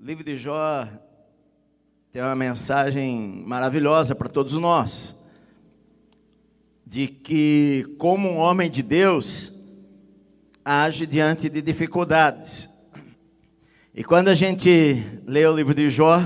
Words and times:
O 0.00 0.04
livro 0.04 0.22
de 0.22 0.36
Jó 0.36 0.86
tem 2.12 2.22
uma 2.22 2.36
mensagem 2.36 3.42
maravilhosa 3.44 4.14
para 4.14 4.28
todos 4.28 4.56
nós, 4.56 5.18
de 6.86 7.08
que, 7.08 7.84
como 7.98 8.28
um 8.28 8.36
homem 8.36 8.70
de 8.70 8.80
Deus, 8.80 9.52
age 10.64 11.04
diante 11.04 11.48
de 11.48 11.60
dificuldades. 11.60 12.70
E 13.92 14.04
quando 14.04 14.28
a 14.28 14.34
gente 14.34 15.04
lê 15.26 15.44
o 15.44 15.56
livro 15.56 15.74
de 15.74 15.90
Jó, 15.90 16.22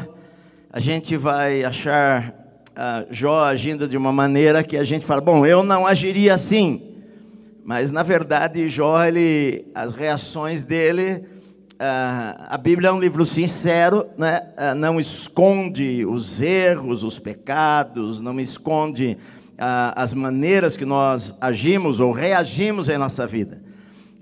a 0.71 0.79
gente 0.79 1.17
vai 1.17 1.65
achar 1.65 2.29
uh, 2.73 3.07
Jó 3.11 3.43
agindo 3.43 3.89
de 3.89 3.97
uma 3.97 4.13
maneira 4.13 4.63
que 4.63 4.77
a 4.77 4.85
gente 4.85 5.07
fala: 5.07 5.23
bom, 5.23 5.47
eu 5.47 5.63
não 5.65 5.87
agiria 5.87 6.35
assim. 6.35 7.01
Mas 7.65 7.91
na 7.91 8.03
verdade, 8.03 8.69
Jó, 8.69 9.03
ele, 9.03 9.65
as 9.75 9.95
reações 9.95 10.63
dele 10.63 11.25
ah, 11.25 11.32
a 11.85 12.57
Bíblia 12.59 12.91
é 12.91 12.93
um 12.93 13.01
livro 13.01 13.27
sincero, 13.27 14.07
né? 14.17 14.43
Ah, 14.57 14.75
não 14.75 15.01
esconde 15.01 16.07
os 16.07 16.41
erros, 16.41 17.03
os 17.03 17.19
pecados, 17.19 18.21
não 18.21 18.39
esconde 18.39 19.19
ah, 19.59 19.93
as 19.97 20.13
maneiras 20.13 20.77
que 20.77 20.85
nós 20.85 21.35
agimos 21.41 21.99
ou 21.99 22.13
reagimos 22.13 22.89
em 22.89 22.97
nossa 22.97 23.27
vida. 23.27 23.61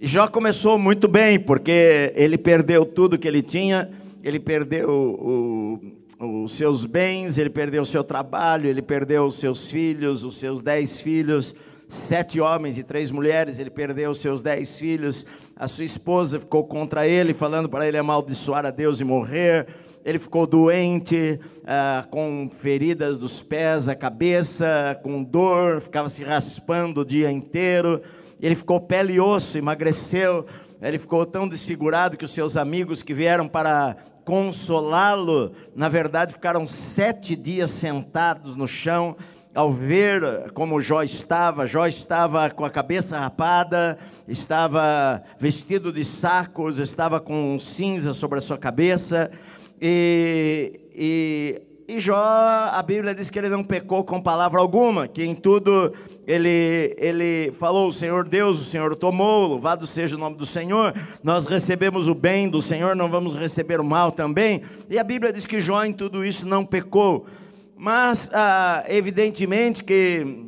E 0.01 0.07
Jó 0.07 0.27
começou 0.27 0.79
muito 0.79 1.07
bem, 1.07 1.39
porque 1.39 2.15
ele 2.17 2.39
perdeu 2.39 2.87
tudo 2.87 3.19
que 3.19 3.29
ele 3.29 3.43
tinha, 3.43 3.91
ele 4.25 4.41
perdeu 4.41 5.79
os 6.19 6.53
seus 6.53 6.87
bens, 6.87 7.37
ele 7.37 7.51
perdeu 7.51 7.83
o 7.83 7.87
seu 7.87 8.03
trabalho, 8.03 8.69
ele 8.69 8.81
perdeu 8.81 9.27
os 9.27 9.35
seus 9.35 9.71
filhos, 9.71 10.23
os 10.23 10.37
seus 10.37 10.63
dez 10.63 10.99
filhos, 10.99 11.55
sete 11.91 12.41
homens 12.41 12.79
e 12.79 12.83
três 12.83 13.11
mulheres, 13.11 13.59
ele 13.59 13.71
perdeu 13.71 14.13
os 14.13 14.19
seus 14.19 14.41
dez 14.41 14.71
filhos, 14.79 15.27
a 15.61 15.69
sua 15.69 15.85
esposa 15.85 16.41
ficou 16.41 16.65
contra 16.65 17.07
ele, 17.07 17.35
falando 17.35 17.69
para 17.69 17.87
ele 17.87 17.99
amaldiçoar 17.99 18.65
a 18.65 18.71
Deus 18.71 18.99
e 18.99 19.05
morrer. 19.05 19.67
Ele 20.03 20.19
ficou 20.19 20.47
doente, 20.47 21.39
ah, 21.67 22.07
com 22.11 22.49
feridas 22.51 23.19
dos 23.19 23.43
pés, 23.43 23.87
a 23.87 23.95
cabeça, 23.95 24.99
com 25.03 25.23
dor, 25.23 25.83
ficava 25.83 26.09
se 26.09 26.25
raspando 26.25 27.03
o 27.03 27.05
dia 27.05 27.31
inteiro. 27.31 28.01
Ele 28.41 28.55
ficou 28.55 28.81
pele 28.81 29.13
e 29.13 29.21
osso, 29.21 29.59
emagreceu. 29.59 30.47
Ele 30.81 30.99
ficou 30.99 31.27
tão 31.27 31.47
desfigurado 31.47 32.17
que 32.17 32.25
os 32.25 32.31
seus 32.31 32.57
amigos 32.57 33.03
que 33.03 33.13
vieram 33.13 33.47
para 33.47 33.99
consolá-lo, 34.25 35.53
na 35.77 35.91
verdade, 35.91 36.33
ficaram 36.33 36.65
sete 36.65 37.37
dias 37.37 37.71
sentados 37.71 38.57
no 38.57 38.67
chão 38.67 39.15
ao 39.55 39.73
ver 39.73 40.51
como 40.53 40.81
Jó 40.81 41.03
estava, 41.03 41.67
Jó 41.67 41.87
estava 41.87 42.49
com 42.51 42.65
a 42.65 42.71
cabeça 42.71 43.19
rapada, 43.19 43.99
estava 44.29 45.23
vestido 45.39 45.93
de 45.93 46.05
sacos, 46.05 46.79
estava 46.79 47.21
com 47.21 47.59
cinza 47.59 48.15
sobre 48.15 48.39
a 48.39 48.43
sua 48.43 48.57
cabeça, 48.57 49.31
e, 49.81 50.81
e, 50.95 51.63
e 51.89 51.99
Jó, 51.99 52.17
a 52.17 52.81
Bíblia 52.83 53.15
diz 53.15 53.29
que 53.29 53.39
ele 53.39 53.49
não 53.49 53.65
pecou 53.65 54.05
com 54.05 54.23
palavra 54.23 54.61
alguma, 54.61 55.09
que 55.09 55.25
em 55.25 55.35
tudo 55.35 55.93
ele, 56.27 56.95
ele 56.97 57.51
falou: 57.59 57.89
O 57.89 57.93
Senhor 57.93 58.29
Deus, 58.29 58.61
o 58.61 58.65
Senhor 58.65 58.95
tomou, 58.95 59.49
louvado 59.49 59.87
seja 59.87 60.15
o 60.15 60.19
nome 60.19 60.37
do 60.37 60.47
Senhor, 60.47 60.95
nós 61.25 61.47
recebemos 61.47 62.07
o 62.07 62.15
bem 62.15 62.49
do 62.49 62.63
Senhor, 62.63 62.95
não 62.95 63.09
vamos 63.09 63.35
receber 63.35 63.81
o 63.81 63.85
mal 63.85 64.13
também, 64.13 64.63
e 64.89 64.99
a 64.99 65.03
Bíblia 65.03 65.33
diz 65.33 65.47
que 65.47 65.61
Jó 65.61 65.83
em 65.83 65.93
tudo 65.93 66.25
isso 66.25 66.47
não 66.47 66.65
pecou. 66.65 67.27
Mas, 67.83 68.29
ah, 68.35 68.85
evidentemente, 68.91 69.83
que 69.83 70.45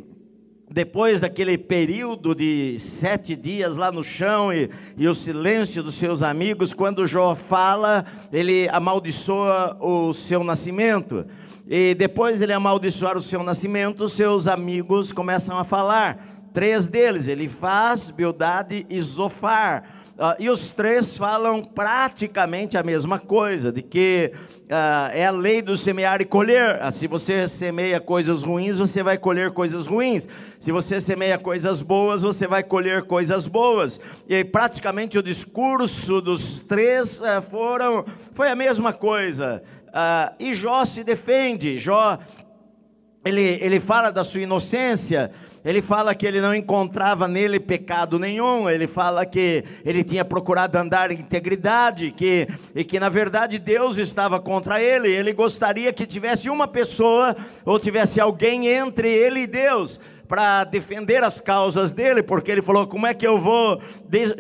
depois 0.71 1.23
daquele 1.23 1.57
período 1.57 2.35
de 2.35 2.79
sete 2.79 3.35
dias 3.35 3.75
lá 3.75 3.91
no 3.91 4.05
chão 4.05 4.53
e, 4.53 4.69
e, 4.99 5.09
o 5.09 5.15
silêncio 5.15 5.83
dos 5.83 5.95
seus 5.95 6.23
amigos, 6.23 6.75
quando 6.75 7.07
Jó 7.07 7.35
fala, 7.35 8.05
ele 8.31 8.69
amaldiçoa 8.69 9.79
o 9.81 10.13
seu 10.13 10.45
nascimento. 10.45 11.25
E 11.67 11.95
depois 11.95 12.43
ele 12.43 12.53
amaldiçoar 12.53 13.17
o 13.17 13.23
seu 13.23 13.43
nascimento, 13.43 14.11
seus 14.11 14.47
amigos 14.47 15.11
começam 15.11 15.57
a 15.57 15.65
falar. 15.65 16.51
Três 16.53 16.87
deles, 16.87 17.29
ele 17.29 17.49
faz, 17.49 18.11
Bildade 18.11 18.85
e 18.91 19.01
Zofar 19.01 20.02
Uh, 20.13 20.37
e 20.39 20.51
os 20.51 20.71
três 20.71 21.17
falam 21.17 21.65
praticamente 21.65 22.77
a 22.77 22.83
mesma 22.83 23.19
coisa, 23.19 23.73
de 23.73 23.81
que 23.81 24.31
uh, 24.35 25.11
é 25.11 25.27
a 25.27 25.31
lei 25.31 25.63
do 25.63 25.75
semear 25.75 26.21
e 26.21 26.27
colher. 26.27 26.79
Uh, 26.83 26.93
se 26.93 27.07
você 27.07 27.49
semeia 27.49 27.99
coisas 27.99 28.43
ruins, 28.43 28.79
você 28.79 29.03
vai 29.03 29.17
colher 29.17 29.51
coisas 29.53 29.87
ruins. 29.87 30.29
Se 30.61 30.71
você 30.71 31.01
semeia 31.01 31.39
coisas 31.39 31.81
boas, 31.81 32.23
você 32.23 32.47
vai 32.47 32.63
colher 32.63 33.05
coisas 33.05 33.47
boas. 33.47 33.99
E 34.29 34.45
praticamente 34.45 35.17
o 35.17 35.23
discurso 35.23 36.21
dos 36.21 36.61
três 36.61 37.21
eh, 37.23 37.41
foram, 37.41 38.05
foi 38.33 38.49
a 38.49 38.55
mesma 38.55 38.93
coisa. 38.93 39.63
e 40.39 40.55
Jó 40.55 40.85
se 40.85 41.03
defende. 41.03 41.81
Jó, 41.81 42.17
ele, 43.25 43.59
ele 43.61 43.81
fala 43.81 44.13
da 44.13 44.23
sua 44.23 44.43
inocência 44.43 45.33
ele 45.65 45.81
fala 45.81 46.15
que 46.15 46.27
ele 46.27 46.41
não 46.41 46.55
encontrava 46.55 47.29
nele 47.29 47.61
pecado 47.61 48.19
nenhum, 48.19 48.69
ele 48.69 48.87
fala 48.87 49.25
que 49.25 49.65
ele 49.85 50.03
tinha 50.03 50.25
procurado 50.25 50.77
andar 50.77 51.11
em 51.11 51.21
integridade, 51.21 52.11
que, 52.11 52.49
e 52.75 52.83
que 52.83 52.99
na 52.99 53.09
verdade 53.09 53.59
Deus 53.59 53.97
estava 53.97 54.41
contra 54.41 54.83
ele, 54.83 55.09
ele 55.09 55.33
gostaria 55.33 55.93
que 55.93 56.05
tivesse 56.05 56.51
uma 56.51 56.67
pessoa, 56.67 57.37
ou 57.65 57.79
tivesse 57.79 58.21
alguém 58.21 58.67
entre 58.67 59.09
ele 59.09 59.41
e 59.41 59.47
Deus, 59.47 60.01
para 60.33 60.65
defender 60.65 61.23
as 61.23 61.41
causas 61.41 61.93
dele, 61.93 62.23
porque 62.23 62.51
ele 62.51 62.63
falou: 62.63 62.87
como 62.87 63.07
é 63.07 63.13
que 63.13 63.27
eu 63.27 63.39
vou 63.39 63.81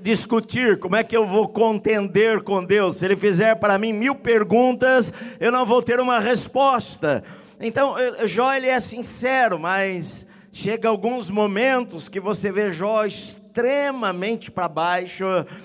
discutir, 0.03 0.78
como 0.78 0.97
é 0.97 1.04
que 1.04 1.15
eu 1.15 1.27
vou 1.27 1.47
contender 1.47 2.43
com 2.43 2.65
Deus? 2.65 2.97
Se 2.97 3.04
ele 3.04 3.15
fizer 3.15 3.56
para 3.56 3.77
mim 3.78 3.93
mil 3.93 4.15
perguntas, 4.15 5.12
eu 5.39 5.53
não 5.53 5.66
vou 5.66 5.83
ter 5.83 6.00
uma 6.00 6.19
resposta. 6.19 7.22
Então, 7.60 7.94
Jó 8.25 8.53
ele 8.54 8.69
é 8.69 8.81
sincero, 8.81 9.59
mas 9.59 10.27
Chega 10.55 10.87
alguns 10.87 11.31
momentos 11.31 12.11
que 12.11 12.21
você 12.21 12.53
vê 12.53 12.71
Jó 12.71 13.07
extremamente 13.07 14.51
para 14.51 14.69
baixo, 14.69 15.25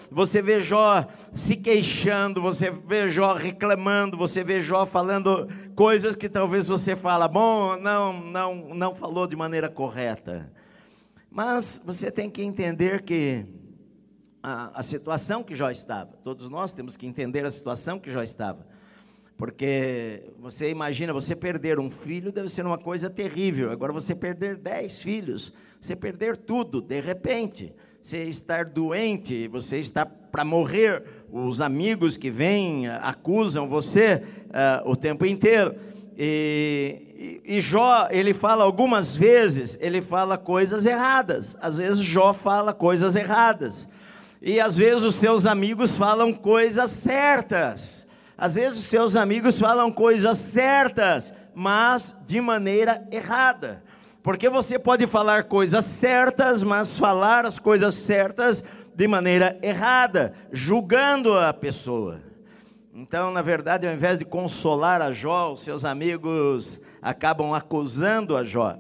você 0.09 0.41
vê 0.41 0.61
Jó 0.61 1.05
se 1.33 1.57
queixando, 1.57 2.41
você 2.41 2.71
vê 2.71 3.05
Jó 3.09 3.33
reclamando, 3.33 4.15
você 4.15 4.45
vê 4.45 4.61
Jó 4.61 4.85
falando 4.85 5.45
coisas 5.75 6.15
que 6.15 6.29
talvez 6.29 6.67
você 6.67 6.95
fala, 6.95 7.27
bom, 7.27 7.75
não, 7.75 8.13
não, 8.13 8.55
não 8.73 8.95
falou 8.95 9.27
de 9.27 9.35
maneira 9.35 9.67
correta. 9.67 10.49
Mas 11.29 11.81
você 11.85 12.09
tem 12.09 12.29
que 12.29 12.41
entender 12.41 13.01
que 13.01 13.45
a, 14.41 14.79
a 14.79 14.81
situação 14.81 15.43
que 15.43 15.53
Jó 15.53 15.69
estava, 15.69 16.13
todos 16.23 16.49
nós 16.49 16.71
temos 16.71 16.95
que 16.95 17.05
entender 17.05 17.45
a 17.45 17.51
situação 17.51 17.99
que 17.99 18.09
Jó 18.09 18.23
estava. 18.23 18.65
Porque 19.37 20.23
você 20.39 20.71
imagina, 20.71 21.13
você 21.13 21.35
perder 21.35 21.79
um 21.79 21.91
filho 21.91 22.31
deve 22.31 22.49
ser 22.49 22.65
uma 22.65 22.77
coisa 22.77 23.07
terrível. 23.07 23.69
Agora, 23.71 23.93
você 23.93 24.15
perder 24.15 24.55
dez 24.55 24.99
filhos, 25.01 25.53
você 25.79 25.95
perder 25.95 26.37
tudo, 26.37 26.81
de 26.81 26.99
repente. 26.99 27.71
Você 28.01 28.23
estar 28.23 28.65
doente, 28.65 29.47
você 29.47 29.77
está 29.77 30.05
para 30.05 30.43
morrer. 30.43 31.03
Os 31.31 31.61
amigos 31.61 32.15
que 32.15 32.31
vêm 32.31 32.87
acusam 32.87 33.67
você 33.67 34.23
uh, 34.45 34.89
o 34.89 34.95
tempo 34.95 35.25
inteiro. 35.25 35.75
E, 36.17 37.41
e, 37.45 37.57
e 37.57 37.61
Jó, 37.61 38.07
ele 38.09 38.33
fala 38.33 38.63
algumas 38.63 39.15
vezes, 39.15 39.77
ele 39.79 40.01
fala 40.01 40.37
coisas 40.37 40.85
erradas. 40.85 41.55
Às 41.61 41.77
vezes 41.77 41.99
Jó 41.99 42.33
fala 42.33 42.73
coisas 42.73 43.15
erradas. 43.15 43.87
E 44.41 44.59
às 44.59 44.77
vezes 44.77 45.03
os 45.03 45.15
seus 45.15 45.45
amigos 45.45 45.97
falam 45.97 46.33
coisas 46.33 46.89
certas. 46.89 47.96
Às 48.37 48.55
vezes 48.55 48.79
os 48.79 48.85
seus 48.85 49.15
amigos 49.15 49.57
falam 49.57 49.91
coisas 49.91 50.37
certas, 50.37 51.33
mas 51.55 52.15
de 52.25 52.39
maneira 52.39 53.07
errada. 53.11 53.83
Porque 54.21 54.47
você 54.47 54.77
pode 54.77 55.07
falar 55.07 55.45
coisas 55.45 55.83
certas, 55.85 56.61
mas 56.61 56.99
falar 56.99 57.45
as 57.45 57.57
coisas 57.57 57.95
certas 57.95 58.63
de 58.93 59.07
maneira 59.07 59.57
errada, 59.61 60.33
julgando 60.51 61.37
a 61.37 61.51
pessoa. 61.53 62.19
Então, 62.93 63.31
na 63.31 63.41
verdade, 63.41 63.87
ao 63.87 63.93
invés 63.93 64.17
de 64.17 64.25
consolar 64.25 65.01
a 65.01 65.11
Jó, 65.11 65.53
os 65.53 65.61
seus 65.61 65.85
amigos 65.85 66.81
acabam 67.01 67.53
acusando 67.53 68.35
a 68.35 68.43
Jó. 68.43 68.75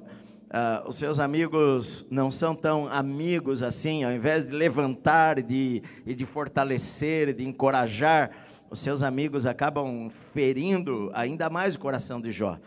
Uh, 0.47 0.87
os 0.87 0.95
seus 0.95 1.19
amigos 1.19 2.05
não 2.09 2.31
são 2.31 2.55
tão 2.55 2.87
amigos 2.87 3.61
assim, 3.61 4.03
ao 4.03 4.11
invés 4.11 4.47
de 4.47 4.55
levantar 4.55 5.39
e 5.39 5.43
de, 5.43 5.83
e 6.05 6.15
de 6.15 6.25
fortalecer, 6.25 7.29
e 7.29 7.33
de 7.33 7.45
encorajar, 7.45 8.31
os 8.69 8.79
seus 8.79 9.03
amigos 9.03 9.45
acabam 9.45 10.09
ferindo 10.33 11.11
ainda 11.13 11.49
mais 11.49 11.75
o 11.75 11.79
coração 11.79 12.19
de 12.19 12.31
Jó. 12.31 12.57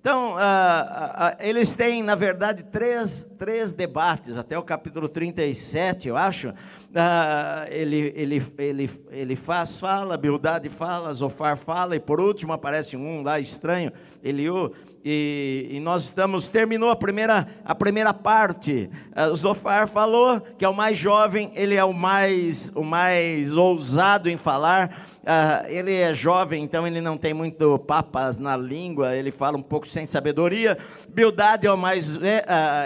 Então, 0.00 0.36
ah, 0.38 1.14
ah, 1.16 1.36
eles 1.40 1.74
têm, 1.74 2.04
na 2.04 2.14
verdade, 2.14 2.62
três, 2.62 3.28
três 3.36 3.72
debates, 3.72 4.38
até 4.38 4.56
o 4.56 4.62
capítulo 4.62 5.08
37, 5.08 6.06
eu 6.06 6.16
acho, 6.16 6.54
ah, 6.94 7.66
ele, 7.68 8.12
ele, 8.14 8.42
ele, 8.58 8.90
ele 9.10 9.36
faz, 9.36 9.78
fala, 9.80 10.16
Bildade 10.16 10.68
fala, 10.68 11.12
Zofar 11.12 11.56
fala, 11.56 11.96
e 11.96 12.00
por 12.00 12.20
último 12.20 12.52
aparece 12.52 12.96
um 12.96 13.22
lá 13.22 13.40
estranho, 13.40 13.92
Eliú, 14.22 14.72
e, 15.04 15.68
e, 15.70 15.80
nós 15.80 16.04
estamos, 16.04 16.48
terminou 16.48 16.90
a 16.90 16.96
primeira, 16.96 17.46
a 17.64 17.74
primeira 17.74 18.12
parte, 18.12 18.90
uh, 19.16 19.34
Zofar 19.34 19.88
falou 19.88 20.40
que 20.40 20.64
é 20.64 20.68
o 20.68 20.74
mais 20.74 20.96
jovem, 20.96 21.50
ele 21.54 21.74
é 21.74 21.84
o 21.84 21.92
mais, 21.92 22.72
o 22.74 22.82
mais 22.82 23.56
ousado 23.56 24.28
em 24.28 24.36
falar, 24.36 24.90
Uh, 25.28 25.68
ele 25.68 25.94
é 25.94 26.14
jovem, 26.14 26.64
então 26.64 26.86
ele 26.86 27.02
não 27.02 27.18
tem 27.18 27.34
muito 27.34 27.78
papas 27.80 28.38
na 28.38 28.56
língua, 28.56 29.14
ele 29.14 29.30
fala 29.30 29.58
um 29.58 29.62
pouco 29.62 29.86
sem 29.86 30.06
sabedoria. 30.06 30.78
Bildade 31.10 31.66
é 31.66 31.70
o 31.70 31.76
mais, 31.76 32.16
uh, 32.16 32.20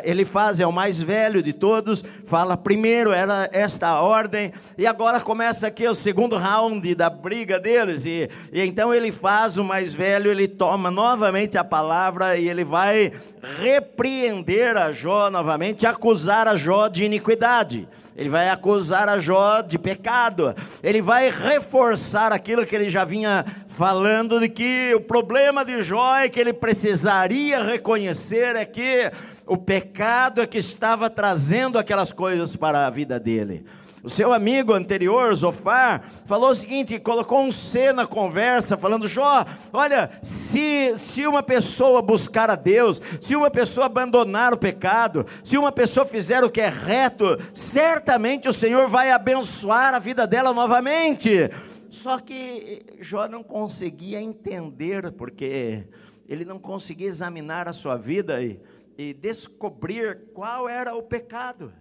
ele 0.03 0.25
faz, 0.25 0.59
é 0.59 0.67
o 0.67 0.73
mais 0.73 1.01
velho 1.01 1.41
de 1.41 1.53
todos, 1.53 2.03
fala 2.25 2.57
primeiro, 2.57 3.13
era 3.13 3.49
esta 3.53 4.01
ordem, 4.01 4.53
e 4.77 4.89
agora 4.89 5.21
começa 5.21 5.69
aqui 5.69 5.87
o 5.87 5.95
segundo 5.95 6.37
round 6.37 6.93
da 6.97 7.09
briga 7.09 7.61
deles, 7.61 8.05
e, 8.05 8.29
e 8.53 8.61
então 8.61 8.93
ele 8.93 9.13
faz 9.13 9.57
o 9.57 9.63
mais 9.63 9.93
velho, 9.93 10.29
ele 10.29 10.49
toma 10.49 10.91
novamente 11.23 11.57
a 11.57 11.63
palavra 11.63 12.37
e 12.37 12.49
ele 12.49 12.65
vai 12.65 13.13
repreender 13.61 14.77
a 14.77 14.91
Jó 14.91 15.31
novamente, 15.31 15.87
acusar 15.87 16.49
a 16.49 16.57
Jó 16.57 16.89
de 16.89 17.05
iniquidade 17.05 17.89
ele 18.15 18.29
vai 18.29 18.51
acusar 18.51 19.09
a 19.09 19.19
Jó 19.19 19.63
de 19.63 19.79
pecado, 19.79 20.55
ele 20.83 21.01
vai 21.01 21.31
reforçar 21.31 22.31
aquilo 22.31 22.67
que 22.67 22.77
ele 22.77 22.91
já 22.91 23.07
vinha 23.07 23.43
falando, 23.67 24.39
de 24.39 24.51
que 24.51 24.93
o 24.95 25.01
problema 25.01 25.65
de 25.65 25.83
Jó 25.83 26.17
é 26.17 26.29
que 26.29 26.39
ele 26.39 26.53
precisaria 26.53 27.63
reconhecer 27.63 28.55
é 28.55 28.67
que 28.67 29.11
o 29.47 29.57
pecado 29.57 30.43
é 30.43 30.47
que 30.47 30.59
estava 30.59 31.09
trazendo 31.09 31.79
aquelas 31.79 32.13
coisas 32.13 32.55
para 32.55 32.87
a 32.87 32.91
vida 32.91 33.19
dele. 33.19 33.65
O 34.05 34.11
seu 34.11 34.33
amigo 34.33 34.73
anterior, 34.73 35.33
Zofar, 35.37 36.03
falou 36.27 36.51
o 36.51 36.55
seguinte: 36.55 36.99
colocou 36.99 37.41
um 37.41 37.53
C 37.53 37.93
na 37.93 38.05
conversa, 38.05 38.77
falando: 38.77 39.07
Jó, 39.07 39.45
olha, 39.73 40.11
se, 40.21 40.97
se 40.97 41.25
uma 41.25 41.41
pessoa 41.41 42.03
buscar 42.03 42.51
a 42.51 42.57
Deus, 42.57 43.01
se 43.21 43.37
uma 43.37 43.49
pessoa 43.49 43.87
abandonar 43.87 44.53
o 44.53 44.59
pecado, 44.59 45.25
se 45.45 45.57
uma 45.57 45.71
pessoa 45.71 46.05
fizer 46.05 46.43
o 46.43 46.51
que 46.51 46.61
é 46.61 46.69
reto, 46.69 47.39
certamente 47.55 48.49
o 48.49 48.53
Senhor 48.53 48.89
vai 48.89 49.13
abençoar 49.13 49.95
a 49.95 50.01
vida 50.01 50.27
dela 50.27 50.53
novamente. 50.53 51.49
Só 51.89 52.19
que 52.19 52.85
Jó 53.01 53.29
não 53.29 53.45
conseguia 53.45 54.21
entender, 54.21 55.13
porque 55.13 55.87
ele 56.29 56.45
não 56.45 56.59
conseguia 56.59 57.07
examinar 57.07 57.69
a 57.69 57.73
sua 57.73 57.97
vida 57.97 58.43
e, 58.43 58.61
e 58.99 59.15
descobrir 59.15 60.23
qual 60.35 60.69
era 60.69 60.93
o 60.97 61.05
pecado. 61.05 61.73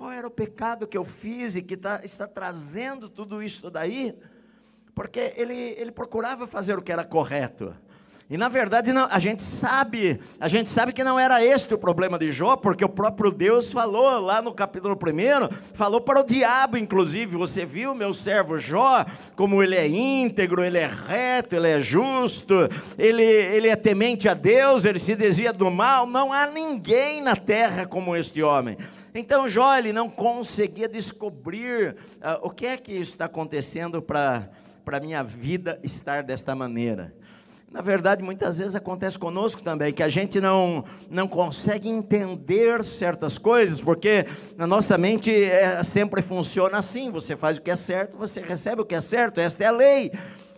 Qual 0.00 0.10
era 0.10 0.26
o 0.26 0.30
pecado 0.30 0.86
que 0.86 0.96
eu 0.96 1.04
fiz 1.04 1.56
e 1.56 1.62
que 1.62 1.76
tá, 1.76 2.00
está 2.02 2.26
trazendo 2.26 3.06
tudo 3.06 3.42
isso 3.42 3.70
daí? 3.70 4.18
Porque 4.94 5.34
ele, 5.36 5.74
ele 5.76 5.92
procurava 5.92 6.46
fazer 6.46 6.78
o 6.78 6.80
que 6.80 6.90
era 6.90 7.04
correto. 7.04 7.76
E 8.30 8.36
na 8.36 8.48
verdade 8.48 8.92
não, 8.92 9.08
a 9.10 9.18
gente 9.18 9.42
sabe, 9.42 10.20
a 10.38 10.46
gente 10.46 10.70
sabe 10.70 10.92
que 10.92 11.02
não 11.02 11.18
era 11.18 11.44
este 11.44 11.74
o 11.74 11.78
problema 11.78 12.16
de 12.16 12.30
Jó, 12.30 12.54
porque 12.54 12.84
o 12.84 12.88
próprio 12.88 13.32
Deus 13.32 13.72
falou 13.72 14.20
lá 14.20 14.40
no 14.40 14.54
capítulo 14.54 14.94
1, 14.94 15.52
falou 15.74 16.00
para 16.00 16.20
o 16.20 16.24
diabo, 16.24 16.78
inclusive, 16.78 17.36
você 17.36 17.66
viu 17.66 17.92
meu 17.92 18.14
servo 18.14 18.56
Jó, 18.56 19.04
como 19.34 19.60
ele 19.60 19.74
é 19.74 19.88
íntegro, 19.88 20.62
ele 20.62 20.78
é 20.78 20.86
reto, 20.86 21.56
ele 21.56 21.66
é 21.66 21.80
justo, 21.80 22.54
ele, 22.96 23.24
ele 23.24 23.66
é 23.66 23.74
temente 23.74 24.28
a 24.28 24.34
Deus, 24.34 24.84
ele 24.84 25.00
se 25.00 25.16
desvia 25.16 25.52
do 25.52 25.68
mal, 25.68 26.06
não 26.06 26.32
há 26.32 26.46
ninguém 26.46 27.20
na 27.20 27.34
terra 27.34 27.84
como 27.84 28.14
este 28.14 28.44
homem. 28.44 28.76
Então 29.12 29.48
Jó 29.48 29.76
ele 29.76 29.92
não 29.92 30.08
conseguia 30.08 30.88
descobrir 30.88 31.96
uh, 32.18 32.38
o 32.42 32.50
que 32.50 32.64
é 32.64 32.76
que 32.76 32.92
está 32.92 33.24
acontecendo 33.24 34.00
para 34.00 34.48
a 34.86 35.00
minha 35.00 35.24
vida 35.24 35.80
estar 35.82 36.22
desta 36.22 36.54
maneira. 36.54 37.12
Na 37.70 37.80
verdade, 37.80 38.20
muitas 38.20 38.58
vezes 38.58 38.74
acontece 38.74 39.16
conosco 39.16 39.62
também, 39.62 39.92
que 39.92 40.02
a 40.02 40.08
gente 40.08 40.40
não, 40.40 40.84
não 41.08 41.28
consegue 41.28 41.88
entender 41.88 42.82
certas 42.82 43.38
coisas, 43.38 43.80
porque 43.80 44.26
na 44.56 44.66
nossa 44.66 44.98
mente 44.98 45.32
é, 45.32 45.80
sempre 45.84 46.20
funciona 46.20 46.78
assim: 46.78 47.12
você 47.12 47.36
faz 47.36 47.58
o 47.58 47.60
que 47.60 47.70
é 47.70 47.76
certo, 47.76 48.16
você 48.16 48.40
recebe 48.40 48.82
o 48.82 48.84
que 48.84 48.96
é 48.96 49.00
certo, 49.00 49.38
esta 49.38 49.62
é 49.62 49.66
a 49.68 49.70
lei. 49.70 50.10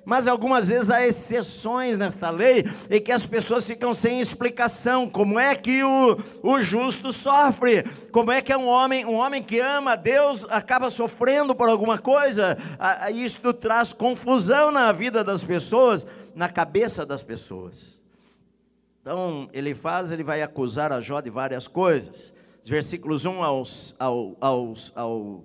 Mas 0.05 0.27
algumas 0.27 0.69
vezes 0.69 0.91
há 0.91 1.07
exceções 1.07 1.97
nesta 1.97 2.31
lei 2.31 2.65
e 2.91 2.99
que 2.99 3.13
as 3.13 3.25
pessoas 3.25 3.65
ficam 3.65 3.95
sem 3.95 4.21
explicação. 4.21 5.09
Como 5.09 5.39
é 5.39 5.55
que 5.55 5.85
o, 5.85 6.19
o 6.43 6.61
justo 6.61 7.13
sofre? 7.13 7.85
Como 8.11 8.33
é 8.33 8.43
que 8.43 8.53
é 8.53 8.57
um 8.57 8.67
homem, 8.67 9.05
um 9.05 9.15
homem 9.15 9.41
que 9.41 9.61
ama 9.61 9.93
a 9.93 9.97
Deus 9.97 10.45
acaba 10.51 10.91
sofrendo 10.91 11.55
por 11.55 11.69
alguma 11.69 11.99
coisa? 11.99 12.59
Isto 13.15 13.53
traz 13.53 13.93
confusão 13.93 14.73
na 14.73 14.91
vida 14.91 15.23
das 15.23 15.45
pessoas, 15.45 16.05
na 16.35 16.49
cabeça 16.49 17.05
das 17.05 17.23
pessoas. 17.23 18.01
Então, 19.01 19.49
ele 19.53 19.75
faz, 19.75 20.11
ele 20.13 20.23
vai 20.23 20.43
acusar 20.43 20.93
a 20.93 21.01
Jó 21.01 21.21
de 21.21 21.31
várias 21.31 21.67
coisas. 21.67 22.35
Versículos 22.65 23.25
1 23.25 23.43
aos, 23.43 23.97
ao, 23.99 24.37
aos, 24.41 24.93
ao, 24.95 25.45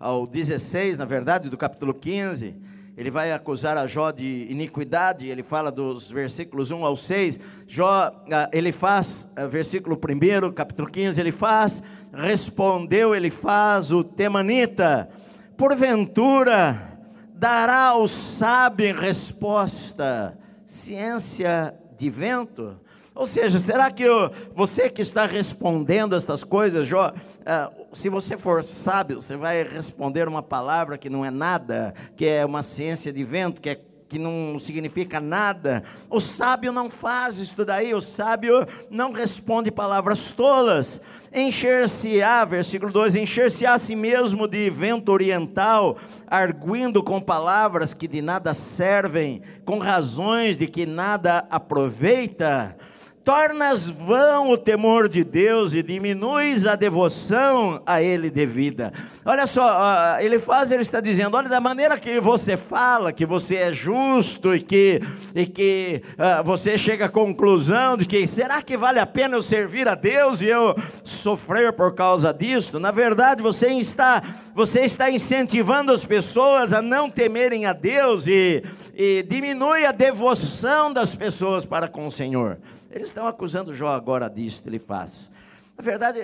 ao 0.00 0.26
16, 0.26 0.96
na 0.96 1.04
verdade, 1.04 1.50
do 1.50 1.56
capítulo 1.56 1.92
15 1.92 2.54
ele 2.96 3.10
vai 3.10 3.32
acusar 3.32 3.76
a 3.76 3.86
Jó 3.88 4.12
de 4.12 4.46
iniquidade, 4.48 5.26
ele 5.26 5.42
fala 5.42 5.70
dos 5.72 6.08
versículos 6.08 6.70
1 6.70 6.84
ao 6.84 6.96
6. 6.96 7.40
Jó, 7.66 8.12
ah, 8.30 8.48
ele 8.52 8.70
faz, 8.70 9.28
ah, 9.34 9.46
versículo 9.46 9.96
1, 9.96 10.52
capítulo 10.52 10.88
15, 10.88 11.20
ele 11.20 11.32
faz, 11.32 11.82
respondeu, 12.12 13.12
ele 13.12 13.30
faz 13.30 13.90
o 13.90 14.04
temanita, 14.04 15.08
porventura 15.56 16.93
dará 17.34 17.96
o 17.96 18.06
sábio 18.06 18.94
resposta, 18.94 20.38
ciência 20.66 21.74
de 21.98 22.08
vento? 22.08 22.80
Ou 23.14 23.26
seja, 23.26 23.58
será 23.58 23.90
que 23.90 24.02
eu, 24.02 24.30
você 24.54 24.88
que 24.88 25.00
está 25.00 25.26
respondendo 25.26 26.16
estas 26.16 26.42
coisas, 26.42 26.86
Jó, 26.86 27.10
uh, 27.12 27.86
se 27.92 28.08
você 28.08 28.36
for 28.36 28.64
sábio, 28.64 29.20
você 29.20 29.36
vai 29.36 29.62
responder 29.62 30.26
uma 30.26 30.42
palavra 30.42 30.98
que 30.98 31.10
não 31.10 31.24
é 31.24 31.30
nada, 31.30 31.94
que 32.16 32.26
é 32.26 32.44
uma 32.44 32.62
ciência 32.62 33.12
de 33.12 33.22
vento, 33.22 33.60
que 33.60 33.70
é 33.70 33.80
que 34.08 34.18
não 34.18 34.58
significa 34.58 35.20
nada. 35.20 35.82
O 36.08 36.20
sábio 36.20 36.72
não 36.72 36.90
faz 36.90 37.38
isso 37.38 37.64
daí, 37.64 37.94
o 37.94 38.00
sábio 38.00 38.66
não 38.90 39.12
responde 39.12 39.70
palavras 39.70 40.32
tolas. 40.32 41.00
Encher-se-á, 41.32 42.44
versículo 42.44 42.92
2: 42.92 43.16
encher-se-á 43.16 43.74
a 43.74 43.78
si 43.78 43.96
mesmo 43.96 44.46
de 44.46 44.70
vento 44.70 45.10
oriental, 45.10 45.96
arguindo 46.26 47.02
com 47.02 47.20
palavras 47.20 47.92
que 47.92 48.06
de 48.06 48.22
nada 48.22 48.54
servem, 48.54 49.42
com 49.64 49.78
razões 49.78 50.56
de 50.56 50.66
que 50.66 50.86
nada 50.86 51.46
aproveita 51.50 52.76
tornas 53.24 53.88
vão 53.88 54.50
o 54.50 54.58
temor 54.58 55.08
de 55.08 55.24
Deus 55.24 55.74
e 55.74 55.82
diminuis 55.82 56.66
a 56.66 56.76
devoção 56.76 57.82
a 57.86 58.02
Ele 58.02 58.30
devida. 58.30 58.92
Olha 59.24 59.46
só, 59.46 60.20
ele 60.20 60.38
faz, 60.38 60.70
ele 60.70 60.82
está 60.82 61.00
dizendo: 61.00 61.34
olha, 61.34 61.48
da 61.48 61.60
maneira 61.60 61.98
que 61.98 62.20
você 62.20 62.58
fala, 62.58 63.10
que 63.10 63.24
você 63.24 63.56
é 63.56 63.72
justo 63.72 64.54
e 64.54 64.60
que, 64.60 65.00
e 65.34 65.46
que 65.46 66.02
uh, 66.12 66.44
você 66.44 66.76
chega 66.76 67.06
à 67.06 67.08
conclusão 67.08 67.96
de 67.96 68.04
que 68.04 68.26
será 68.26 68.60
que 68.60 68.76
vale 68.76 68.98
a 68.98 69.06
pena 69.06 69.36
eu 69.36 69.42
servir 69.42 69.88
a 69.88 69.94
Deus 69.94 70.42
e 70.42 70.46
eu 70.46 70.76
sofrer 71.02 71.72
por 71.72 71.94
causa 71.94 72.34
disso? 72.34 72.78
Na 72.78 72.90
verdade, 72.90 73.40
você 73.40 73.68
está, 73.68 74.22
você 74.54 74.80
está 74.80 75.10
incentivando 75.10 75.90
as 75.90 76.04
pessoas 76.04 76.74
a 76.74 76.82
não 76.82 77.08
temerem 77.08 77.64
a 77.64 77.72
Deus 77.72 78.26
e, 78.26 78.62
e 78.94 79.22
diminui 79.22 79.86
a 79.86 79.92
devoção 79.92 80.92
das 80.92 81.14
pessoas 81.14 81.64
para 81.64 81.88
com 81.88 82.06
o 82.06 82.12
Senhor. 82.12 82.58
Eles 82.94 83.08
estão 83.08 83.26
acusando 83.26 83.74
Jó 83.74 83.88
agora 83.88 84.28
disso, 84.28 84.62
ele 84.64 84.78
faz. 84.78 85.28
Na 85.76 85.82
verdade, 85.82 86.20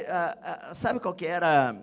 sabe 0.73 1.01
qual 1.01 1.13
que 1.13 1.27
era 1.27 1.75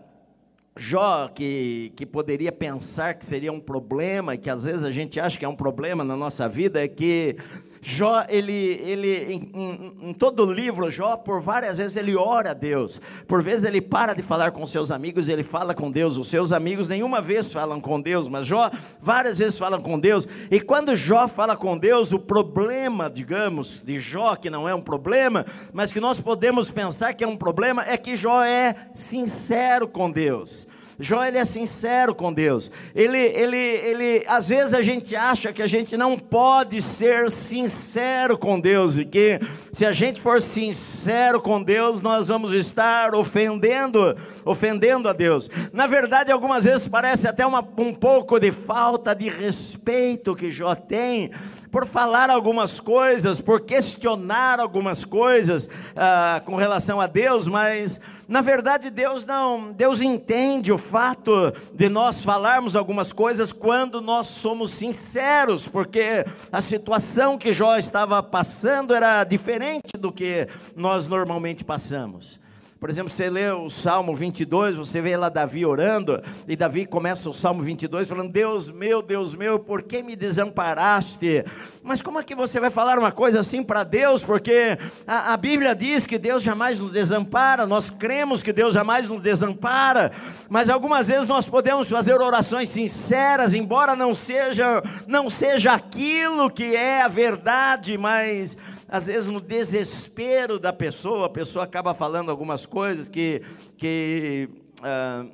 Jó 0.78 1.28
que, 1.28 1.92
que 1.94 2.06
poderia 2.06 2.54
pensar 2.54 3.16
que 3.16 3.26
seria 3.26 3.52
um 3.52 3.60
problema, 3.60 4.36
e 4.36 4.38
que 4.38 4.50
às 4.50 4.64
vezes 4.64 4.86
a 4.86 4.90
gente 4.90 5.20
acha 5.20 5.38
que 5.38 5.44
é 5.44 5.48
um 5.48 5.56
problema 5.58 6.06
na 6.06 6.16
nossa 6.16 6.48
vida, 6.48 6.82
é 6.82 6.88
que 6.88 7.36
Jó, 7.82 8.26
ele, 8.28 8.54
ele 8.54 9.34
em, 9.34 9.52
em, 9.54 10.10
em, 10.10 10.14
todo 10.14 10.46
o 10.46 10.52
livro, 10.52 10.90
Jó, 10.90 11.16
por 11.18 11.42
várias 11.42 11.78
vezes 11.78 11.96
ele 11.96 12.16
ora 12.16 12.52
a 12.52 12.54
Deus. 12.54 13.00
Por 13.28 13.42
vezes 13.42 13.64
ele 13.64 13.82
para 13.82 14.14
de 14.14 14.22
falar 14.22 14.52
com 14.52 14.66
seus 14.66 14.92
amigos 14.92 15.28
e 15.28 15.32
ele 15.32 15.44
fala 15.44 15.74
com 15.74 15.90
Deus. 15.90 16.18
Os 16.18 16.28
seus 16.28 16.52
amigos 16.52 16.88
nenhuma 16.88 17.22
vez 17.22 17.52
falam 17.52 17.80
com 17.80 18.00
Deus, 18.02 18.28
mas 18.28 18.46
Jó 18.46 18.70
várias 19.00 19.38
vezes 19.38 19.58
fala 19.58 19.80
com 19.80 20.00
Deus. 20.00 20.28
E 20.50 20.60
quando 20.60 20.96
Jó 20.96 21.28
fala 21.28 21.56
com 21.56 21.78
Deus, 21.78 22.12
o 22.12 22.20
problema, 22.20 23.10
digamos, 23.10 23.82
de 23.84 24.00
Jó, 24.00 24.36
que 24.36 24.50
não 24.50 24.68
é 24.68 24.74
um 24.74 24.82
problema, 24.82 25.46
mas 25.74 25.92
que 25.92 26.00
nós 26.00 26.20
podemos 26.20 26.70
pensar 26.70 27.14
que 27.14 27.24
é 27.24 27.28
um 27.28 27.38
problema, 27.38 27.84
é 27.86 27.98
que 27.98 28.16
Jó 28.16 28.44
é 28.44 28.76
sincero 28.94 29.88
com 29.88 30.10
Deus. 30.10 30.68
Jó 31.00 31.24
ele 31.24 31.38
é 31.38 31.46
sincero 31.46 32.16
com 32.16 32.34
Deus. 32.34 32.72
Ele, 32.96 33.18
ele, 33.18 33.58
ele, 33.58 34.26
às 34.28 34.48
vezes 34.48 34.74
a 34.74 34.82
gente 34.82 35.16
acha 35.16 35.54
que 35.54 35.62
a 35.62 35.68
gente 35.68 35.96
não 35.96 36.18
pode 36.18 36.82
ser 36.82 37.30
sincero 37.30 38.36
com 38.36 38.60
Deus 38.60 38.98
e 38.98 39.06
que 39.06 39.40
se 39.72 39.86
a 39.86 39.92
gente 39.92 40.20
for 40.20 40.42
sincero 40.42 41.40
com 41.40 41.62
Deus, 41.62 42.02
nós 42.02 42.28
vamos 42.28 42.54
estar 42.54 43.14
ofendendo, 43.14 44.18
ofendendo 44.44 45.08
a 45.08 45.14
Deus. 45.14 45.48
Na 45.72 45.86
verdade, 45.86 46.32
algumas 46.32 46.64
vezes 46.64 46.88
parece 46.88 47.28
até 47.28 47.46
uma, 47.46 47.60
um 47.78 47.94
pouco 47.94 48.40
de 48.40 48.52
falta 48.52 49.14
de 49.14 49.30
respeito 49.30 50.36
que 50.36 50.50
Jó 50.50 50.74
tem 50.74 51.30
por 51.72 51.86
falar 51.86 52.32
algumas 52.32 52.80
coisas, 52.80 53.40
por 53.40 53.62
questionar 53.62 54.60
algumas 54.60 55.06
coisas 55.06 55.70
ah, 55.96 56.42
com 56.44 56.56
relação 56.56 57.00
a 57.00 57.06
Deus, 57.06 57.48
mas 57.48 58.00
na 58.28 58.42
verdade, 58.42 58.90
Deus 58.90 59.26
não, 59.26 59.72
Deus 59.72 60.02
entende 60.02 60.72
o 60.72 60.78
fato 60.78 61.54
de 61.74 61.88
nós 61.88 62.24
falarmos 62.24 62.76
algumas 62.76 63.14
coisas 63.14 63.54
quando 63.54 64.02
nós 64.02 64.28
somos 64.28 64.72
sinceros, 64.72 65.68
porque 65.68 66.26
a 66.52 66.60
situação 66.60 67.38
que 67.38 67.54
Jó 67.54 67.78
estava 67.78 68.22
passando 68.22 68.94
era 68.94 69.24
diferente 69.24 69.94
do 69.98 70.12
que 70.12 70.48
nós 70.76 71.08
normalmente 71.08 71.64
passamos. 71.64 72.38
Por 72.80 72.92
exemplo, 72.92 73.12
você 73.12 73.28
lê 73.28 73.50
o 73.50 73.72
Salmo 73.72 74.16
22, 74.16 74.78
você 74.78 75.02
vê 75.02 75.18
lá 75.18 75.30
Davi 75.30 75.66
orando, 75.66 76.22
e 76.48 76.56
Davi 76.56 76.86
começa 76.86 77.28
o 77.28 77.34
Salmo 77.34 77.64
22 77.64 78.08
falando: 78.08 78.32
Deus 78.32 78.70
meu, 78.70 79.02
Deus 79.02 79.34
meu, 79.34 79.58
por 79.58 79.82
que 79.82 80.04
me 80.04 80.16
desamparaste? 80.16 81.44
Mas 81.82 82.04
como 82.04 82.20
é 82.20 82.24
que 82.24 82.36
você 82.36 82.60
vai 82.60 82.70
falar 82.70 83.00
uma 83.00 83.12
coisa 83.12 83.40
assim 83.40 83.64
para 83.64 83.84
Deus? 83.84 84.22
Porque 84.22 84.78
a, 85.08 85.34
a, 85.34 85.38
Bíblia 85.38 85.74
diz 85.74 86.06
que 86.06 86.20
Deus 86.20 86.44
jamais 86.44 86.80
nos 86.80 86.92
desampara, 86.92 87.66
nós 87.66 87.90
cremos 87.90 88.44
que 88.44 88.54
Deus 88.54 88.76
jamais 88.76 89.08
nos 89.08 89.24
desampara, 89.24 90.12
mas 90.48 90.70
algumas 90.70 91.08
vezes 91.08 91.26
nós 91.26 91.48
podemos 91.48 91.88
fazer 91.88 92.14
orações 92.22 92.70
sinceras, 92.70 93.56
embora 93.56 93.96
não 93.96 94.14
seja, 94.14 94.84
não 95.08 95.32
seja 95.32 95.74
aquilo 95.74 96.52
que 96.52 96.76
é 96.76 97.02
a 97.02 97.08
verdade, 97.08 97.98
mas 97.98 98.56
às 98.88 99.08
vezes 99.08 99.28
no 99.28 99.42
desespero 99.42 100.60
da 100.60 100.72
pessoa, 100.72 101.26
a 101.26 101.30
pessoa 101.30 101.66
acaba 101.66 101.94
falando 101.94 102.30
algumas 102.30 102.66
coisas 102.66 103.10
que, 103.10 103.42
que 103.78 104.50
ah, 104.82 105.26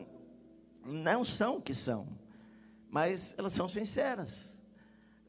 não 0.86 1.24
são 1.24 1.58
o 1.58 1.62
que 1.62 1.74
são, 1.74 2.08
mas 2.90 3.36
elas 3.38 3.54
são 3.54 3.70
sinceras. 3.70 4.53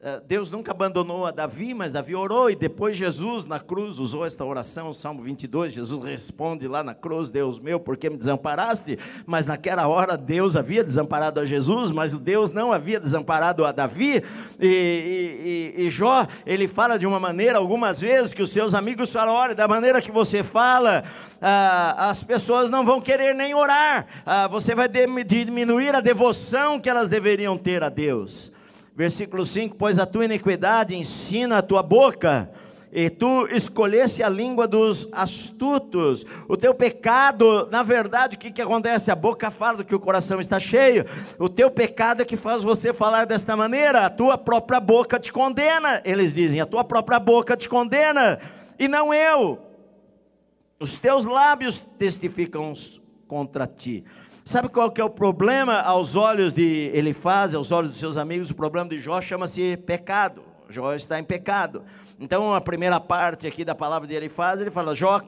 Eh, 0.07 0.21
Deus 0.27 0.51
nunca 0.51 0.69
abandonou 0.69 1.25
a 1.25 1.31
Davi, 1.31 1.73
mas 1.73 1.91
Davi 1.91 2.13
orou 2.13 2.47
e 2.47 2.55
depois 2.55 2.95
Jesus 2.95 3.43
na 3.43 3.59
cruz 3.59 3.97
usou 3.97 4.23
esta 4.23 4.45
oração, 4.45 4.93
Salmo 4.93 5.23
22. 5.23 5.73
Jesus 5.73 6.03
responde 6.03 6.67
lá 6.67 6.83
na 6.83 6.93
cruz: 6.93 7.31
Deus 7.31 7.57
meu, 7.57 7.79
por 7.79 7.97
que 7.97 8.07
me 8.07 8.15
desamparaste? 8.15 8.99
Mas 9.25 9.47
naquela 9.47 9.87
hora 9.87 10.15
Deus 10.15 10.55
havia 10.55 10.83
desamparado 10.83 11.39
a 11.39 11.45
Jesus, 11.47 11.91
mas 11.91 12.15
Deus 12.19 12.51
não 12.51 12.71
havia 12.71 12.99
desamparado 12.99 13.65
a 13.65 13.71
Davi. 13.71 14.23
E, 14.59 15.73
e, 15.75 15.87
e, 15.87 15.89
Jó, 15.89 16.27
ele 16.45 16.67
fala 16.67 16.99
de 16.99 17.07
uma 17.07 17.19
maneira, 17.19 17.57
algumas 17.57 17.99
vezes, 17.99 18.31
que 18.31 18.43
os 18.43 18.51
seus 18.51 18.75
amigos 18.75 19.09
falam: 19.09 19.33
olha, 19.33 19.55
da 19.55 19.67
maneira 19.67 19.99
que 20.03 20.11
você 20.11 20.43
fala, 20.43 21.03
ah, 21.41 22.09
as 22.11 22.23
pessoas 22.23 22.69
não 22.69 22.85
vão 22.85 23.01
querer 23.01 23.33
nem 23.33 23.55
orar, 23.55 24.05
ah, 24.23 24.47
você 24.47 24.75
vai 24.75 24.87
diminuir 24.87 25.95
a 25.95 25.99
devoção 25.99 26.79
que 26.79 26.91
elas 26.91 27.09
deveriam 27.09 27.57
ter 27.57 27.81
a 27.81 27.89
Deus. 27.89 28.53
Versículo 28.95 29.45
5: 29.45 29.75
Pois 29.75 29.99
a 29.99 30.05
tua 30.05 30.25
iniquidade 30.25 30.95
ensina 30.95 31.57
a 31.57 31.61
tua 31.61 31.83
boca, 31.83 32.49
e 32.91 33.09
tu 33.09 33.45
escolheste 33.47 34.23
a 34.23 34.29
língua 34.29 34.65
dos 34.69 35.09
astutos. 35.11 36.25
O 36.47 36.55
teu 36.55 36.73
pecado, 36.73 37.67
na 37.69 37.83
verdade, 37.83 38.37
o 38.37 38.39
que, 38.39 38.49
que 38.49 38.61
acontece? 38.61 39.11
A 39.11 39.15
boca 39.15 39.51
fala 39.51 39.79
do 39.79 39.83
que 39.83 39.93
o 39.93 39.99
coração 39.99 40.39
está 40.39 40.57
cheio. 40.59 41.05
O 41.37 41.49
teu 41.49 41.69
pecado 41.69 42.21
é 42.21 42.25
que 42.25 42.37
faz 42.37 42.63
você 42.63 42.93
falar 42.93 43.25
desta 43.25 43.57
maneira. 43.57 44.05
A 44.05 44.09
tua 44.09 44.37
própria 44.37 44.79
boca 44.79 45.19
te 45.19 45.29
condena. 45.29 46.01
Eles 46.05 46.33
dizem: 46.33 46.61
a 46.61 46.65
tua 46.65 46.85
própria 46.85 47.19
boca 47.19 47.57
te 47.57 47.67
condena, 47.67 48.39
e 48.79 48.87
não 48.87 49.13
eu. 49.13 49.59
Os 50.79 50.97
teus 50.97 51.25
lábios 51.25 51.83
testificam 51.97 52.73
contra 53.27 53.67
ti. 53.67 54.05
Sabe 54.47 54.69
qual 54.69 54.91
que 54.91 55.01
é 55.01 55.03
o 55.03 55.09
problema 55.09 55.79
aos 55.79 56.15
olhos 56.15 56.53
de 56.53 56.91
Elifaz, 56.93 57.55
aos 57.55 57.71
olhos 57.71 57.89
dos 57.89 57.99
seus 57.99 58.15
amigos? 58.15 58.51
O 58.51 58.53
problema 58.53 58.87
de 58.87 58.99
Jó 58.99 59.19
chama-se 59.19 59.75
pecado. 59.75 60.43
Jó 60.69 60.93
está 60.93 61.17
em 61.17 61.23
pecado. 61.23 61.81
Então, 62.19 62.53
a 62.53 62.61
primeira 62.61 62.99
parte 62.99 63.47
aqui 63.47 63.65
da 63.65 63.73
palavra 63.73 64.07
de 64.07 64.13
Elifaz, 64.13 64.61
ele 64.61 64.69
fala, 64.69 64.93
Jó, 64.93 65.19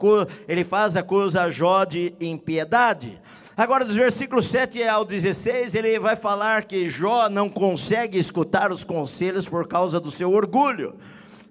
Elifaz 0.48 0.96
acusa 0.96 1.50
Jó 1.50 1.84
de 1.84 2.14
impiedade. 2.22 3.20
Agora, 3.58 3.84
dos 3.84 3.96
versículos 3.96 4.46
7 4.46 4.84
ao 4.84 5.04
16, 5.04 5.74
ele 5.74 5.98
vai 5.98 6.16
falar 6.16 6.66
que 6.66 6.88
Jó 6.88 7.28
não 7.28 7.50
consegue 7.50 8.20
escutar 8.20 8.72
os 8.72 8.84
conselhos 8.84 9.50
por 9.50 9.68
causa 9.68 10.00
do 10.00 10.12
seu 10.12 10.32
orgulho. 10.32 10.94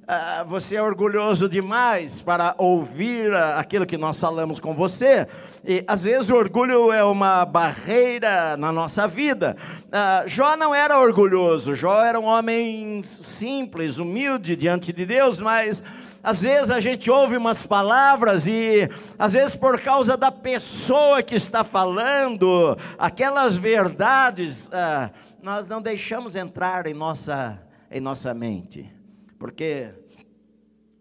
Ah, 0.09 0.45
você 0.47 0.77
é 0.77 0.83
orgulhoso 0.83 1.49
demais 1.49 2.23
para 2.23 2.55
ouvir 2.59 3.35
aquilo 3.35 3.85
que 3.85 3.99
nós 3.99 4.17
falamos 4.17 4.61
com 4.61 4.73
você. 4.73 5.27
E 5.69 5.83
às 5.89 6.03
vezes 6.03 6.31
o 6.31 6.37
orgulho 6.37 6.93
é 6.93 7.03
uma 7.03 7.45
barreira 7.45 8.57
na 8.57 8.71
nossa 8.71 9.09
vida. 9.09 9.57
Ah, 9.91 10.23
Jó 10.25 10.57
não 10.57 10.73
era 10.73 11.01
orgulhoso, 11.01 11.75
Jó 11.75 12.05
era 12.05 12.21
um 12.21 12.25
homem 12.25 13.03
simples, 13.21 13.99
humilde 13.99 14.55
diante 14.55 14.93
de 14.93 15.05
Deus, 15.05 15.41
mas 15.41 15.83
às 16.23 16.41
vezes 16.41 16.71
a 16.71 16.79
gente 16.79 17.11
ouve 17.11 17.37
umas 17.37 17.67
palavras 17.67 18.47
e, 18.47 18.89
às 19.19 19.33
vezes, 19.33 19.57
por 19.57 19.81
causa 19.81 20.17
da 20.17 20.31
pessoa 20.31 21.21
que 21.21 21.35
está 21.35 21.65
falando, 21.65 22.79
aquelas 22.97 23.59
verdades, 23.59 24.69
ah, 24.73 25.11
nós 25.43 25.67
não 25.67 25.83
deixamos 25.83 26.37
entrar 26.37 26.87
em 26.87 26.95
nossa, 26.95 27.61
em 27.91 28.01
nossa 28.01 28.33
mente. 28.33 28.89
Porque 29.37 29.93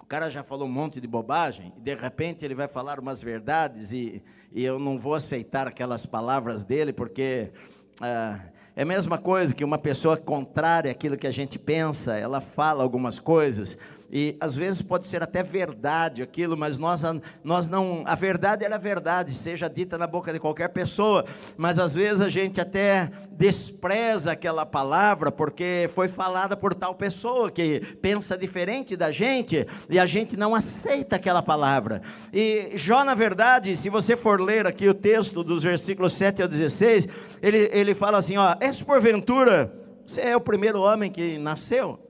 o 0.05 0.07
cara 0.07 0.29
já 0.29 0.43
falou 0.43 0.67
um 0.67 0.71
monte 0.71 1.01
de 1.01 1.07
bobagem, 1.07 1.73
e 1.75 1.81
de 1.81 1.95
repente 1.95 2.45
ele 2.45 2.53
vai 2.53 2.67
falar 2.67 2.99
umas 2.99 3.23
verdades, 3.23 3.91
e, 3.91 4.21
e 4.53 4.63
eu 4.63 4.77
não 4.77 4.99
vou 4.99 5.15
aceitar 5.15 5.65
aquelas 5.65 6.05
palavras 6.05 6.63
dele, 6.63 6.93
porque 6.93 7.51
ah, 7.99 8.39
é 8.75 8.83
a 8.83 8.85
mesma 8.85 9.17
coisa 9.17 9.51
que 9.51 9.63
uma 9.63 9.79
pessoa 9.79 10.15
contrária 10.15 10.91
àquilo 10.91 11.17
que 11.17 11.25
a 11.25 11.31
gente 11.31 11.57
pensa, 11.57 12.19
ela 12.19 12.39
fala 12.39 12.83
algumas 12.83 13.17
coisas, 13.17 13.79
e 14.11 14.37
às 14.39 14.55
vezes 14.55 14.81
pode 14.81 15.07
ser 15.07 15.23
até 15.23 15.41
verdade 15.41 16.21
aquilo, 16.21 16.55
mas 16.55 16.77
nós, 16.77 17.01
nós 17.43 17.67
não. 17.67 18.03
A 18.05 18.15
verdade 18.15 18.63
é 18.63 18.71
a 18.71 18.77
verdade, 18.77 19.33
seja 19.33 19.67
dita 19.67 19.97
na 19.97 20.05
boca 20.05 20.31
de 20.31 20.39
qualquer 20.39 20.69
pessoa, 20.69 21.25
mas 21.57 21.79
às 21.79 21.95
vezes 21.95 22.21
a 22.21 22.29
gente 22.29 22.61
até 22.61 23.11
despreza 23.31 24.31
aquela 24.31 24.65
palavra 24.65 25.31
porque 25.31 25.89
foi 25.93 26.07
falada 26.07 26.55
por 26.55 26.73
tal 26.73 26.93
pessoa 26.95 27.51
que 27.51 27.79
pensa 28.01 28.37
diferente 28.37 28.95
da 28.95 29.11
gente 29.11 29.65
e 29.89 29.99
a 29.99 30.05
gente 30.05 30.37
não 30.37 30.53
aceita 30.53 31.15
aquela 31.15 31.41
palavra. 31.41 32.01
E 32.31 32.71
Jó, 32.75 33.03
na 33.03 33.15
verdade, 33.15 33.75
se 33.75 33.89
você 33.89 34.15
for 34.15 34.39
ler 34.39 34.67
aqui 34.67 34.87
o 34.87 34.93
texto 34.93 35.43
dos 35.43 35.63
versículos 35.63 36.13
7 36.13 36.41
ao 36.41 36.47
16, 36.47 37.07
ele, 37.41 37.69
ele 37.71 37.95
fala 37.95 38.19
assim: 38.19 38.37
ó, 38.37 38.55
és 38.59 38.81
porventura, 38.81 39.73
você 40.05 40.21
é 40.21 40.37
o 40.37 40.41
primeiro 40.41 40.79
homem 40.81 41.11
que 41.11 41.37
nasceu? 41.39 42.04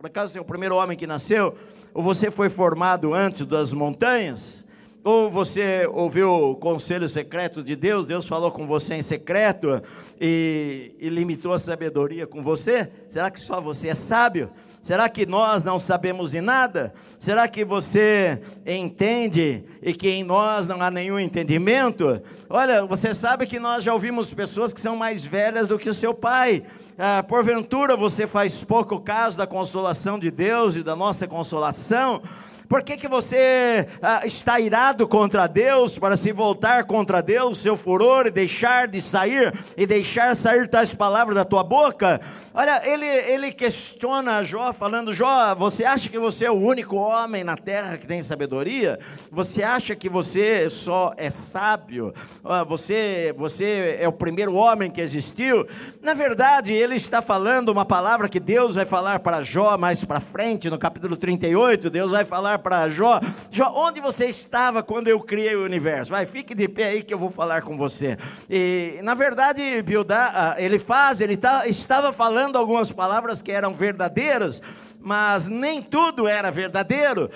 Por 0.00 0.06
acaso 0.06 0.32
você 0.32 0.38
é 0.38 0.40
o 0.40 0.44
primeiro 0.46 0.76
homem 0.76 0.96
que 0.96 1.06
nasceu? 1.06 1.54
Ou 1.92 2.02
você 2.02 2.30
foi 2.30 2.48
formado 2.48 3.12
antes 3.12 3.44
das 3.44 3.70
montanhas? 3.70 4.64
Ou 5.04 5.30
você 5.30 5.86
ouviu 5.92 6.52
o 6.52 6.56
conselho 6.56 7.06
secreto 7.06 7.62
de 7.62 7.76
Deus, 7.76 8.06
Deus 8.06 8.26
falou 8.26 8.50
com 8.50 8.66
você 8.66 8.94
em 8.94 9.02
secreto 9.02 9.82
e, 10.18 10.94
e 10.98 11.10
limitou 11.10 11.52
a 11.52 11.58
sabedoria 11.58 12.26
com 12.26 12.42
você? 12.42 12.90
Será 13.10 13.30
que 13.30 13.38
só 13.38 13.60
você 13.60 13.88
é 13.88 13.94
sábio? 13.94 14.50
Será 14.80 15.06
que 15.10 15.26
nós 15.26 15.62
não 15.62 15.78
sabemos 15.78 16.30
de 16.30 16.40
nada? 16.40 16.94
Será 17.18 17.46
que 17.46 17.62
você 17.62 18.40
entende 18.66 19.62
e 19.82 19.92
que 19.92 20.08
em 20.08 20.24
nós 20.24 20.66
não 20.66 20.80
há 20.80 20.90
nenhum 20.90 21.20
entendimento? 21.20 22.22
Olha, 22.48 22.86
você 22.86 23.14
sabe 23.14 23.46
que 23.46 23.60
nós 23.60 23.84
já 23.84 23.92
ouvimos 23.92 24.32
pessoas 24.32 24.72
que 24.72 24.80
são 24.80 24.96
mais 24.96 25.22
velhas 25.22 25.68
do 25.68 25.78
que 25.78 25.90
o 25.90 25.94
seu 25.94 26.14
pai, 26.14 26.62
ah, 27.02 27.22
porventura 27.22 27.96
você 27.96 28.26
faz 28.26 28.62
pouco 28.62 29.00
caso 29.00 29.34
da 29.34 29.46
consolação 29.46 30.18
de 30.18 30.30
Deus 30.30 30.76
e 30.76 30.82
da 30.82 30.94
nossa 30.94 31.26
consolação? 31.26 32.20
Por 32.70 32.84
que, 32.84 32.96
que 32.96 33.08
você 33.08 33.84
ah, 34.00 34.24
está 34.24 34.60
irado 34.60 35.08
contra 35.08 35.48
Deus 35.48 35.98
para 35.98 36.16
se 36.16 36.30
voltar 36.30 36.84
contra 36.84 37.20
Deus, 37.20 37.58
seu 37.58 37.76
furor, 37.76 38.28
e 38.28 38.30
deixar 38.30 38.86
de 38.86 39.00
sair, 39.00 39.52
e 39.76 39.84
deixar 39.84 40.36
sair 40.36 40.68
tais 40.68 40.94
palavras 40.94 41.34
da 41.34 41.44
tua 41.44 41.64
boca? 41.64 42.20
Olha, 42.54 42.80
ele, 42.88 43.06
ele 43.06 43.50
questiona 43.50 44.44
Jó, 44.44 44.72
falando: 44.72 45.12
Jó, 45.12 45.52
você 45.56 45.84
acha 45.84 46.08
que 46.08 46.16
você 46.16 46.44
é 46.44 46.50
o 46.50 46.60
único 46.60 46.94
homem 46.94 47.42
na 47.42 47.56
terra 47.56 47.98
que 47.98 48.06
tem 48.06 48.22
sabedoria? 48.22 49.00
Você 49.32 49.64
acha 49.64 49.96
que 49.96 50.08
você 50.08 50.70
só 50.70 51.12
é 51.16 51.28
sábio? 51.28 52.14
Ah, 52.44 52.62
você, 52.62 53.34
você 53.36 53.96
é 53.98 54.06
o 54.06 54.12
primeiro 54.12 54.54
homem 54.54 54.92
que 54.92 55.00
existiu? 55.00 55.66
Na 56.00 56.14
verdade, 56.14 56.72
ele 56.72 56.94
está 56.94 57.20
falando 57.20 57.70
uma 57.70 57.84
palavra 57.84 58.28
que 58.28 58.38
Deus 58.38 58.76
vai 58.76 58.86
falar 58.86 59.18
para 59.18 59.42
Jó 59.42 59.76
mais 59.76 60.04
para 60.04 60.20
frente, 60.20 60.70
no 60.70 60.78
capítulo 60.78 61.16
38. 61.16 61.90
Deus 61.90 62.12
vai 62.12 62.24
falar 62.24 62.59
para 62.60 62.88
Jó: 62.88 63.20
Jó, 63.50 63.72
onde 63.74 64.00
você 64.00 64.26
estava 64.26 64.82
quando 64.82 65.08
eu 65.08 65.18
criei 65.20 65.56
o 65.56 65.64
universo? 65.64 66.12
Vai, 66.12 66.26
fique 66.26 66.54
de 66.54 66.68
pé 66.68 66.84
aí 66.84 67.02
que 67.02 67.12
eu 67.12 67.18
vou 67.18 67.30
falar 67.30 67.62
com 67.62 67.76
você. 67.76 68.16
E, 68.48 69.00
na 69.02 69.14
verdade, 69.14 69.82
Bildad, 69.82 70.32
ah, 70.34 70.54
ele 70.58 70.78
faz, 70.78 71.20
ele 71.20 71.36
tá, 71.36 71.66
estava 71.66 72.12
falando 72.12 72.56
algumas 72.56 72.90
palavras 72.90 73.42
que 73.42 73.50
eram 73.50 73.74
verdadeiras, 73.74 74.62
mas 75.00 75.46
nem 75.46 75.80
tudo 75.80 76.28
era 76.28 76.50
verdadeiro. 76.50 77.30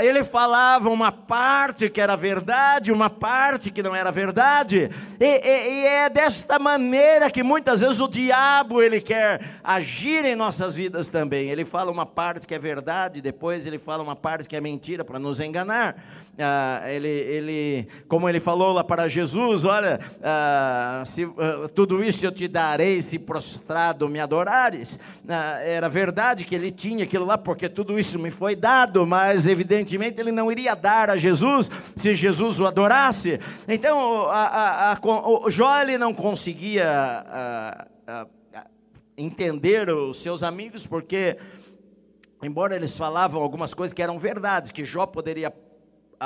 Ele 0.00 0.22
falava 0.22 0.90
uma 0.90 1.10
parte 1.10 1.88
que 1.88 2.00
era 2.00 2.16
verdade, 2.16 2.92
uma 2.92 3.08
parte 3.08 3.70
que 3.70 3.82
não 3.82 3.94
era 3.94 4.12
verdade. 4.12 4.90
E, 5.18 5.24
e, 5.24 5.82
e, 5.82 5.86
é 5.86 6.10
desta 6.10 6.58
maneira 6.58 7.30
que 7.30 7.42
muitas 7.42 7.80
vezes 7.80 7.98
o 7.98 8.08
diabo 8.08 8.82
ele 8.82 9.00
quer 9.00 9.58
agir 9.64 10.24
em 10.24 10.36
nossas 10.36 10.74
vidas 10.74 11.08
também. 11.08 11.48
Ele 11.48 11.64
fala 11.64 11.90
uma 11.90 12.04
parte 12.04 12.46
que 12.46 12.54
é 12.54 12.58
verdade, 12.58 13.22
depois 13.22 13.64
ele 13.64 13.78
fala 13.78 14.02
uma 14.02 14.16
parte 14.16 14.46
que 14.46 14.56
é 14.56 14.60
mentira 14.60 15.04
para 15.04 15.18
nos 15.18 15.40
enganar. 15.40 15.96
Ah, 16.38 16.82
ele, 16.86 17.08
ele, 17.08 17.88
como 18.08 18.26
ele 18.26 18.40
falou 18.40 18.72
lá 18.72 18.82
para 18.82 19.06
Jesus, 19.06 19.64
olha, 19.64 20.00
ah, 20.22 21.02
se, 21.04 21.24
ah, 21.24 21.68
tudo 21.74 22.02
isso 22.02 22.24
eu 22.24 22.32
te 22.32 22.48
darei 22.48 23.02
se 23.02 23.18
prostrado 23.18 24.08
me 24.08 24.18
adorares. 24.18 24.98
Ah, 25.28 25.58
era 25.60 25.90
verdade 25.90 26.46
que 26.46 26.54
ele 26.54 26.70
tinha 26.70 27.04
aquilo 27.04 27.26
lá, 27.26 27.36
porque 27.36 27.68
tudo 27.68 27.98
isso 27.98 28.18
me 28.18 28.30
foi 28.30 28.56
dado, 28.56 29.06
mas 29.06 29.46
evidentemente 29.46 30.18
ele 30.18 30.32
não 30.32 30.50
iria 30.50 30.74
dar 30.74 31.10
a 31.10 31.18
Jesus 31.18 31.70
se 31.94 32.14
Jesus 32.14 32.58
o 32.58 32.66
adorasse. 32.66 33.38
Então, 33.68 34.24
a, 34.30 34.46
a, 34.46 34.92
a, 34.92 34.98
o 35.02 35.50
Jó 35.50 35.80
ele 35.80 35.98
não 35.98 36.14
conseguia 36.14 37.86
entender 39.18 39.90
os 39.90 40.16
seus 40.16 40.42
amigos, 40.42 40.86
porque, 40.86 41.36
embora 42.42 42.74
eles 42.74 42.96
falavam 42.96 43.42
algumas 43.42 43.74
coisas 43.74 43.92
que 43.92 44.02
eram 44.02 44.18
verdades, 44.18 44.70
que 44.70 44.82
Jó 44.86 45.04
poderia 45.04 45.52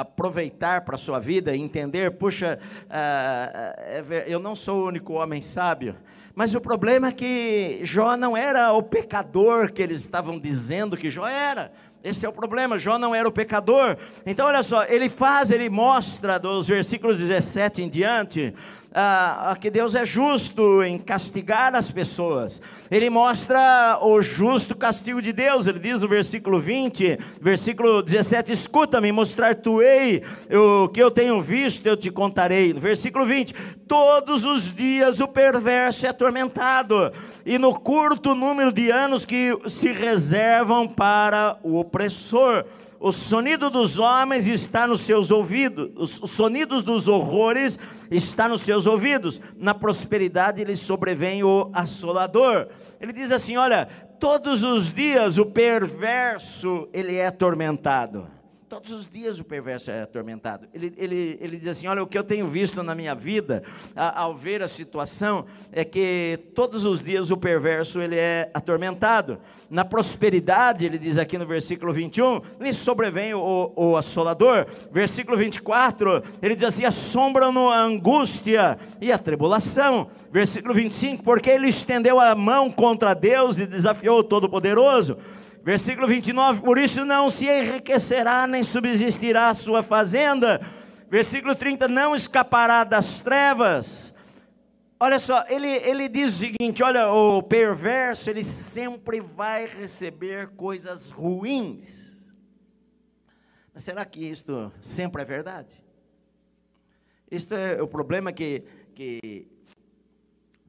aproveitar 0.00 0.82
para 0.82 0.96
a 0.96 0.98
sua 0.98 1.18
vida 1.18 1.56
entender, 1.56 2.12
puxa, 2.12 2.58
uh, 2.84 4.12
eu 4.26 4.38
não 4.38 4.54
sou 4.54 4.80
o 4.82 4.86
único 4.86 5.14
homem 5.14 5.40
sábio. 5.40 5.96
Mas 6.34 6.54
o 6.54 6.60
problema 6.60 7.08
é 7.08 7.12
que 7.12 7.80
Jó 7.82 8.14
não 8.14 8.36
era 8.36 8.72
o 8.72 8.82
pecador 8.82 9.72
que 9.72 9.80
eles 9.80 10.02
estavam 10.02 10.38
dizendo 10.38 10.96
que 10.96 11.08
Jó 11.08 11.26
era. 11.26 11.72
Esse 12.04 12.26
é 12.26 12.28
o 12.28 12.32
problema, 12.32 12.78
Jó 12.78 12.98
não 12.98 13.14
era 13.14 13.26
o 13.26 13.32
pecador. 13.32 13.96
Então, 14.24 14.46
olha 14.46 14.62
só, 14.62 14.84
ele 14.84 15.08
faz, 15.08 15.50
ele 15.50 15.70
mostra 15.70 16.38
dos 16.38 16.66
versículos 16.66 17.18
17 17.18 17.82
em 17.82 17.88
diante, 17.88 18.54
ah, 18.98 19.54
que 19.60 19.70
Deus 19.70 19.94
é 19.94 20.06
justo 20.06 20.82
em 20.82 20.96
castigar 20.96 21.74
as 21.74 21.90
pessoas. 21.90 22.62
Ele 22.90 23.10
mostra 23.10 23.98
o 24.00 24.22
justo 24.22 24.74
castigo 24.74 25.20
de 25.20 25.34
Deus. 25.34 25.66
Ele 25.66 25.78
diz 25.78 26.00
no 26.00 26.08
versículo 26.08 26.58
20, 26.58 27.18
versículo 27.38 28.02
17: 28.02 28.50
Escuta-me, 28.50 29.12
mostrar-te-ei 29.12 30.22
o 30.50 30.88
que 30.88 31.02
eu 31.02 31.10
tenho 31.10 31.38
visto, 31.42 31.86
eu 31.86 31.94
te 31.94 32.10
contarei. 32.10 32.72
No 32.72 32.80
versículo 32.80 33.26
20: 33.26 33.54
Todos 33.86 34.44
os 34.44 34.74
dias 34.74 35.20
o 35.20 35.28
perverso 35.28 36.06
é 36.06 36.08
atormentado, 36.08 37.12
e 37.44 37.58
no 37.58 37.78
curto 37.78 38.34
número 38.34 38.72
de 38.72 38.90
anos 38.90 39.26
que 39.26 39.58
se 39.66 39.92
reservam 39.92 40.88
para 40.88 41.58
o 41.62 41.78
opressor. 41.78 42.64
O 43.06 43.12
sonido 43.12 43.70
dos 43.70 44.00
homens 44.00 44.48
está 44.48 44.84
nos 44.84 45.02
seus 45.02 45.30
ouvidos, 45.30 45.92
os 45.96 46.28
sonidos 46.28 46.82
dos 46.82 47.06
horrores 47.06 47.78
está 48.10 48.48
nos 48.48 48.62
seus 48.62 48.84
ouvidos. 48.84 49.40
Na 49.56 49.72
prosperidade 49.72 50.64
lhe 50.64 50.74
sobrevém 50.74 51.44
o 51.44 51.70
assolador. 51.72 52.66
Ele 53.00 53.12
diz 53.12 53.30
assim: 53.30 53.56
olha, 53.56 53.86
todos 54.18 54.64
os 54.64 54.92
dias 54.92 55.38
o 55.38 55.46
perverso 55.46 56.88
ele 56.92 57.14
é 57.14 57.28
atormentado. 57.28 58.26
Todos 58.68 58.90
os 58.90 59.08
dias 59.08 59.38
o 59.38 59.44
perverso 59.44 59.92
é 59.92 60.02
atormentado. 60.02 60.66
Ele, 60.74 60.92
ele, 60.96 61.38
ele 61.40 61.56
diz 61.56 61.68
assim: 61.68 61.86
Olha, 61.86 62.02
o 62.02 62.06
que 62.06 62.18
eu 62.18 62.24
tenho 62.24 62.48
visto 62.48 62.82
na 62.82 62.96
minha 62.96 63.14
vida, 63.14 63.62
a, 63.94 64.22
ao 64.22 64.34
ver 64.34 64.60
a 64.60 64.66
situação, 64.66 65.46
é 65.70 65.84
que 65.84 66.36
todos 66.52 66.84
os 66.84 67.00
dias 67.00 67.30
o 67.30 67.36
perverso 67.36 68.00
ele 68.00 68.16
é 68.16 68.50
atormentado. 68.52 69.38
Na 69.70 69.84
prosperidade, 69.84 70.84
ele 70.84 70.98
diz 70.98 71.16
aqui 71.16 71.38
no 71.38 71.46
versículo 71.46 71.92
21, 71.92 72.40
lhe 72.60 72.74
sobrevém 72.74 73.34
o, 73.34 73.72
o 73.76 73.96
assolador. 73.96 74.66
Versículo 74.90 75.36
24, 75.36 76.24
ele 76.42 76.56
diz 76.56 76.64
assim: 76.64 76.84
Assombram-no 76.84 77.70
a 77.70 77.78
angústia 77.78 78.76
e 79.00 79.12
a 79.12 79.18
tribulação. 79.18 80.10
Versículo 80.32 80.74
25, 80.74 81.22
porque 81.22 81.50
ele 81.50 81.68
estendeu 81.68 82.18
a 82.18 82.34
mão 82.34 82.68
contra 82.68 83.14
Deus 83.14 83.58
e 83.58 83.66
desafiou 83.66 84.18
o 84.18 84.24
Todo-Poderoso. 84.24 85.16
Versículo 85.66 86.06
29, 86.06 86.60
por 86.60 86.78
isso 86.78 87.04
não 87.04 87.28
se 87.28 87.44
enriquecerá 87.44 88.46
nem 88.46 88.62
subsistirá 88.62 89.48
a 89.48 89.54
sua 89.54 89.82
fazenda. 89.82 90.60
Versículo 91.10 91.56
30, 91.56 91.88
não 91.88 92.14
escapará 92.14 92.84
das 92.84 93.20
trevas. 93.20 94.14
Olha 95.00 95.18
só, 95.18 95.42
ele, 95.48 95.66
ele 95.66 96.08
diz 96.08 96.34
o 96.34 96.38
seguinte: 96.38 96.84
olha, 96.84 97.10
o 97.10 97.42
perverso, 97.42 98.30
ele 98.30 98.44
sempre 98.44 99.20
vai 99.20 99.66
receber 99.66 100.50
coisas 100.50 101.10
ruins. 101.10 102.14
Mas 103.74 103.82
será 103.82 104.04
que 104.04 104.20
isto 104.20 104.72
sempre 104.80 105.22
é 105.22 105.24
verdade? 105.24 105.82
Isto 107.28 107.56
é 107.56 107.82
o 107.82 107.88
problema 107.88 108.32
que, 108.32 108.62
que 108.94 109.48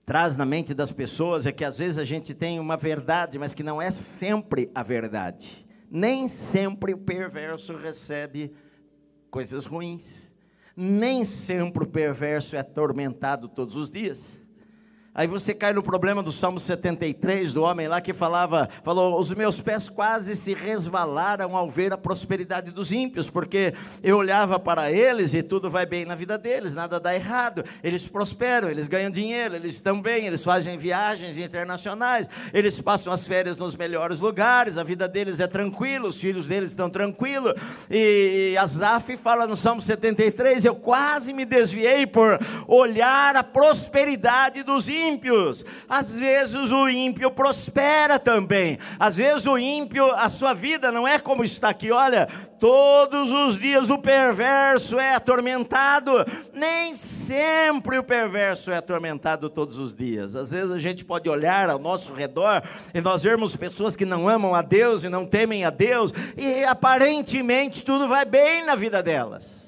traz 0.07 0.37
na 0.37 0.45
mente 0.45 0.73
das 0.73 0.89
pessoas 0.89 1.45
é 1.45 1.51
que 1.51 1.65
às 1.65 1.77
vezes 1.77 1.99
a 1.99 2.05
gente 2.05 2.33
tem 2.33 2.61
uma 2.61 2.77
verdade, 2.77 3.37
mas 3.37 3.53
que 3.53 3.61
não 3.61 3.81
é 3.81 3.91
sempre 3.91 4.71
a 4.73 4.81
verdade. 4.81 5.67
Nem 5.91 6.29
sempre 6.29 6.93
o 6.93 6.97
perverso 6.97 7.75
recebe 7.75 8.53
coisas 9.29 9.65
ruins. 9.65 10.31
Nem 10.77 11.25
sempre 11.25 11.83
o 11.83 11.87
perverso 11.87 12.55
é 12.55 12.59
atormentado 12.59 13.49
todos 13.49 13.75
os 13.75 13.89
dias. 13.89 14.46
Aí 15.17 15.25
você 15.25 15.51
cai 15.51 15.73
no 15.73 15.81
problema 15.81 16.21
do 16.21 16.31
Salmo 16.31 16.59
73, 16.59 17.51
do 17.51 17.63
homem 17.63 17.87
lá 17.87 17.99
que 17.99 18.13
falava, 18.13 18.69
falou: 18.83 19.19
"Os 19.19 19.33
meus 19.33 19.59
pés 19.59 19.89
quase 19.89 20.35
se 20.35 20.53
resvalaram 20.53 21.57
ao 21.57 21.67
ver 21.67 21.91
a 21.91 21.97
prosperidade 21.97 22.69
dos 22.69 22.91
ímpios, 22.91 23.27
porque 23.27 23.73
eu 24.03 24.17
olhava 24.17 24.59
para 24.59 24.91
eles 24.91 25.33
e 25.33 25.41
tudo 25.41 25.71
vai 25.71 25.87
bem 25.87 26.05
na 26.05 26.13
vida 26.13 26.37
deles, 26.37 26.75
nada 26.75 26.99
dá 26.99 27.15
errado. 27.15 27.63
Eles 27.83 28.03
prosperam, 28.03 28.69
eles 28.69 28.87
ganham 28.87 29.09
dinheiro, 29.09 29.55
eles 29.55 29.73
estão 29.73 29.99
bem, 29.99 30.27
eles 30.27 30.43
fazem 30.43 30.77
viagens 30.77 31.39
internacionais, 31.39 32.29
eles 32.53 32.79
passam 32.79 33.11
as 33.11 33.25
férias 33.25 33.57
nos 33.57 33.75
melhores 33.75 34.19
lugares, 34.19 34.77
a 34.77 34.83
vida 34.83 35.07
deles 35.07 35.39
é 35.39 35.47
tranquila, 35.47 36.07
os 36.07 36.17
filhos 36.17 36.45
deles 36.45 36.69
estão 36.69 36.91
tranquilos". 36.91 37.55
E 37.89 38.55
Asaf 38.59 39.17
fala 39.17 39.47
no 39.47 39.55
Salmo 39.55 39.81
73, 39.81 40.63
eu 40.63 40.75
quase 40.75 41.33
me 41.33 41.43
desviei 41.43 42.05
por 42.05 42.39
olhar 42.67 43.35
a 43.35 43.43
prosperidade 43.43 44.61
dos 44.61 44.87
ímpios 44.87 45.06
ímpios. 45.07 45.63
Às 45.87 46.11
vezes 46.15 46.71
o 46.71 46.89
ímpio 46.89 47.31
prospera 47.31 48.19
também. 48.19 48.77
Às 48.99 49.15
vezes 49.15 49.45
o 49.45 49.57
ímpio, 49.57 50.11
a 50.11 50.29
sua 50.29 50.53
vida 50.53 50.91
não 50.91 51.07
é 51.07 51.19
como 51.19 51.43
está 51.43 51.69
aqui, 51.69 51.91
olha, 51.91 52.27
todos 52.59 53.31
os 53.31 53.57
dias 53.57 53.89
o 53.89 53.97
perverso 53.97 54.99
é 54.99 55.15
atormentado. 55.15 56.11
Nem 56.53 56.95
sempre 56.95 57.97
o 57.97 58.03
perverso 58.03 58.71
é 58.71 58.77
atormentado 58.77 59.49
todos 59.49 59.77
os 59.77 59.93
dias. 59.93 60.35
Às 60.35 60.51
vezes 60.51 60.71
a 60.71 60.79
gente 60.79 61.05
pode 61.05 61.29
olhar 61.29 61.69
ao 61.69 61.79
nosso 61.79 62.13
redor 62.13 62.61
e 62.93 63.01
nós 63.01 63.23
vemos 63.23 63.55
pessoas 63.55 63.95
que 63.95 64.05
não 64.05 64.27
amam 64.27 64.53
a 64.53 64.61
Deus 64.61 65.03
e 65.03 65.09
não 65.09 65.25
temem 65.25 65.65
a 65.65 65.69
Deus, 65.69 66.11
e 66.35 66.63
aparentemente 66.63 67.83
tudo 67.83 68.07
vai 68.07 68.25
bem 68.25 68.65
na 68.65 68.75
vida 68.75 69.01
delas. 69.01 69.67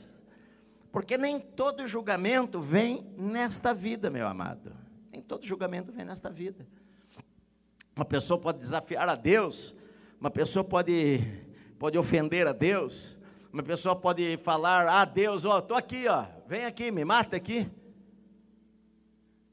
Porque 0.91 1.17
nem 1.17 1.39
todo 1.39 1.87
julgamento 1.87 2.59
vem 2.59 3.05
nesta 3.17 3.73
vida, 3.73 4.09
meu 4.09 4.27
amado. 4.27 4.78
Todo 5.29 5.45
julgamento 5.45 5.91
vem 5.91 6.03
nesta 6.03 6.31
vida. 6.31 6.65
Uma 7.95 8.03
pessoa 8.03 8.39
pode 8.39 8.57
desafiar 8.57 9.07
a 9.07 9.13
Deus, 9.13 9.75
uma 10.19 10.31
pessoa 10.31 10.63
pode, 10.63 11.21
pode 11.77 11.99
ofender 11.99 12.47
a 12.47 12.51
Deus, 12.51 13.15
uma 13.53 13.61
pessoa 13.61 13.95
pode 13.95 14.37
falar: 14.37 14.87
Ah, 14.87 15.05
Deus, 15.05 15.45
ó, 15.45 15.59
estou 15.59 15.77
aqui, 15.77 16.07
ó, 16.07 16.25
vem 16.47 16.65
aqui, 16.65 16.89
me 16.89 17.05
mata 17.05 17.37
aqui. 17.37 17.69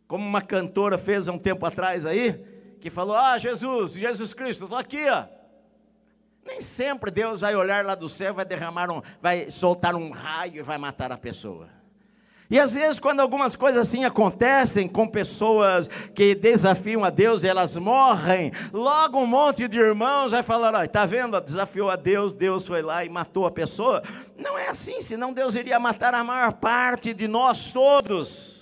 Como 0.08 0.26
uma 0.26 0.40
cantora 0.40 0.96
fez 0.96 1.28
há 1.28 1.32
um 1.32 1.38
tempo 1.38 1.66
atrás 1.66 2.06
aí, 2.06 2.32
que 2.80 2.88
falou: 2.88 3.14
Ah, 3.14 3.36
Jesus, 3.36 3.92
Jesus 3.92 4.32
Cristo, 4.32 4.64
estou 4.64 4.78
aqui, 4.78 5.06
ó. 5.10 5.26
Nem 6.46 6.62
sempre 6.62 7.10
Deus 7.10 7.42
vai 7.42 7.54
olhar 7.54 7.84
lá 7.84 7.94
do 7.94 8.08
céu, 8.08 8.32
vai 8.32 8.46
derramar 8.46 8.90
um, 8.90 9.02
vai 9.20 9.50
soltar 9.50 9.94
um 9.94 10.10
raio 10.10 10.60
e 10.60 10.62
vai 10.62 10.78
matar 10.78 11.12
a 11.12 11.18
pessoa. 11.18 11.75
E 12.48 12.60
às 12.60 12.72
vezes, 12.72 13.00
quando 13.00 13.20
algumas 13.20 13.56
coisas 13.56 13.88
assim 13.88 14.04
acontecem 14.04 14.86
com 14.86 15.08
pessoas 15.08 15.88
que 16.14 16.34
desafiam 16.34 17.04
a 17.04 17.10
Deus 17.10 17.42
e 17.42 17.48
elas 17.48 17.74
morrem, 17.74 18.52
logo 18.72 19.18
um 19.18 19.26
monte 19.26 19.66
de 19.66 19.78
irmãos 19.78 20.30
vai 20.30 20.42
falar: 20.44 20.74
olha, 20.74 20.84
está 20.84 21.04
vendo? 21.04 21.40
Desafiou 21.40 21.90
a 21.90 21.96
Deus, 21.96 22.32
Deus 22.32 22.64
foi 22.64 22.82
lá 22.82 23.04
e 23.04 23.08
matou 23.08 23.46
a 23.46 23.50
pessoa. 23.50 24.02
Não 24.36 24.56
é 24.56 24.68
assim, 24.68 25.00
senão 25.00 25.32
Deus 25.32 25.56
iria 25.56 25.80
matar 25.80 26.14
a 26.14 26.22
maior 26.22 26.52
parte 26.52 27.12
de 27.12 27.26
nós 27.26 27.72
todos. 27.72 28.56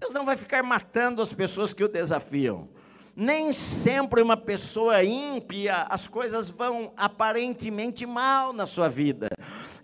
Deus 0.00 0.14
não 0.14 0.24
vai 0.24 0.36
ficar 0.36 0.62
matando 0.62 1.20
as 1.20 1.32
pessoas 1.32 1.72
que 1.72 1.84
o 1.84 1.88
desafiam. 1.88 2.68
Nem 3.16 3.52
sempre 3.52 4.20
uma 4.20 4.36
pessoa 4.36 5.04
ímpia, 5.04 5.86
as 5.88 6.08
coisas 6.08 6.48
vão 6.48 6.92
aparentemente 6.96 8.04
mal 8.04 8.52
na 8.52 8.66
sua 8.66 8.88
vida. 8.88 9.28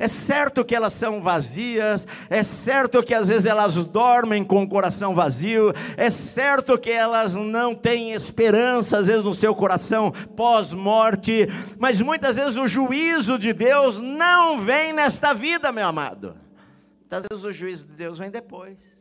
É 0.01 0.09
certo 0.09 0.65
que 0.65 0.75
elas 0.75 0.95
são 0.95 1.21
vazias, 1.21 2.07
é 2.29 2.43
certo 2.43 3.03
que 3.05 3.15
às 3.15 3.29
vezes 3.29 3.45
elas 3.45 3.85
dormem 3.85 4.43
com 4.43 4.63
o 4.63 4.69
coração 4.69 5.15
vazio, 5.15 5.73
é 5.97 6.11
certo 6.11 6.77
que 6.77 6.91
elas 6.91 7.35
não 7.35 7.75
têm 7.75 8.11
esperança, 8.13 8.99
às 8.99 9.07
vezes, 9.07 9.23
no 9.23 9.35
seu 9.35 9.55
coração 9.55 10.11
pós-morte, 10.35 11.47
mas 11.79 12.01
muitas 12.01 12.37
vezes 12.37 12.57
o 12.57 12.67
juízo 12.67 13.39
de 13.39 13.53
Deus 13.53 14.01
não 14.01 14.59
vem 14.59 14.93
nesta 14.93 15.33
vida, 15.33 15.71
meu 15.71 15.87
amado. 15.87 16.35
Muitas 17.01 17.27
vezes 17.31 17.45
o 17.45 17.53
juízo 17.53 17.87
de 17.87 17.95
Deus 17.95 18.19
vem 18.19 18.31
depois. 18.31 19.00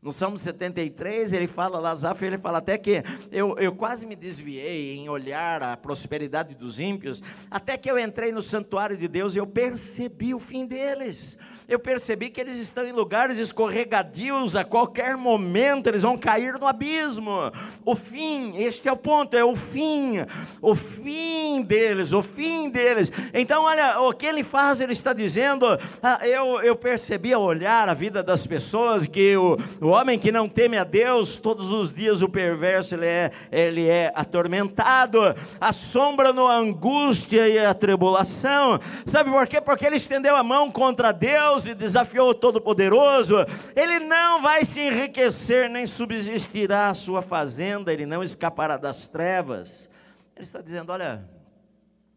No 0.00 0.12
Salmo 0.12 0.38
73, 0.38 1.32
ele 1.32 1.48
fala, 1.48 1.80
Lazaf, 1.80 2.24
ele 2.24 2.38
fala 2.38 2.58
até 2.58 2.78
que 2.78 3.02
eu, 3.32 3.58
eu 3.58 3.74
quase 3.74 4.06
me 4.06 4.14
desviei 4.14 4.96
em 4.96 5.08
olhar 5.08 5.60
a 5.60 5.76
prosperidade 5.76 6.54
dos 6.54 6.78
ímpios, 6.78 7.20
até 7.50 7.76
que 7.76 7.90
eu 7.90 7.98
entrei 7.98 8.30
no 8.30 8.42
santuário 8.42 8.96
de 8.96 9.08
Deus 9.08 9.34
e 9.34 9.38
eu 9.38 9.46
percebi 9.46 10.34
o 10.34 10.38
fim 10.38 10.66
deles 10.66 11.36
eu 11.68 11.78
percebi 11.78 12.30
que 12.30 12.40
eles 12.40 12.56
estão 12.56 12.86
em 12.86 12.92
lugares 12.92 13.36
escorregadios, 13.36 14.56
a 14.56 14.64
qualquer 14.64 15.18
momento 15.18 15.86
eles 15.86 16.00
vão 16.00 16.16
cair 16.16 16.54
no 16.58 16.66
abismo. 16.66 17.52
O 17.84 17.94
fim, 17.94 18.56
este 18.56 18.88
é 18.88 18.92
o 18.92 18.96
ponto, 18.96 19.36
é 19.36 19.44
o 19.44 19.54
fim, 19.54 20.24
o 20.62 20.74
fim 20.74 21.60
deles, 21.60 22.12
o 22.12 22.22
fim 22.22 22.70
deles. 22.70 23.12
Então, 23.34 23.64
olha, 23.64 24.00
o 24.00 24.14
que 24.14 24.24
ele 24.24 24.42
faz, 24.42 24.80
ele 24.80 24.94
está 24.94 25.12
dizendo, 25.12 25.66
ah, 26.02 26.26
eu, 26.26 26.62
eu 26.62 26.74
percebi 26.74 27.34
ao 27.34 27.42
olhar 27.42 27.86
a 27.86 27.92
vida 27.92 28.22
das 28.22 28.46
pessoas, 28.46 29.06
que 29.06 29.36
o, 29.36 29.58
o 29.78 29.88
homem 29.88 30.18
que 30.18 30.32
não 30.32 30.48
teme 30.48 30.78
a 30.78 30.84
Deus, 30.84 31.36
todos 31.36 31.70
os 31.70 31.92
dias 31.92 32.22
o 32.22 32.30
perverso, 32.30 32.94
ele 32.94 33.06
é, 33.06 33.30
ele 33.52 33.86
é 33.86 34.10
atormentado, 34.14 35.20
assombra-no 35.60 36.46
a 36.46 36.54
angústia 36.54 37.46
e 37.46 37.58
a 37.58 37.74
tribulação. 37.74 38.80
Sabe 39.04 39.30
por 39.30 39.46
quê? 39.46 39.60
Porque 39.60 39.84
ele 39.84 39.96
estendeu 39.96 40.34
a 40.34 40.42
mão 40.42 40.70
contra 40.70 41.12
Deus, 41.12 41.57
E 41.66 41.74
desafiou 41.74 42.30
o 42.30 42.34
Todo-Poderoso, 42.34 43.36
ele 43.74 44.00
não 44.00 44.40
vai 44.40 44.64
se 44.64 44.80
enriquecer, 44.80 45.68
nem 45.68 45.86
subsistirá 45.86 46.88
a 46.88 46.94
sua 46.94 47.22
fazenda, 47.22 47.92
ele 47.92 48.06
não 48.06 48.22
escapará 48.22 48.76
das 48.76 49.06
trevas. 49.06 49.88
Ele 50.36 50.44
está 50.44 50.60
dizendo: 50.60 50.92
olha, 50.92 51.28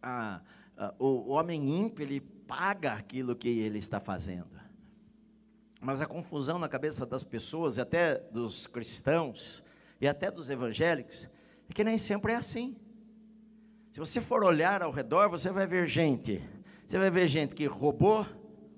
a, 0.02 0.42
a, 0.78 0.94
o, 1.00 1.08
o 1.08 1.30
homem 1.30 1.80
ímpio, 1.80 2.04
ele 2.04 2.22
paga 2.22 2.94
aquilo 2.94 3.36
que 3.36 3.48
ele 3.48 3.80
está 3.80 4.00
fazendo. 4.00 4.60
Mas 5.80 6.02
a 6.02 6.06
confusão 6.06 6.60
na 6.60 6.70
cabeça 6.70 7.06
das 7.06 7.24
pessoas, 7.24 7.78
e 7.78 7.82
até 7.82 8.16
dos 8.16 8.68
cristãos, 8.68 9.64
e 10.00 10.08
até 10.08 10.30
dos 10.30 10.50
evangélicos, 10.50 11.28
é 11.70 11.74
que 11.74 11.84
nem 11.84 11.98
sempre 11.98 12.34
é 12.34 12.36
assim. 12.36 12.76
Se 13.92 14.00
você 14.00 14.22
for 14.22 14.44
olhar 14.44 14.84
ao 14.84 14.92
redor, 14.92 15.30
você 15.30 15.50
vai 15.50 15.66
ver 15.66 15.88
gente. 15.88 16.48
Você 16.86 17.00
vai 17.00 17.10
ver 17.10 17.28
gente 17.28 17.56
que 17.56 17.66
roubou, 17.66 18.26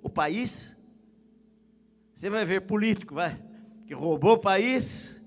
o 0.03 0.09
país. 0.09 0.75
Você 2.13 2.29
vai 2.29 2.45
ver 2.45 2.61
político, 2.61 3.15
vai, 3.15 3.41
que 3.87 3.93
roubou 3.93 4.33
o 4.33 4.39
país, 4.39 5.19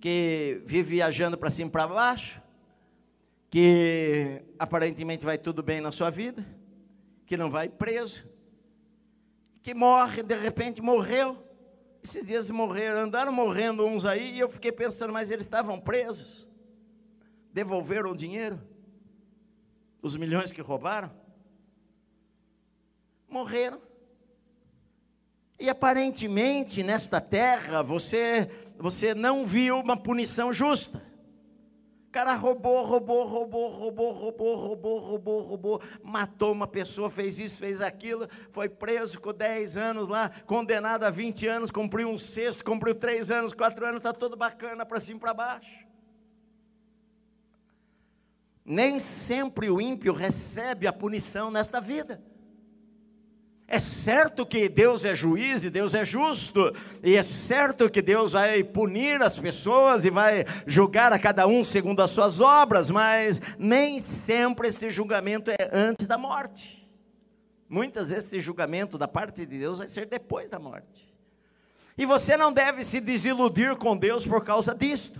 que 0.00 0.62
vive 0.66 0.90
viajando 0.96 1.36
para 1.36 1.50
cima 1.50 1.68
e 1.68 1.72
para 1.72 1.86
baixo, 1.86 2.40
que 3.50 4.42
aparentemente 4.58 5.24
vai 5.24 5.38
tudo 5.38 5.62
bem 5.62 5.80
na 5.80 5.90
sua 5.90 6.10
vida, 6.10 6.46
que 7.26 7.36
não 7.36 7.50
vai 7.50 7.68
preso, 7.68 8.28
que 9.62 9.74
morre, 9.74 10.22
de 10.22 10.34
repente 10.36 10.80
morreu. 10.80 11.48
Esses 12.02 12.26
dias 12.26 12.50
morreram, 12.50 13.02
andaram 13.02 13.32
morrendo 13.32 13.86
uns 13.86 14.04
aí, 14.04 14.34
e 14.34 14.40
eu 14.40 14.48
fiquei 14.48 14.72
pensando, 14.72 15.12
mas 15.12 15.30
eles 15.30 15.46
estavam 15.46 15.80
presos? 15.80 16.48
Devolveram 17.52 18.10
o 18.10 18.16
dinheiro? 18.16 18.60
Os 20.00 20.16
milhões 20.16 20.50
que 20.50 20.60
roubaram? 20.60 21.12
Morreram. 23.28 23.80
E 25.62 25.70
aparentemente 25.70 26.82
nesta 26.82 27.20
terra 27.20 27.84
você 27.84 28.50
você 28.76 29.14
não 29.14 29.46
viu 29.46 29.78
uma 29.78 29.96
punição 29.96 30.52
justa. 30.52 31.00
O 32.08 32.10
cara 32.10 32.34
roubou, 32.34 32.84
roubou, 32.84 33.24
roubou, 33.24 33.70
roubou, 33.70 34.12
roubou, 34.12 34.56
roubou, 34.56 34.98
roubou, 34.98 35.42
roubou, 35.42 35.82
matou 36.02 36.50
uma 36.50 36.66
pessoa, 36.66 37.08
fez 37.08 37.38
isso, 37.38 37.58
fez 37.58 37.80
aquilo, 37.80 38.28
foi 38.50 38.68
preso, 38.68 39.12
ficou 39.12 39.32
10 39.32 39.76
anos 39.76 40.08
lá, 40.08 40.32
condenado 40.46 41.04
a 41.04 41.10
20 41.10 41.46
anos, 41.46 41.70
cumpriu 41.70 42.08
um 42.08 42.18
sexto, 42.18 42.64
cumpriu 42.64 42.96
3 42.96 43.30
anos, 43.30 43.54
4 43.54 43.86
anos, 43.86 43.98
está 43.98 44.12
tudo 44.12 44.36
bacana 44.36 44.84
para 44.84 44.98
cima 44.98 45.18
e 45.18 45.20
para 45.20 45.32
baixo. 45.32 45.86
Nem 48.64 48.98
sempre 48.98 49.70
o 49.70 49.80
ímpio 49.80 50.12
recebe 50.12 50.88
a 50.88 50.92
punição 50.92 51.52
nesta 51.52 51.80
vida. 51.80 52.20
É 53.72 53.78
certo 53.78 54.44
que 54.44 54.68
Deus 54.68 55.02
é 55.02 55.14
juiz 55.14 55.64
e 55.64 55.70
Deus 55.70 55.94
é 55.94 56.04
justo, 56.04 56.74
e 57.02 57.16
é 57.16 57.22
certo 57.22 57.88
que 57.88 58.02
Deus 58.02 58.32
vai 58.32 58.62
punir 58.62 59.22
as 59.22 59.38
pessoas 59.38 60.04
e 60.04 60.10
vai 60.10 60.44
julgar 60.66 61.10
a 61.10 61.18
cada 61.18 61.46
um 61.46 61.64
segundo 61.64 62.02
as 62.02 62.10
suas 62.10 62.38
obras, 62.38 62.90
mas 62.90 63.40
nem 63.58 63.98
sempre 63.98 64.68
este 64.68 64.90
julgamento 64.90 65.50
é 65.50 65.70
antes 65.72 66.06
da 66.06 66.18
morte. 66.18 66.86
Muitas 67.66 68.10
vezes 68.10 68.26
esse 68.26 68.40
julgamento 68.40 68.98
da 68.98 69.08
parte 69.08 69.46
de 69.46 69.58
Deus 69.58 69.78
vai 69.78 69.88
ser 69.88 70.04
depois 70.04 70.50
da 70.50 70.58
morte. 70.58 71.10
E 71.96 72.04
você 72.04 72.36
não 72.36 72.52
deve 72.52 72.84
se 72.84 73.00
desiludir 73.00 73.74
com 73.76 73.96
Deus 73.96 74.22
por 74.26 74.44
causa 74.44 74.74
disto. 74.74 75.18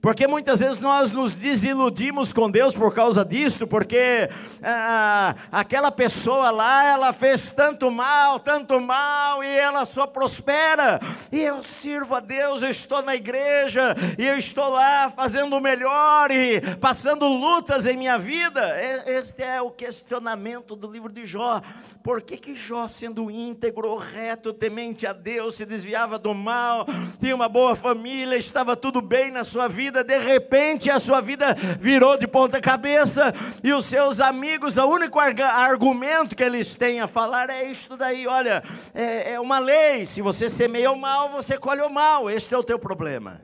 Porque 0.00 0.26
muitas 0.26 0.60
vezes 0.60 0.78
nós 0.78 1.10
nos 1.10 1.32
desiludimos 1.32 2.32
com 2.32 2.50
Deus 2.50 2.72
por 2.72 2.94
causa 2.94 3.22
disto, 3.22 3.66
porque 3.66 4.30
ah, 4.62 5.34
aquela 5.52 5.92
pessoa 5.92 6.50
lá, 6.50 6.86
ela 6.86 7.12
fez 7.12 7.52
tanto 7.52 7.90
mal, 7.90 8.40
tanto 8.40 8.80
mal, 8.80 9.44
e 9.44 9.58
ela 9.58 9.84
só 9.84 10.06
prospera. 10.06 10.98
E 11.30 11.40
eu 11.40 11.62
sirvo 11.62 12.14
a 12.14 12.20
Deus, 12.20 12.62
eu 12.62 12.70
estou 12.70 13.02
na 13.02 13.14
igreja, 13.14 13.94
e 14.18 14.26
eu 14.26 14.38
estou 14.38 14.70
lá 14.70 15.10
fazendo 15.10 15.54
o 15.54 15.60
melhor 15.60 16.30
e 16.30 16.62
passando 16.76 17.28
lutas 17.28 17.84
em 17.84 17.98
minha 17.98 18.18
vida. 18.18 18.82
Este 19.06 19.42
é 19.42 19.60
o 19.60 19.70
questionamento 19.70 20.74
do 20.74 20.90
livro 20.90 21.12
de 21.12 21.26
Jó. 21.26 21.60
Por 22.02 22.22
que, 22.22 22.38
que 22.38 22.56
Jó, 22.56 22.88
sendo 22.88 23.30
íntegro, 23.30 23.94
reto, 23.98 24.54
temente 24.54 25.06
a 25.06 25.12
Deus, 25.12 25.56
se 25.56 25.66
desviava 25.66 26.18
do 26.18 26.32
mal, 26.32 26.86
tinha 27.20 27.34
uma 27.34 27.50
boa 27.50 27.76
família, 27.76 28.36
estava 28.36 28.74
tudo 28.74 29.02
bem 29.02 29.30
na 29.30 29.44
sua 29.44 29.68
vida? 29.68 29.89
Vida, 29.90 30.04
de 30.04 30.16
repente 30.18 30.88
a 30.88 31.00
sua 31.00 31.20
vida 31.20 31.54
virou 31.78 32.16
de 32.16 32.26
ponta 32.28 32.60
cabeça 32.60 33.34
e 33.62 33.72
os 33.72 33.84
seus 33.84 34.20
amigos, 34.20 34.76
o 34.76 34.86
único 34.86 35.18
argumento 35.18 36.36
que 36.36 36.44
eles 36.44 36.76
têm 36.76 37.00
a 37.00 37.08
falar 37.08 37.50
é 37.50 37.68
isto 37.68 37.96
daí, 37.96 38.26
olha, 38.26 38.62
é, 38.94 39.32
é 39.32 39.40
uma 39.40 39.58
lei, 39.58 40.06
se 40.06 40.22
você 40.22 40.48
semeia 40.48 40.92
o 40.92 40.96
mal, 40.96 41.30
você 41.30 41.58
colhe 41.58 41.82
o 41.82 41.90
mal, 41.90 42.30
este 42.30 42.54
é 42.54 42.58
o 42.58 42.62
teu 42.62 42.78
problema. 42.78 43.42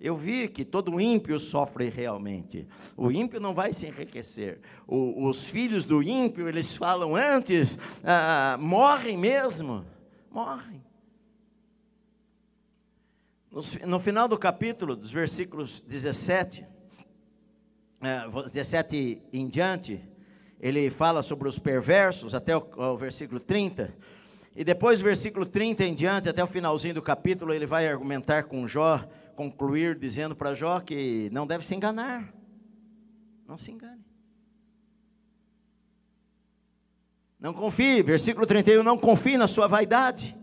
Eu 0.00 0.14
vi 0.14 0.46
que 0.46 0.64
todo 0.64 1.00
ímpio 1.00 1.40
sofre 1.40 1.88
realmente. 1.88 2.68
O 2.96 3.10
ímpio 3.10 3.40
não 3.40 3.52
vai 3.52 3.72
se 3.72 3.84
enriquecer. 3.84 4.60
O, 4.86 5.26
os 5.26 5.48
filhos 5.48 5.84
do 5.84 6.00
ímpio, 6.00 6.48
eles 6.48 6.76
falam 6.76 7.16
antes, 7.16 7.76
ah, 8.04 8.56
morrem 8.60 9.16
mesmo. 9.16 9.84
Morrem. 10.30 10.87
No, 13.50 13.98
final 13.98 14.28
do 14.28 14.36
capítulo, 14.36 14.94
dos 14.94 15.10
versículos 15.10 15.80
17, 15.80 16.66
é, 18.02 18.28
17 18.28 19.22
em 19.32 19.48
diante, 19.48 20.06
ele 20.60 20.90
fala 20.90 21.22
sobre 21.22 21.48
os 21.48 21.58
perversos, 21.58 22.34
até 22.34 22.54
o, 22.54 22.68
o 22.76 22.96
versículo 22.96 23.40
30. 23.40 23.94
E 24.54 24.62
depois, 24.64 25.00
versículo 25.00 25.46
30 25.46 25.84
em 25.84 25.94
diante, 25.94 26.28
até 26.28 26.44
o 26.44 26.46
finalzinho 26.46 26.94
do 26.94 27.02
capítulo, 27.02 27.54
ele 27.54 27.64
vai 27.64 27.88
argumentar 27.88 28.44
com 28.44 28.66
Jó, 28.66 29.02
concluir 29.34 29.98
dizendo 29.98 30.36
para 30.36 30.54
Jó 30.54 30.80
que 30.80 31.30
não 31.32 31.46
deve 31.46 31.64
se 31.64 31.74
enganar. 31.74 32.34
Não 33.46 33.56
se 33.56 33.70
engane. 33.70 34.04
Não 37.40 37.54
confie, 37.54 38.02
versículo 38.02 38.44
31, 38.44 38.82
não 38.82 38.98
confie 38.98 39.38
na 39.38 39.46
sua 39.46 39.66
vaidade, 39.66 40.36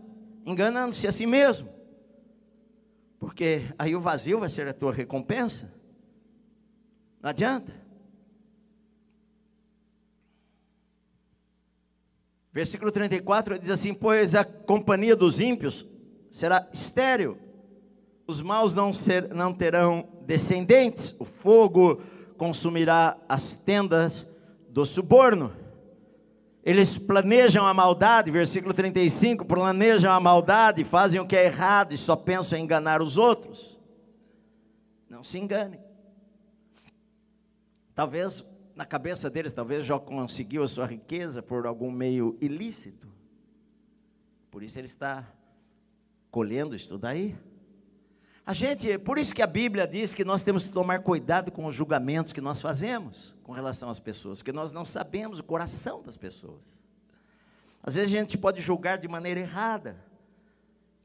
enganando-se 0.44 1.06
a 1.06 1.12
si 1.12 1.26
mesmo. 1.26 1.75
Porque 3.26 3.74
aí 3.76 3.96
o 3.96 4.00
vazio 4.00 4.38
vai 4.38 4.48
ser 4.48 4.68
a 4.68 4.72
tua 4.72 4.92
recompensa. 4.92 5.74
Não 7.20 7.30
adianta. 7.30 7.74
Versículo 12.52 12.92
34 12.92 13.58
diz 13.58 13.70
assim: 13.70 13.92
Pois 13.92 14.36
a 14.36 14.44
companhia 14.44 15.16
dos 15.16 15.40
ímpios 15.40 15.84
será 16.30 16.68
estéril, 16.72 17.36
os 18.28 18.40
maus 18.40 18.72
não, 18.72 18.92
ser, 18.92 19.34
não 19.34 19.52
terão 19.52 20.08
descendentes, 20.24 21.16
o 21.18 21.24
fogo 21.24 22.00
consumirá 22.38 23.18
as 23.28 23.56
tendas 23.56 24.24
do 24.68 24.86
suborno. 24.86 25.52
Eles 26.66 26.98
planejam 26.98 27.64
a 27.64 27.72
maldade, 27.72 28.28
versículo 28.28 28.74
35, 28.74 29.44
planejam 29.44 30.10
a 30.10 30.18
maldade, 30.18 30.82
fazem 30.82 31.20
o 31.20 31.24
que 31.24 31.36
é 31.36 31.44
errado 31.44 31.94
e 31.94 31.96
só 31.96 32.16
pensam 32.16 32.58
em 32.58 32.64
enganar 32.64 33.00
os 33.00 33.16
outros. 33.16 33.78
Não 35.08 35.22
se 35.22 35.38
engane. 35.38 35.78
Talvez 37.94 38.44
na 38.74 38.84
cabeça 38.84 39.30
deles, 39.30 39.52
talvez 39.52 39.86
Jó 39.86 40.00
conseguiu 40.00 40.64
a 40.64 40.68
sua 40.68 40.86
riqueza 40.86 41.40
por 41.40 41.66
algum 41.66 41.88
meio 41.88 42.36
ilícito. 42.40 43.06
Por 44.50 44.64
isso 44.64 44.76
ele 44.76 44.88
está 44.88 45.24
colhendo 46.32 46.74
isso 46.74 46.98
daí. 46.98 47.38
A 48.46 48.52
gente, 48.52 48.96
por 48.98 49.18
isso 49.18 49.34
que 49.34 49.42
a 49.42 49.46
Bíblia 49.46 49.88
diz 49.88 50.14
que 50.14 50.24
nós 50.24 50.40
temos 50.40 50.62
que 50.62 50.68
tomar 50.68 51.00
cuidado 51.00 51.50
com 51.50 51.66
os 51.66 51.74
julgamentos 51.74 52.32
que 52.32 52.40
nós 52.40 52.60
fazemos 52.60 53.34
com 53.42 53.50
relação 53.50 53.90
às 53.90 53.98
pessoas, 53.98 54.38
porque 54.38 54.52
nós 54.52 54.70
não 54.70 54.84
sabemos 54.84 55.40
o 55.40 55.44
coração 55.44 56.00
das 56.00 56.16
pessoas. 56.16 56.62
Às 57.82 57.96
vezes 57.96 58.14
a 58.14 58.18
gente 58.18 58.38
pode 58.38 58.60
julgar 58.60 58.98
de 58.98 59.08
maneira 59.08 59.40
errada. 59.40 59.96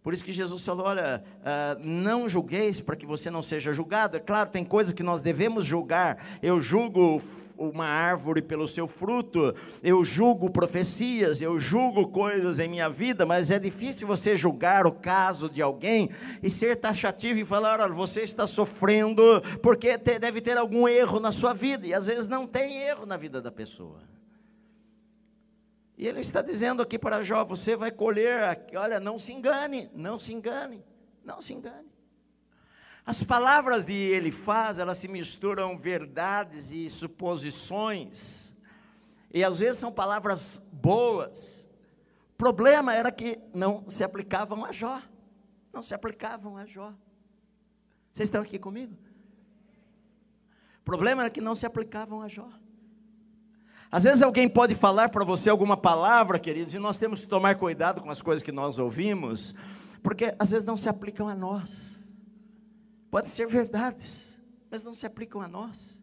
Por 0.03 0.13
isso 0.13 0.23
que 0.23 0.31
Jesus 0.31 0.61
falou: 0.61 0.85
olha, 0.85 1.23
uh, 1.39 1.79
não 1.83 2.29
julgueis 2.29 2.79
para 2.79 2.95
que 2.95 3.07
você 3.07 3.31
não 3.31 3.41
seja 3.41 3.73
julgado. 3.73 4.17
É 4.17 4.19
claro, 4.19 4.51
tem 4.51 4.63
coisas 4.63 4.93
que 4.93 5.01
nós 5.01 5.23
devemos 5.23 5.65
julgar. 5.65 6.23
Eu 6.43 6.61
julgo 6.61 7.19
uma 7.61 7.85
árvore 7.85 8.41
pelo 8.41 8.67
seu 8.67 8.87
fruto, 8.87 9.53
eu 9.83 10.03
julgo 10.03 10.49
profecias, 10.49 11.41
eu 11.41 11.59
julgo 11.59 12.07
coisas 12.07 12.59
em 12.59 12.67
minha 12.67 12.89
vida, 12.89 13.25
mas 13.25 13.51
é 13.51 13.59
difícil 13.59 14.07
você 14.07 14.35
julgar 14.35 14.87
o 14.87 14.91
caso 14.91 15.49
de 15.49 15.61
alguém 15.61 16.09
e 16.41 16.49
ser 16.49 16.77
taxativo 16.77 17.39
e 17.39 17.45
falar: 17.45 17.79
olha, 17.79 17.93
você 17.93 18.21
está 18.21 18.47
sofrendo 18.47 19.21
porque 19.61 19.97
deve 19.97 20.41
ter 20.41 20.57
algum 20.57 20.87
erro 20.87 21.19
na 21.19 21.31
sua 21.31 21.53
vida, 21.53 21.85
e 21.85 21.93
às 21.93 22.07
vezes 22.07 22.27
não 22.27 22.47
tem 22.47 22.81
erro 22.81 23.05
na 23.05 23.17
vida 23.17 23.41
da 23.41 23.51
pessoa. 23.51 24.01
E 25.97 26.07
ele 26.07 26.21
está 26.21 26.41
dizendo 26.41 26.81
aqui 26.81 26.97
para 26.97 27.21
Jó: 27.21 27.45
você 27.45 27.75
vai 27.75 27.91
colher, 27.91 28.65
olha, 28.75 28.99
não 28.99 29.19
se 29.19 29.31
engane, 29.31 29.89
não 29.93 30.17
se 30.17 30.33
engane, 30.33 30.83
não 31.23 31.41
se 31.41 31.53
engane. 31.53 31.91
As 33.05 33.23
palavras 33.23 33.85
de 33.85 33.93
ele 33.93 34.31
faz, 34.31 34.77
elas 34.77 34.97
se 34.97 35.07
misturam 35.07 35.77
verdades 35.77 36.69
e 36.69 36.89
suposições, 36.89 38.51
e 39.33 39.43
às 39.43 39.59
vezes 39.59 39.79
são 39.79 39.91
palavras 39.91 40.61
boas. 40.71 41.69
O 42.33 42.37
problema 42.37 42.93
era 42.93 43.11
que 43.11 43.39
não 43.53 43.89
se 43.89 44.03
aplicavam 44.03 44.63
a 44.63 44.71
Jó, 44.71 45.01
não 45.73 45.81
se 45.81 45.93
aplicavam 45.93 46.57
a 46.57 46.65
Jó. 46.65 46.93
Vocês 48.11 48.27
estão 48.27 48.41
aqui 48.41 48.59
comigo? 48.59 48.95
O 50.79 50.83
problema 50.83 51.23
era 51.23 51.29
que 51.29 51.41
não 51.41 51.55
se 51.55 51.65
aplicavam 51.65 52.21
a 52.21 52.27
Jó. 52.27 52.49
Às 53.91 54.03
vezes 54.03 54.21
alguém 54.21 54.47
pode 54.47 54.73
falar 54.73 55.09
para 55.09 55.25
você 55.25 55.49
alguma 55.49 55.75
palavra, 55.75 56.39
queridos, 56.39 56.73
e 56.73 56.79
nós 56.79 56.97
temos 56.97 57.19
que 57.19 57.27
tomar 57.27 57.55
cuidado 57.55 58.01
com 58.01 58.09
as 58.09 58.21
coisas 58.21 58.41
que 58.41 58.51
nós 58.51 58.77
ouvimos, 58.77 59.53
porque 60.01 60.33
às 60.39 60.51
vezes 60.51 60.65
não 60.65 60.77
se 60.77 60.87
aplicam 60.87 61.27
a 61.27 61.35
nós. 61.35 62.00
Podem 63.11 63.29
ser 63.29 63.45
verdades, 63.45 64.35
mas 64.69 64.81
não 64.81 64.93
se 64.93 65.05
aplicam 65.05 65.41
a 65.41 65.47
nós. 65.47 66.01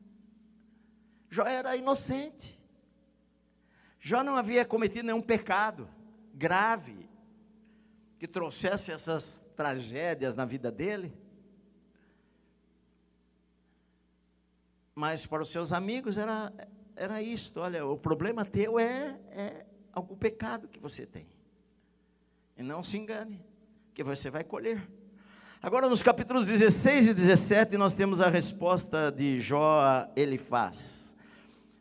Jó 1.30 1.44
era 1.44 1.74
inocente. 1.74 2.60
Jó 3.98 4.22
não 4.22 4.36
havia 4.36 4.64
cometido 4.64 5.06
nenhum 5.06 5.20
pecado 5.20 5.88
grave 6.34 7.08
que 8.18 8.28
trouxesse 8.28 8.92
essas 8.92 9.42
tragédias 9.56 10.34
na 10.34 10.44
vida 10.44 10.70
dele. 10.70 11.16
Mas 14.94 15.24
para 15.24 15.42
os 15.42 15.48
seus 15.48 15.72
amigos 15.72 16.18
era 16.18 16.52
era 16.94 17.22
isto: 17.22 17.60
olha, 17.60 17.86
o 17.86 17.96
problema 17.96 18.44
teu 18.44 18.78
é, 18.78 19.18
é 19.30 19.66
algum 19.92 20.16
pecado 20.16 20.68
que 20.68 20.80
você 20.80 21.06
tem. 21.06 21.26
E 22.56 22.62
não 22.62 22.82
se 22.82 22.98
engane, 22.98 23.42
que 23.94 24.02
você 24.02 24.28
vai 24.28 24.44
colher. 24.44 24.97
Agora, 25.60 25.88
nos 25.88 26.00
capítulos 26.00 26.46
16 26.46 27.08
e 27.08 27.14
17, 27.14 27.76
nós 27.76 27.92
temos 27.92 28.20
a 28.20 28.28
resposta 28.28 29.10
de 29.10 29.40
Jó 29.40 29.80
a 29.80 30.08
Elifaz. 30.14 31.12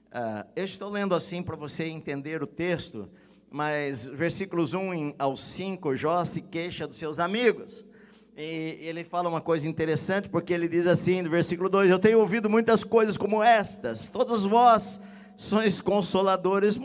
Uh, 0.07 0.43
eu 0.55 0.65
estou 0.65 0.89
lendo 0.89 1.13
assim 1.13 1.43
para 1.43 1.55
você 1.55 1.85
entender 1.85 2.41
o 2.41 2.47
texto, 2.47 3.07
mas 3.51 4.03
versículos 4.03 4.73
1 4.73 5.13
ao 5.19 5.37
5, 5.37 5.95
Jó 5.95 6.25
se 6.25 6.41
queixa 6.41 6.87
dos 6.87 6.97
seus 6.97 7.19
amigos. 7.19 7.85
E 8.35 8.79
ele 8.81 9.03
fala 9.03 9.29
uma 9.29 9.41
coisa 9.41 9.67
interessante, 9.67 10.27
porque 10.27 10.53
ele 10.53 10.67
diz 10.67 10.87
assim, 10.87 11.21
no 11.21 11.29
versículo 11.29 11.69
2: 11.69 11.91
Eu 11.91 11.99
tenho 11.99 12.19
ouvido 12.19 12.49
muitas 12.49 12.83
coisas 12.83 13.15
como 13.15 13.43
estas, 13.43 14.07
todos 14.07 14.43
vós 14.43 14.99
sois 15.37 15.79
consoladores 15.79 16.79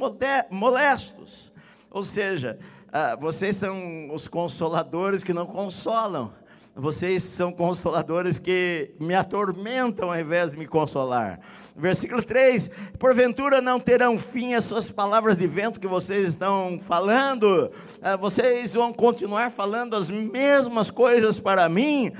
molestos. 0.50 1.54
Ou 1.90 2.02
seja, 2.02 2.58
ah, 2.92 3.16
vocês 3.16 3.56
são 3.56 4.10
os 4.12 4.28
consoladores 4.28 5.24
que 5.24 5.32
não 5.32 5.46
consolam. 5.46 6.34
Vocês 6.74 7.22
são 7.22 7.52
consoladores 7.52 8.38
que 8.38 8.92
me 8.98 9.14
atormentam 9.14 10.10
ao 10.10 10.18
invés 10.18 10.52
de 10.52 10.58
me 10.58 10.66
consolar. 10.66 11.38
Versículo 11.76 12.22
3: 12.22 12.70
Porventura 12.98 13.60
não 13.60 13.78
terão 13.78 14.18
fim 14.18 14.54
as 14.54 14.64
suas 14.64 14.90
palavras 14.90 15.36
de 15.36 15.46
vento 15.46 15.78
que 15.78 15.86
vocês 15.86 16.26
estão 16.26 16.80
falando, 16.80 17.70
ah, 18.00 18.16
vocês 18.16 18.72
vão 18.72 18.90
continuar 18.90 19.50
falando 19.50 19.94
as 19.94 20.08
mesmas 20.08 20.90
coisas 20.90 21.38
para 21.38 21.68
mim. 21.68 22.10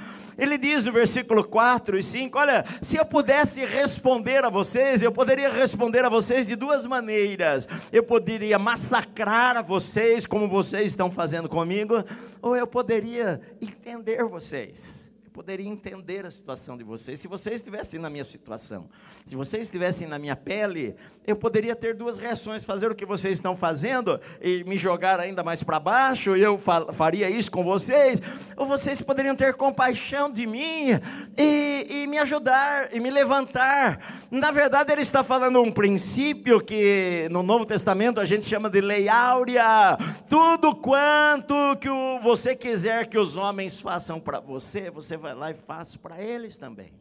Ele 0.43 0.59
diz 0.59 0.85
no 0.85 0.91
versículo 0.91 1.45
4 1.45 1.97
e 1.97 2.03
5: 2.03 2.37
Olha, 2.37 2.65
se 2.83 2.97
eu 2.97 3.05
pudesse 3.05 3.65
responder 3.65 4.45
a 4.45 4.49
vocês, 4.49 5.01
eu 5.01 5.13
poderia 5.13 5.49
responder 5.49 6.05
a 6.05 6.09
vocês 6.09 6.49
de 6.49 6.57
duas 6.57 6.85
maneiras. 6.85 7.69
Eu 7.93 8.03
poderia 8.03 8.59
massacrar 8.59 9.57
a 9.57 9.63
vocês, 9.63 10.27
como 10.27 10.49
vocês 10.49 10.89
estão 10.89 11.13
fazendo 11.13 11.49
comigo, 11.49 12.03
ou 12.43 12.57
eu 12.57 12.67
poderia 12.67 13.41
entender 13.61 14.25
vocês 14.25 15.02
poderia 15.33 15.67
entender 15.67 16.27
a 16.27 16.31
situação 16.31 16.77
de 16.77 16.85
vocês. 16.85 17.19
Se 17.19 17.27
vocês 17.27 17.57
estivessem 17.57 17.99
na 17.99 18.11
minha 18.11 18.25
situação, 18.25 18.89
se 19.27 19.35
vocês 19.35 19.63
estivessem 19.63 20.07
na 20.07 20.19
minha 20.19 20.37
pele, 20.37 20.95
eu 21.27 21.35
poderia 21.35 21.75
ter 21.75 21.95
duas 21.95 22.19
reações: 22.19 22.63
fazer 22.63 22.91
o 22.91 22.95
que 22.95 23.07
vocês 23.07 23.35
estão 23.35 23.57
fazendo 23.57 24.21
e 24.43 24.63
me 24.65 24.77
jogar 24.77 25.19
ainda 25.19 25.43
mais 25.43 25.63
para 25.63 25.81
baixo, 25.81 26.37
e 26.37 26.43
eu 26.43 26.59
faria 26.93 27.31
isso 27.31 27.51
com 27.51 27.65
vocês, 27.65 28.21
ou 28.57 28.67
vocês 28.67 29.01
poderiam 29.01 29.35
ter 29.35 29.55
compaixão 29.55 30.31
de 30.31 30.47
mim 30.47 30.91
e, 31.37 31.87
e 31.89 32.07
me 32.07 32.19
ajudar 32.19 32.95
e 32.95 33.01
me 33.01 33.11
levantar. 33.11 34.27
Na 34.31 34.51
verdade, 34.51 34.93
ele 34.93 35.03
está 35.03 35.25
falando 35.25 35.63
um 35.63 35.73
princípio 35.73 36.61
que 36.61 37.27
no 37.31 37.43
Novo 37.43 37.65
Testamento 37.65 38.21
a 38.21 38.25
gente 38.27 38.47
chama 38.47 38.69
de 38.69 38.83
lei 38.83 39.09
áurea: 39.09 39.97
tudo 40.29 40.75
quanto 40.77 41.55
que 41.81 41.89
você 42.23 42.55
quiser 42.55 43.07
que 43.07 43.19
os 43.19 43.35
homens 43.35 43.81
façam 43.81 44.21
para 44.21 44.39
você, 44.39 44.91
você 44.91 45.22
vai 45.23 45.35
lá 45.35 45.51
e 45.51 45.55
faço 45.55 45.99
para 45.99 46.23
eles 46.23 46.59
também. 46.59 46.93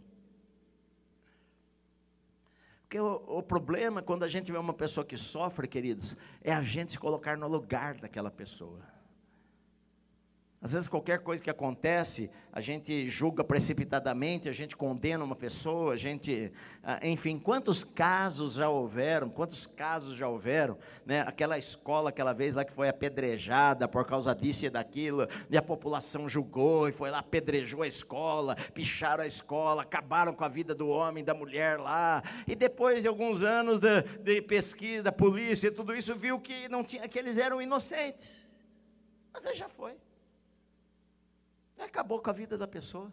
Porque 2.83 2.99
o, 2.99 3.23
o, 3.27 3.41
problema, 3.41 4.01
quando 4.01 4.23
a 4.23 4.27
gente 4.27 4.51
vê 4.51 4.57
uma 4.57 4.73
pessoa 4.73 5.05
que 5.05 5.17
sofre, 5.17 5.67
queridos, 5.67 6.15
é 6.41 6.53
a 6.53 6.61
gente 6.61 6.91
se 6.91 6.99
colocar 6.99 7.37
no 7.37 7.47
lugar 7.47 7.95
daquela 7.95 8.29
pessoa. 8.29 8.81
Às 10.63 10.73
vezes, 10.73 10.87
qualquer 10.87 11.17
coisa 11.17 11.41
que 11.41 11.49
acontece, 11.49 12.29
a 12.53 12.61
gente 12.61 13.09
julga 13.09 13.43
precipitadamente, 13.43 14.47
a 14.47 14.51
gente 14.51 14.77
condena 14.77 15.23
uma 15.23 15.35
pessoa, 15.35 15.93
a 15.93 15.97
gente. 15.97 16.53
Ah, 16.83 16.99
enfim, 17.01 17.39
quantos 17.39 17.83
casos 17.83 18.53
já 18.53 18.69
houveram, 18.69 19.27
quantos 19.27 19.65
casos 19.65 20.15
já 20.15 20.27
houveram, 20.29 20.77
né? 21.03 21.21
Aquela 21.21 21.57
escola, 21.57 22.09
aquela 22.09 22.31
vez 22.31 22.53
lá 22.53 22.63
que 22.63 22.71
foi 22.71 22.87
apedrejada 22.87 23.87
por 23.87 24.05
causa 24.05 24.35
disso 24.35 24.63
e 24.63 24.69
daquilo, 24.69 25.27
e 25.49 25.57
a 25.57 25.63
população 25.63 26.29
julgou 26.29 26.87
e 26.87 26.91
foi 26.91 27.09
lá, 27.09 27.17
apedrejou 27.19 27.81
a 27.81 27.87
escola, 27.87 28.55
picharam 28.71 29.23
a 29.23 29.27
escola, 29.27 29.81
acabaram 29.81 30.31
com 30.31 30.43
a 30.43 30.47
vida 30.47 30.75
do 30.75 30.87
homem, 30.87 31.23
da 31.23 31.33
mulher 31.33 31.79
lá. 31.79 32.21
E 32.45 32.53
depois 32.53 33.01
de 33.01 33.07
alguns 33.07 33.41
anos 33.41 33.79
de, 33.79 34.03
de 34.23 34.43
pesquisa, 34.43 35.01
da 35.01 35.11
polícia 35.11 35.69
e 35.69 35.71
tudo 35.71 35.95
isso, 35.95 36.13
viu 36.13 36.39
que, 36.39 36.69
não 36.69 36.83
tinha, 36.83 37.07
que 37.07 37.17
eles 37.17 37.39
eram 37.39 37.59
inocentes. 37.59 38.47
Mas 39.33 39.57
já 39.57 39.67
foi. 39.67 39.95
Acabou 41.81 42.21
com 42.21 42.29
a 42.29 42.33
vida 42.33 42.57
da 42.57 42.67
pessoa. 42.67 43.11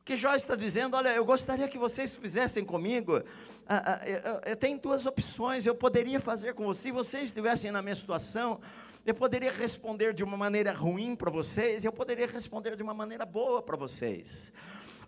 O 0.00 0.04
que 0.04 0.16
Jó 0.16 0.34
está 0.34 0.54
dizendo, 0.54 0.96
olha, 0.96 1.14
eu 1.14 1.24
gostaria 1.24 1.68
que 1.68 1.78
vocês 1.78 2.10
fizessem 2.10 2.64
comigo. 2.64 3.22
Ah, 3.66 4.00
ah, 4.02 4.08
eu, 4.08 4.50
eu 4.50 4.56
tenho 4.56 4.78
duas 4.78 5.06
opções, 5.06 5.64
eu 5.64 5.74
poderia 5.74 6.20
fazer 6.20 6.52
com 6.54 6.64
vocês, 6.64 6.82
se 6.82 6.90
vocês 6.90 7.24
estivessem 7.24 7.70
na 7.70 7.80
minha 7.80 7.94
situação, 7.94 8.60
eu 9.06 9.14
poderia 9.14 9.50
responder 9.50 10.12
de 10.12 10.22
uma 10.22 10.36
maneira 10.36 10.72
ruim 10.72 11.16
para 11.16 11.30
vocês, 11.30 11.84
eu 11.84 11.92
poderia 11.92 12.26
responder 12.26 12.76
de 12.76 12.82
uma 12.82 12.92
maneira 12.92 13.24
boa 13.24 13.62
para 13.62 13.76
vocês. 13.76 14.52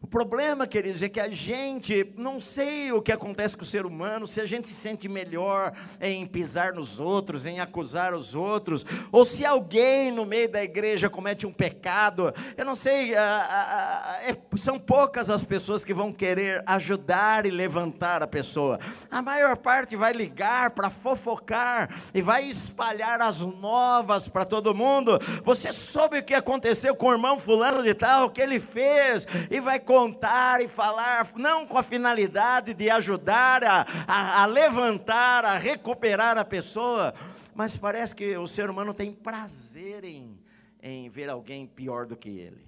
O 0.00 0.06
problema, 0.06 0.66
queridos, 0.66 1.02
é 1.02 1.08
que 1.08 1.20
a 1.20 1.28
gente, 1.28 2.12
não 2.16 2.38
sei 2.38 2.92
o 2.92 3.00
que 3.00 3.12
acontece 3.12 3.56
com 3.56 3.62
o 3.62 3.66
ser 3.66 3.86
humano, 3.86 4.26
se 4.26 4.40
a 4.40 4.46
gente 4.46 4.66
se 4.66 4.74
sente 4.74 5.08
melhor 5.08 5.72
em 6.00 6.26
pisar 6.26 6.72
nos 6.74 7.00
outros, 7.00 7.46
em 7.46 7.60
acusar 7.60 8.14
os 8.14 8.34
outros, 8.34 8.84
ou 9.10 9.24
se 9.24 9.44
alguém 9.44 10.12
no 10.12 10.26
meio 10.26 10.50
da 10.50 10.62
igreja 10.62 11.08
comete 11.08 11.46
um 11.46 11.52
pecado, 11.52 12.32
eu 12.56 12.64
não 12.64 12.74
sei, 12.74 13.14
é, 13.14 14.36
são 14.56 14.78
poucas 14.78 15.30
as 15.30 15.42
pessoas 15.42 15.84
que 15.84 15.94
vão 15.94 16.12
querer 16.12 16.62
ajudar 16.66 17.46
e 17.46 17.50
levantar 17.50 18.22
a 18.22 18.26
pessoa. 18.26 18.78
A 19.10 19.22
maior 19.22 19.56
parte 19.56 19.96
vai 19.96 20.12
ligar 20.12 20.70
para 20.70 20.90
fofocar 20.90 21.88
e 22.14 22.20
vai 22.20 22.44
espalhar 22.44 23.20
as 23.20 23.38
novas 23.38 24.28
para 24.28 24.44
todo 24.44 24.74
mundo. 24.74 25.18
Você 25.42 25.72
soube 25.72 26.18
o 26.18 26.22
que 26.22 26.34
aconteceu 26.34 26.94
com 26.94 27.06
o 27.06 27.12
irmão 27.12 27.38
fulano 27.38 27.82
de 27.82 27.94
tal, 27.94 28.26
o 28.26 28.30
que 28.30 28.40
ele 28.40 28.60
fez, 28.60 29.26
e 29.50 29.60
vai 29.60 29.80
contar 29.86 30.60
e 30.60 30.68
falar, 30.68 31.32
não 31.36 31.66
com 31.66 31.78
a 31.78 31.82
finalidade 31.82 32.74
de 32.74 32.90
ajudar 32.90 33.64
a, 33.64 33.86
a, 34.06 34.42
a 34.42 34.46
levantar, 34.46 35.44
a 35.44 35.56
recuperar 35.56 36.36
a 36.36 36.44
pessoa, 36.44 37.14
mas 37.54 37.76
parece 37.76 38.14
que 38.14 38.36
o 38.36 38.46
ser 38.46 38.68
humano 38.68 38.92
tem 38.92 39.12
prazer 39.12 40.04
em, 40.04 40.38
em 40.82 41.08
ver 41.08 41.30
alguém 41.30 41.66
pior 41.66 42.04
do 42.04 42.16
que 42.16 42.28
ele. 42.28 42.66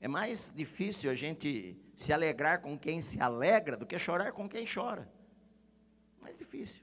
É 0.00 0.08
mais 0.08 0.50
difícil 0.54 1.10
a 1.10 1.14
gente 1.14 1.76
se 1.94 2.12
alegrar 2.12 2.60
com 2.60 2.78
quem 2.78 3.00
se 3.00 3.20
alegra 3.20 3.76
do 3.76 3.84
que 3.84 3.98
chorar 3.98 4.32
com 4.32 4.48
quem 4.48 4.64
chora. 4.66 5.08
Mais 6.20 6.36
difícil. 6.38 6.82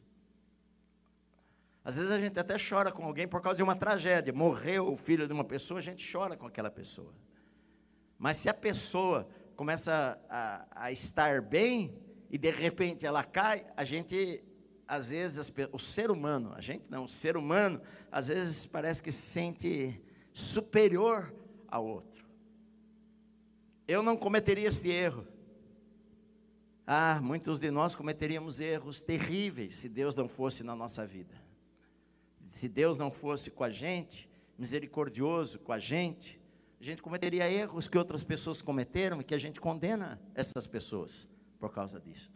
Às 1.84 1.96
vezes 1.96 2.12
a 2.12 2.20
gente 2.20 2.40
até 2.40 2.56
chora 2.58 2.92
com 2.92 3.06
alguém 3.06 3.28
por 3.28 3.42
causa 3.42 3.58
de 3.58 3.64
uma 3.64 3.76
tragédia. 3.76 4.34
Morreu 4.34 4.92
o 4.92 4.98
filho 4.98 5.28
de 5.28 5.34
uma 5.34 5.44
pessoa, 5.44 5.80
a 5.80 5.84
gente 5.84 6.10
chora 6.12 6.36
com 6.36 6.46
aquela 6.48 6.70
pessoa. 6.70 7.14
Mas 8.26 8.38
se 8.38 8.50
a 8.50 8.56
pessoa 8.56 9.30
começa 9.56 10.20
a, 10.28 10.66
a 10.72 10.92
estar 10.92 11.44
bem 11.44 11.96
e 12.32 12.40
de 12.40 12.50
repente 12.50 13.06
ela 13.06 13.24
cai, 13.24 13.64
a 13.78 13.84
gente, 13.84 14.44
às 14.88 15.10
vezes, 15.10 15.54
o 15.72 15.78
ser 15.78 16.10
humano, 16.10 16.52
a 16.56 16.60
gente 16.60 16.90
não, 16.90 17.06
o 17.06 17.08
ser 17.08 17.38
humano, 17.38 17.80
às 18.12 18.26
vezes 18.26 18.66
parece 18.66 19.00
que 19.00 19.12
se 19.12 19.22
sente 19.22 20.02
superior 20.34 21.32
ao 21.68 21.86
outro. 21.86 22.26
Eu 23.88 24.02
não 24.02 24.18
cometeria 24.18 24.70
esse 24.70 24.90
erro. 24.90 25.28
Ah, 26.88 27.20
muitos 27.22 27.60
de 27.60 27.70
nós 27.70 27.94
cometeríamos 27.94 28.60
erros 28.60 29.02
terríveis 29.02 29.76
se 29.76 29.88
Deus 29.88 30.16
não 30.16 30.28
fosse 30.28 30.64
na 30.64 30.76
nossa 30.76 31.06
vida. 31.06 31.36
Se 32.48 32.68
Deus 32.68 32.98
não 32.98 33.12
fosse 33.12 33.52
com 33.52 33.64
a 33.64 33.70
gente, 33.70 34.28
misericordioso 34.58 35.60
com 35.60 35.72
a 35.72 35.78
gente, 35.78 36.44
a 36.86 36.92
gente 36.92 37.02
cometeria 37.02 37.50
erros 37.50 37.88
que 37.88 37.98
outras 37.98 38.24
pessoas 38.24 38.62
cometeram 38.62 39.20
e 39.20 39.24
que 39.24 39.34
a 39.34 39.40
gente 39.40 39.60
condena 39.60 40.22
essas 40.36 40.68
pessoas 40.68 41.28
por 41.60 41.72
causa 41.72 42.00
disso. 42.00 42.30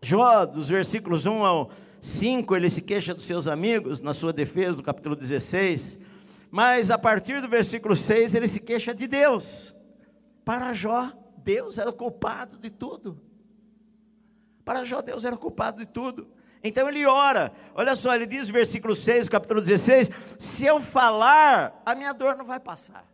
Jó, 0.00 0.46
dos 0.46 0.68
versículos 0.68 1.26
1 1.26 1.44
ao 1.44 1.72
5, 2.00 2.54
ele 2.54 2.70
se 2.70 2.82
queixa 2.82 3.12
dos 3.12 3.24
seus 3.24 3.48
amigos 3.48 4.00
na 4.00 4.14
sua 4.14 4.32
defesa, 4.32 4.76
no 4.76 4.82
capítulo 4.84 5.16
16. 5.16 5.98
Mas 6.48 6.88
a 6.88 6.96
partir 6.96 7.40
do 7.40 7.48
versículo 7.48 7.96
6, 7.96 8.36
ele 8.36 8.46
se 8.46 8.60
queixa 8.60 8.94
de 8.94 9.08
Deus. 9.08 9.74
Para 10.44 10.72
Jó, 10.72 11.12
Deus 11.38 11.78
era 11.78 11.90
o 11.90 11.92
culpado 11.92 12.60
de 12.60 12.70
tudo. 12.70 13.20
Para 14.64 14.84
Jó, 14.84 15.02
Deus 15.02 15.24
era 15.24 15.34
o 15.34 15.38
culpado 15.38 15.80
de 15.80 15.86
tudo. 15.86 16.28
Então 16.62 16.88
ele 16.88 17.06
ora, 17.06 17.52
olha 17.74 17.94
só, 17.94 18.14
ele 18.14 18.26
diz, 18.26 18.48
versículo 18.48 18.94
6, 18.94 19.28
capítulo 19.28 19.60
16: 19.60 20.10
Se 20.38 20.64
eu 20.64 20.80
falar, 20.80 21.80
a 21.84 21.94
minha 21.94 22.12
dor 22.12 22.36
não 22.36 22.44
vai 22.44 22.58
passar. 22.58 23.06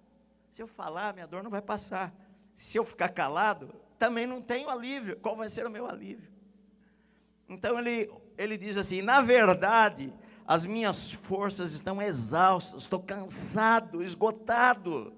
Se 0.50 0.62
eu 0.62 0.66
falar, 0.66 1.08
a 1.08 1.12
minha 1.12 1.26
dor 1.26 1.42
não 1.42 1.50
vai 1.50 1.62
passar. 1.62 2.12
Se 2.54 2.78
eu 2.78 2.84
ficar 2.84 3.08
calado, 3.08 3.74
também 3.98 4.26
não 4.26 4.40
tenho 4.40 4.68
alívio. 4.68 5.16
Qual 5.16 5.36
vai 5.36 5.48
ser 5.48 5.66
o 5.66 5.70
meu 5.70 5.86
alívio? 5.86 6.30
Então 7.48 7.78
ele, 7.78 8.10
ele 8.38 8.56
diz 8.56 8.76
assim: 8.76 9.02
Na 9.02 9.20
verdade, 9.20 10.12
as 10.46 10.64
minhas 10.64 11.12
forças 11.12 11.72
estão 11.72 12.00
exaustas, 12.00 12.82
estou 12.82 13.00
cansado, 13.00 14.02
esgotado. 14.02 15.14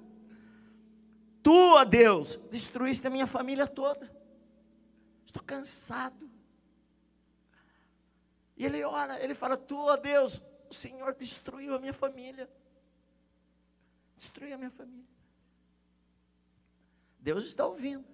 Tu, 1.43 1.53
ó 1.53 1.85
Deus, 1.85 2.41
destruíste 2.51 3.07
a 3.07 3.11
minha 3.11 3.27
família 3.27 3.67
toda. 3.67 4.11
Estou 5.27 5.43
cansado. 5.43 6.31
E 8.57 8.65
ele 8.65 8.83
ora, 8.85 9.23
ele 9.23 9.35
fala: 9.35 9.57
Tu, 9.57 9.77
ó 9.77 9.97
Deus, 9.97 10.43
o 10.71 10.75
Senhor 10.75 11.15
destruiu 11.15 11.75
a 11.75 11.79
minha 11.79 11.93
família. 11.93 12.49
Destruiu 14.17 14.55
a 14.55 14.59
minha 14.59 14.71
família. 14.71 15.05
Deus 17.19 17.45
está 17.45 17.67
ouvindo. 17.67 18.05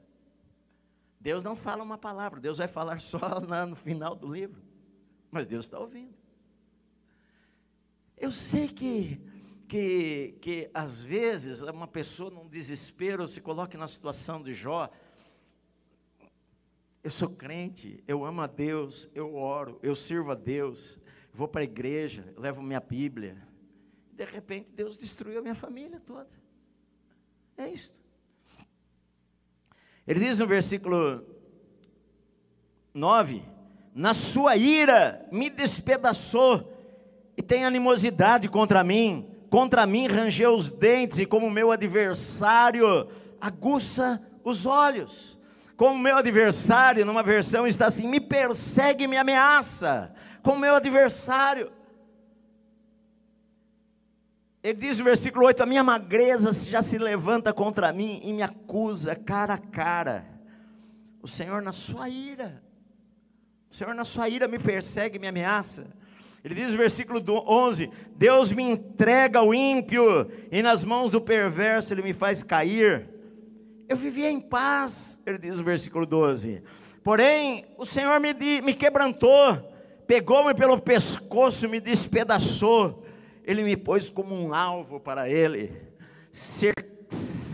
Deus 1.21 1.45
não 1.45 1.55
fala 1.55 1.83
uma 1.83 1.99
palavra, 1.99 2.41
Deus 2.41 2.57
vai 2.57 2.69
falar 2.69 3.01
só 3.03 3.19
no 3.69 3.77
final 3.77 4.17
do 4.17 4.33
livro. 4.33 4.63
Mas 5.31 5.47
Deus 5.47 5.67
está 5.67 5.79
ouvindo. 5.79 6.15
Eu 8.17 8.33
sei 8.33 8.69
que, 8.69 9.21
que, 9.69 10.39
que 10.41 10.71
às 10.75 11.01
vezes 11.01 11.61
uma 11.63 11.87
pessoa 11.87 12.31
num 12.31 12.49
desespero 12.49 13.27
se 13.29 13.41
coloca 13.41 13.79
na 13.79 13.87
situação 13.87 14.43
de 14.43 14.53
Jó, 14.53 14.91
eu 17.03 17.11
sou 17.11 17.31
crente, 17.31 18.03
eu 18.07 18.25
amo 18.25 18.43
a 18.43 18.47
Deus, 18.47 19.09
eu 19.15 19.35
oro, 19.35 19.79
eu 19.83 19.97
sirvo 19.97 20.33
a 20.33 20.35
Deus, 20.35 21.01
vou 21.33 21.49
para 21.49 21.63
a 21.63 21.65
igreja, 21.65 22.35
levo 22.37 22.63
minha 22.63 22.81
Bíblia. 22.81 23.37
De 24.13 24.25
repente 24.25 24.69
Deus 24.75 24.99
destruiu 24.99 25.39
a 25.39 25.43
minha 25.43 25.55
família 25.55 25.99
toda. 26.01 26.29
É 27.57 27.69
isso. 27.69 27.95
Ele 30.07 30.21
diz 30.21 30.39
no 30.39 30.47
versículo 30.47 31.25
9: 32.93 33.43
Na 33.95 34.13
sua 34.13 34.57
ira 34.57 35.27
me 35.33 35.49
despedaçou 35.49 36.71
e 37.35 37.43
tem 37.43 37.65
animosidade 37.65 38.47
contra 38.47 38.85
mim, 38.85 39.27
contra 39.49 39.87
mim 39.87 40.07
rangeu 40.07 40.55
os 40.55 40.69
dentes 40.69 41.19
e 41.19 41.25
como 41.25 41.49
meu 41.49 41.71
adversário 41.73 43.09
aguça 43.41 44.23
os 44.45 44.67
olhos 44.67 45.40
como 45.81 45.99
meu 45.99 46.19
adversário, 46.19 47.07
numa 47.07 47.23
versão 47.23 47.67
está 47.67 47.87
assim: 47.87 48.07
me 48.07 48.21
persegue, 48.21 49.07
me 49.07 49.17
ameaça, 49.17 50.13
como 50.43 50.59
meu 50.59 50.75
adversário. 50.75 51.73
Ele 54.63 54.75
diz 54.75 54.99
no 54.99 55.05
versículo 55.05 55.47
8: 55.47 55.63
A 55.63 55.65
minha 55.65 55.83
magreza 55.83 56.53
já 56.69 56.83
se 56.83 56.99
levanta 56.99 57.51
contra 57.51 57.95
mim 57.95 58.21
e 58.23 58.31
me 58.31 58.43
acusa 58.43 59.17
cara 59.17 59.55
a 59.55 59.59
cara. 59.59 60.27
O 61.23 61.27
Senhor, 61.27 61.63
na 61.63 61.73
sua 61.73 62.11
ira, 62.11 62.63
o 63.71 63.75
Senhor, 63.75 63.95
na 63.95 64.05
sua 64.05 64.29
ira, 64.29 64.47
me 64.47 64.59
persegue, 64.59 65.19
me 65.19 65.29
ameaça. 65.29 65.97
Ele 66.45 66.55
diz 66.55 66.73
no 66.73 66.77
versículo 66.77 67.25
11: 67.27 67.91
Deus 68.19 68.53
me 68.53 68.65
entrega 68.65 69.41
o 69.41 69.55
ímpio, 69.55 70.31
e 70.53 70.61
nas 70.61 70.85
mãos 70.85 71.09
do 71.09 71.23
perverso 71.23 71.95
ele 71.95 72.03
me 72.03 72.13
faz 72.13 72.43
cair. 72.43 73.20
Eu 73.91 73.97
vivia 73.97 74.31
em 74.31 74.39
paz, 74.39 75.21
ele 75.27 75.37
diz 75.37 75.57
no 75.57 75.65
versículo 75.65 76.07
12. 76.07 76.63
Porém, 77.03 77.65
o 77.77 77.85
Senhor 77.85 78.21
me, 78.21 78.33
me 78.63 78.73
quebrantou, 78.73 79.57
pegou-me 80.07 80.55
pelo 80.55 80.81
pescoço, 80.81 81.69
me 81.69 81.81
despedaçou. 81.81 83.05
Ele 83.43 83.65
me 83.65 83.77
pôs 83.77 84.09
como 84.09 84.33
um 84.33 84.55
alvo 84.55 85.01
para 85.01 85.29
ele. 85.29 85.73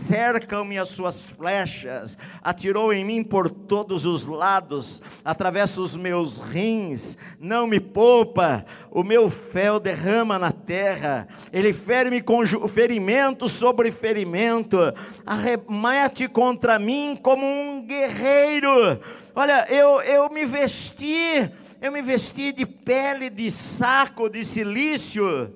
Cercam-me 0.07 0.77
as 0.77 0.87
suas 0.87 1.21
flechas, 1.21 2.17
atirou 2.41 2.93
em 2.93 3.03
mim 3.03 3.23
por 3.25 3.51
todos 3.51 4.05
os 4.05 4.25
lados, 4.25 5.01
atravessa 5.23 5.81
os 5.81 5.97
meus 5.97 6.37
rins, 6.37 7.17
não 7.37 7.67
me 7.67 7.77
poupa, 7.77 8.65
o 8.89 9.03
meu 9.03 9.29
fel 9.29 9.81
derrama 9.81 10.39
na 10.39 10.53
terra, 10.53 11.27
ele 11.51 11.73
fere-me 11.73 12.21
com 12.21 12.45
ferimento 12.69 13.49
sobre 13.49 13.91
ferimento, 13.91 14.77
arremete 15.25 16.29
contra 16.29 16.79
mim 16.79 17.19
como 17.21 17.45
um 17.45 17.85
guerreiro. 17.85 19.01
Olha, 19.35 19.67
eu, 19.69 20.01
eu 20.03 20.29
me 20.29 20.45
vesti, 20.45 21.51
eu 21.81 21.91
me 21.91 22.01
vesti 22.01 22.53
de 22.53 22.65
pele 22.65 23.29
de 23.29 23.51
saco 23.51 24.29
de 24.29 24.45
silício, 24.45 25.53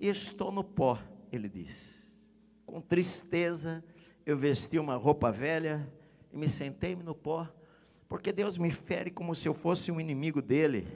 e 0.00 0.08
estou 0.08 0.52
no 0.52 0.62
pó, 0.62 0.96
ele 1.32 1.48
diz. 1.48 1.87
Com 2.68 2.82
tristeza, 2.82 3.82
eu 4.26 4.36
vesti 4.36 4.78
uma 4.78 4.94
roupa 4.94 5.32
velha 5.32 5.90
e 6.30 6.36
me 6.36 6.50
sentei 6.50 6.94
no 6.94 7.14
pó, 7.14 7.48
porque 8.06 8.30
Deus 8.30 8.58
me 8.58 8.70
fere 8.70 9.10
como 9.10 9.34
se 9.34 9.48
eu 9.48 9.54
fosse 9.54 9.90
um 9.90 9.98
inimigo 9.98 10.42
dele. 10.42 10.86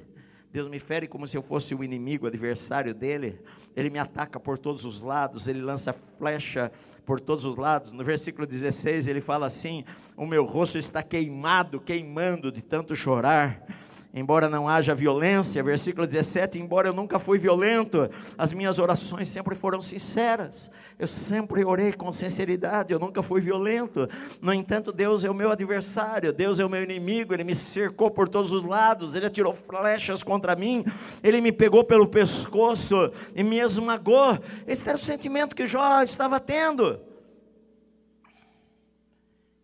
Deus 0.52 0.68
me 0.68 0.78
fere 0.78 1.08
como 1.08 1.26
se 1.26 1.34
eu 1.34 1.42
fosse 1.42 1.74
o 1.74 1.82
inimigo, 1.82 2.26
adversário 2.26 2.92
dele. 2.92 3.40
Ele 3.74 3.88
me 3.88 3.98
ataca 3.98 4.38
por 4.38 4.58
todos 4.58 4.84
os 4.84 5.00
lados, 5.00 5.48
ele 5.48 5.62
lança 5.62 5.94
flecha 6.18 6.70
por 7.06 7.18
todos 7.18 7.42
os 7.46 7.56
lados. 7.56 7.90
No 7.90 8.04
versículo 8.04 8.46
16 8.46 9.08
ele 9.08 9.22
fala 9.22 9.46
assim: 9.46 9.82
O 10.14 10.26
meu 10.26 10.44
rosto 10.44 10.76
está 10.76 11.02
queimado, 11.02 11.80
queimando 11.80 12.52
de 12.52 12.60
tanto 12.60 12.94
chorar. 12.94 13.64
Embora 14.14 14.46
não 14.46 14.68
haja 14.68 14.94
violência, 14.94 15.62
versículo 15.62 16.06
17, 16.06 16.58
embora 16.58 16.88
eu 16.88 16.92
nunca 16.92 17.18
fui 17.18 17.38
violento, 17.38 18.10
as 18.36 18.52
minhas 18.52 18.78
orações 18.78 19.28
sempre 19.28 19.54
foram 19.54 19.80
sinceras. 19.80 20.70
Eu 20.98 21.06
sempre 21.06 21.64
orei 21.64 21.94
com 21.94 22.12
sinceridade, 22.12 22.92
eu 22.92 22.98
nunca 22.98 23.22
fui 23.22 23.40
violento. 23.40 24.06
No 24.40 24.52
entanto, 24.52 24.92
Deus 24.92 25.24
é 25.24 25.30
o 25.30 25.34
meu 25.34 25.50
adversário, 25.50 26.30
Deus 26.30 26.60
é 26.60 26.64
o 26.64 26.68
meu 26.68 26.82
inimigo, 26.82 27.32
ele 27.32 27.42
me 27.42 27.54
cercou 27.54 28.10
por 28.10 28.28
todos 28.28 28.52
os 28.52 28.64
lados, 28.64 29.14
ele 29.14 29.24
atirou 29.24 29.54
flechas 29.54 30.22
contra 30.22 30.54
mim, 30.54 30.84
ele 31.22 31.40
me 31.40 31.50
pegou 31.50 31.82
pelo 31.82 32.06
pescoço 32.06 33.10
e 33.34 33.42
me 33.42 33.58
esmagou. 33.60 34.38
Esse 34.66 34.86
era 34.86 34.98
o 34.98 35.00
sentimento 35.00 35.56
que 35.56 35.66
Jó 35.66 36.02
estava 36.02 36.38
tendo. 36.38 37.11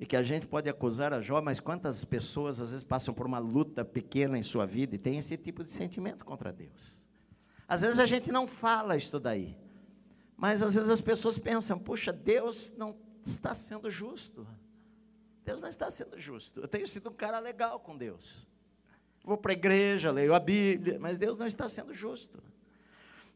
E 0.00 0.06
que 0.06 0.16
a 0.16 0.22
gente 0.22 0.46
pode 0.46 0.70
acusar 0.70 1.12
a 1.12 1.20
Jó, 1.20 1.40
mas 1.40 1.58
quantas 1.58 2.04
pessoas 2.04 2.61
às 2.61 2.70
vezes 2.70 2.84
passam 2.84 3.12
por 3.12 3.26
uma 3.26 3.38
luta 3.38 3.84
pequena 3.84 4.38
em 4.38 4.42
sua 4.42 4.64
vida 4.64 4.94
e 4.94 4.98
tem 4.98 5.18
esse 5.18 5.37
tipo 5.37 5.64
de 5.64 5.72
sentimento 5.72 6.24
contra 6.24 6.52
Deus? 6.52 6.98
Às 7.66 7.80
vezes 7.80 7.98
a 7.98 8.06
gente 8.06 8.30
não 8.30 8.46
fala 8.46 8.96
isso 8.96 9.18
daí. 9.18 9.56
Mas 10.37 10.62
às 10.62 10.75
vezes 10.75 10.88
as 10.88 11.00
pessoas 11.00 11.37
pensam, 11.37 11.79
puxa, 11.79 12.12
Deus 12.12 12.73
não 12.77 12.96
está 13.25 13.54
sendo 13.54 13.90
justo. 13.90 14.46
Deus 15.44 15.60
não 15.60 15.68
está 15.68 15.90
sendo 15.90 16.18
justo. 16.18 16.60
Eu 16.60 16.68
tenho 16.68 16.87
sido 16.87 17.10
um 17.10 17.12
cara 17.12 17.40
legal 17.40 17.81
com 17.81 17.96
Deus. 17.96 18.46
Vou 19.25 19.37
para 19.37 19.52
a 19.52 19.54
igreja, 19.54 20.12
leio 20.12 20.33
a 20.33 20.38
Bíblia, 20.38 20.98
mas 21.00 21.18
Deus 21.18 21.37
não 21.37 21.46
está 21.46 21.68
sendo 21.68 21.92
justo. 21.92 22.42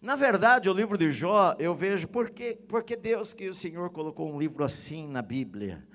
Na 0.00 0.16
verdade, 0.16 0.68
o 0.68 0.72
livro 0.72 0.96
de 0.96 1.12
Jó, 1.12 1.54
eu 1.58 1.74
vejo, 1.74 2.08
por 2.08 2.30
que, 2.30 2.54
porque 2.54 2.96
Deus 2.96 3.32
que 3.32 3.48
o 3.48 3.54
Senhor 3.54 3.90
colocou 3.90 4.32
um 4.32 4.38
livro 4.38 4.64
assim 4.64 5.06
na 5.06 5.22
Bíblia? 5.22 5.86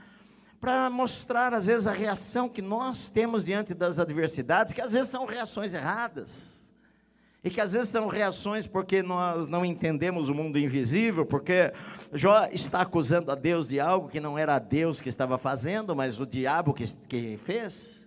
Para 0.59 0.89
mostrar, 0.89 1.53
às 1.53 1.67
vezes, 1.67 1.85
a 1.85 1.91
reação 1.91 2.49
que 2.49 2.61
nós 2.61 3.07
temos 3.07 3.45
diante 3.45 3.73
das 3.73 3.99
adversidades, 3.99 4.73
que 4.73 4.81
às 4.81 4.93
vezes 4.93 5.09
são 5.09 5.25
reações 5.25 5.73
erradas. 5.73 6.57
E 7.43 7.49
que 7.49 7.61
às 7.61 7.71
vezes 7.71 7.89
são 7.89 8.07
reações 8.07 8.65
porque 8.65 9.03
nós 9.03 9.47
não 9.47 9.63
entendemos 9.63 10.27
o 10.27 10.35
mundo 10.35 10.57
invisível, 10.57 11.25
porque 11.25 11.71
Jó 12.11 12.47
está 12.51 12.81
acusando 12.81 13.31
a 13.31 13.35
Deus 13.35 13.67
de 13.67 13.79
algo 13.79 14.09
que 14.09 14.19
não 14.19 14.37
era 14.37 14.55
a 14.55 14.59
Deus 14.59 14.99
que 14.99 15.07
estava 15.07 15.37
fazendo, 15.37 15.95
mas 15.95 16.19
o 16.19 16.25
diabo 16.25 16.73
que, 16.73 16.85
que 17.07 17.37
fez. 17.37 18.05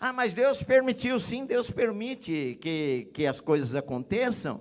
Ah, 0.00 0.12
mas 0.12 0.34
Deus 0.34 0.62
permitiu, 0.62 1.20
sim, 1.20 1.46
Deus 1.46 1.70
permite 1.70 2.58
que, 2.60 3.08
que 3.12 3.26
as 3.26 3.38
coisas 3.40 3.74
aconteçam. 3.74 4.60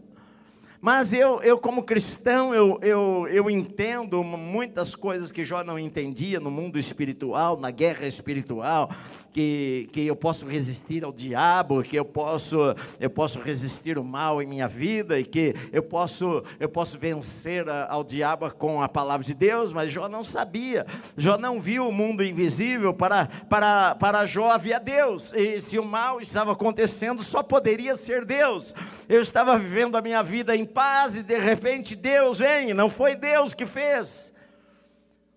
Mas 0.84 1.14
eu, 1.14 1.42
eu 1.42 1.58
como 1.58 1.82
cristão, 1.82 2.54
eu, 2.54 2.78
eu, 2.82 3.26
eu 3.32 3.50
entendo 3.50 4.22
muitas 4.22 4.94
coisas 4.94 5.32
que 5.32 5.46
Jó 5.46 5.64
não 5.64 5.80
entendia 5.80 6.42
no 6.42 6.52
mundo 6.52 6.78
espiritual, 6.78 7.58
na 7.58 7.72
guerra 7.72 8.06
espiritual, 8.06 8.90
que, 9.32 9.88
que 9.94 10.06
eu 10.06 10.16
posso 10.16 10.46
resistir 10.46 11.06
ao 11.06 11.14
diabo, 11.14 11.82
que 11.84 11.96
eu 11.96 12.04
posso, 12.04 12.58
eu 13.00 13.10
posso 13.10 13.40
resistir 13.40 13.98
o 13.98 14.04
mal 14.04 14.42
em 14.42 14.46
minha 14.46 14.68
vida 14.68 15.18
e 15.18 15.24
que 15.24 15.56
eu 15.72 15.82
posso, 15.82 16.44
eu 16.60 16.68
posso 16.68 16.98
vencer 16.98 17.68
a, 17.70 17.88
ao 17.90 18.04
diabo 18.04 18.52
com 18.52 18.84
a 18.84 18.90
palavra 18.90 19.26
de 19.26 19.34
Deus, 19.34 19.72
mas 19.72 19.90
Jó 19.90 20.10
não 20.10 20.22
sabia, 20.22 20.86
Jó 21.16 21.38
não 21.38 21.62
viu 21.62 21.88
o 21.88 21.94
mundo 21.94 22.26
invisível, 22.26 22.94
para, 22.94 23.28
para, 23.50 23.96
para 23.96 24.26
Jó 24.26 24.52
havia 24.52 24.82
Deus, 24.82 25.32
e 25.34 25.62
se 25.62 25.80
o 25.80 25.86
mal 25.86 26.20
estava 26.20 26.52
acontecendo, 26.52 27.24
só 27.24 27.42
poderia 27.42 27.96
ser 27.96 28.26
Deus. 28.26 28.76
Eu 29.08 29.22
estava 29.22 29.58
vivendo 29.58 29.96
a 29.96 30.02
minha 30.02 30.22
vida 30.22 30.56
em 30.56 30.66
paz 30.74 31.16
e 31.16 31.24
de 31.24 31.38
repente 31.38 31.96
Deus 31.96 32.40
vem, 32.40 32.74
não 32.74 32.90
foi 32.90 33.16
Deus 33.16 33.54
que 33.54 33.66
fez. 33.66 34.34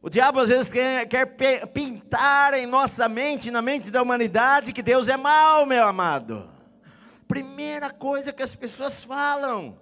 O 0.02 0.08
diabo 0.08 0.40
às 0.40 0.48
vezes 0.48 0.70
quer, 0.70 1.06
quer 1.06 1.26
pintar 1.66 2.54
em 2.54 2.64
nossa 2.64 3.08
mente, 3.08 3.50
na 3.50 3.60
mente 3.60 3.90
da 3.90 4.02
humanidade, 4.02 4.72
que 4.72 4.82
Deus 4.82 5.08
é 5.08 5.16
mau, 5.16 5.66
meu 5.66 5.86
amado. 5.86 6.48
Primeira 7.26 7.90
coisa 7.90 8.32
que 8.32 8.42
as 8.42 8.54
pessoas 8.54 9.02
falam. 9.02 9.78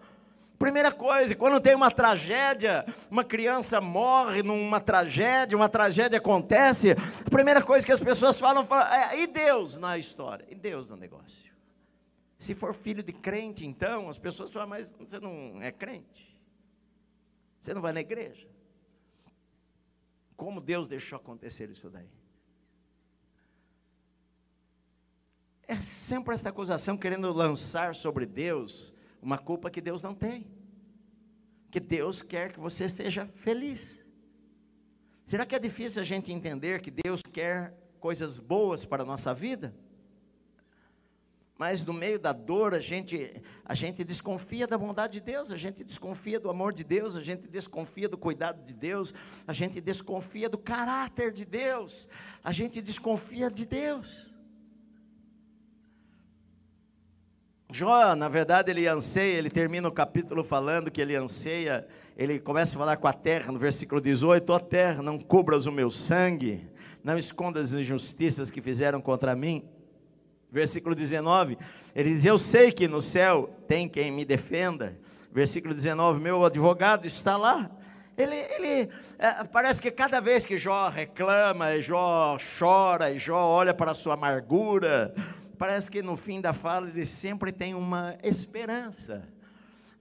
Primeira 0.58 0.90
coisa, 0.90 1.34
quando 1.34 1.60
tem 1.60 1.74
uma 1.74 1.90
tragédia, 1.90 2.86
uma 3.10 3.22
criança 3.22 3.80
morre 3.80 4.42
numa 4.42 4.80
tragédia, 4.80 5.58
uma 5.58 5.68
tragédia 5.68 6.18
acontece, 6.18 6.92
a 6.92 7.30
primeira 7.30 7.60
coisa 7.60 7.84
que 7.84 7.92
as 7.92 8.00
pessoas 8.00 8.38
falam, 8.38 8.64
falam 8.64 8.86
é, 8.94 9.20
e 9.20 9.26
Deus 9.26 9.76
na 9.76 9.98
história? 9.98 10.46
E 10.48 10.54
Deus 10.54 10.88
no 10.88 10.96
negócio? 10.96 11.43
Se 12.44 12.54
for 12.54 12.74
filho 12.74 13.02
de 13.02 13.10
crente, 13.10 13.64
então, 13.64 14.06
as 14.10 14.18
pessoas 14.18 14.52
falam, 14.52 14.68
mas 14.68 14.92
você 14.98 15.18
não 15.18 15.62
é 15.62 15.72
crente? 15.72 16.38
Você 17.58 17.72
não 17.72 17.80
vai 17.80 17.90
na 17.90 18.00
igreja? 18.00 18.46
Como 20.36 20.60
Deus 20.60 20.86
deixou 20.86 21.16
acontecer 21.16 21.70
isso 21.70 21.88
daí? 21.88 22.10
É 25.66 25.76
sempre 25.76 26.34
esta 26.34 26.50
acusação 26.50 26.98
querendo 26.98 27.32
lançar 27.32 27.94
sobre 27.94 28.26
Deus 28.26 28.92
uma 29.22 29.38
culpa 29.38 29.70
que 29.70 29.80
Deus 29.80 30.02
não 30.02 30.14
tem. 30.14 30.46
Que 31.70 31.80
Deus 31.80 32.20
quer 32.20 32.52
que 32.52 32.60
você 32.60 32.90
seja 32.90 33.26
feliz. 33.36 33.98
Será 35.24 35.46
que 35.46 35.54
é 35.54 35.58
difícil 35.58 36.02
a 36.02 36.04
gente 36.04 36.30
entender 36.30 36.82
que 36.82 36.90
Deus 36.90 37.22
quer 37.22 37.74
coisas 37.98 38.38
boas 38.38 38.84
para 38.84 39.02
a 39.02 39.06
nossa 39.06 39.32
vida? 39.32 39.74
Mas 41.56 41.84
no 41.84 41.92
meio 41.92 42.18
da 42.18 42.32
dor, 42.32 42.74
a 42.74 42.80
gente, 42.80 43.40
a 43.64 43.74
gente 43.74 44.02
desconfia 44.02 44.66
da 44.66 44.76
bondade 44.76 45.14
de 45.14 45.20
Deus, 45.20 45.52
a 45.52 45.56
gente 45.56 45.84
desconfia 45.84 46.40
do 46.40 46.50
amor 46.50 46.72
de 46.72 46.82
Deus, 46.82 47.14
a 47.14 47.22
gente 47.22 47.46
desconfia 47.46 48.08
do 48.08 48.18
cuidado 48.18 48.64
de 48.64 48.74
Deus, 48.74 49.14
a 49.46 49.52
gente 49.52 49.80
desconfia 49.80 50.48
do 50.48 50.58
caráter 50.58 51.32
de 51.32 51.44
Deus, 51.44 52.08
a 52.42 52.50
gente 52.50 52.82
desconfia 52.82 53.48
de 53.48 53.64
Deus. 53.64 54.26
Jó, 57.70 58.16
na 58.16 58.28
verdade, 58.28 58.72
ele 58.72 58.86
anseia, 58.88 59.38
ele 59.38 59.50
termina 59.50 59.88
o 59.88 59.92
capítulo 59.92 60.42
falando 60.42 60.90
que 60.90 61.00
ele 61.00 61.14
anseia, 61.14 61.86
ele 62.16 62.40
começa 62.40 62.74
a 62.74 62.78
falar 62.78 62.96
com 62.96 63.06
a 63.06 63.12
terra, 63.12 63.52
no 63.52 63.60
versículo 63.60 64.00
18: 64.00 64.50
Ó 64.50 64.58
terra, 64.58 65.02
não 65.04 65.18
cubras 65.18 65.66
o 65.66 65.72
meu 65.72 65.90
sangue, 65.90 66.68
não 67.02 67.16
escondas 67.16 67.72
as 67.72 67.78
injustiças 67.78 68.50
que 68.50 68.60
fizeram 68.60 69.00
contra 69.00 69.36
mim 69.36 69.68
Versículo 70.54 70.94
19, 70.94 71.58
ele 71.96 72.14
diz: 72.14 72.24
Eu 72.24 72.38
sei 72.38 72.70
que 72.70 72.86
no 72.86 73.02
céu 73.02 73.50
tem 73.66 73.88
quem 73.88 74.12
me 74.12 74.24
defenda. 74.24 74.96
Versículo 75.32 75.74
19, 75.74 76.20
meu 76.20 76.44
advogado 76.44 77.06
está 77.06 77.36
lá. 77.36 77.68
Ele, 78.16 78.36
ele 78.36 78.88
é, 79.18 79.42
parece 79.42 79.82
que 79.82 79.90
cada 79.90 80.20
vez 80.20 80.46
que 80.46 80.56
Jó 80.56 80.88
reclama, 80.88 81.80
Jó 81.80 82.38
chora, 82.56 83.10
e 83.10 83.18
Jó 83.18 83.36
olha 83.36 83.74
para 83.74 83.90
a 83.90 83.94
sua 83.94 84.14
amargura, 84.14 85.12
parece 85.58 85.90
que 85.90 86.00
no 86.00 86.16
fim 86.16 86.40
da 86.40 86.52
fala 86.52 86.88
ele 86.88 87.04
sempre 87.04 87.50
tem 87.50 87.74
uma 87.74 88.14
esperança 88.22 89.33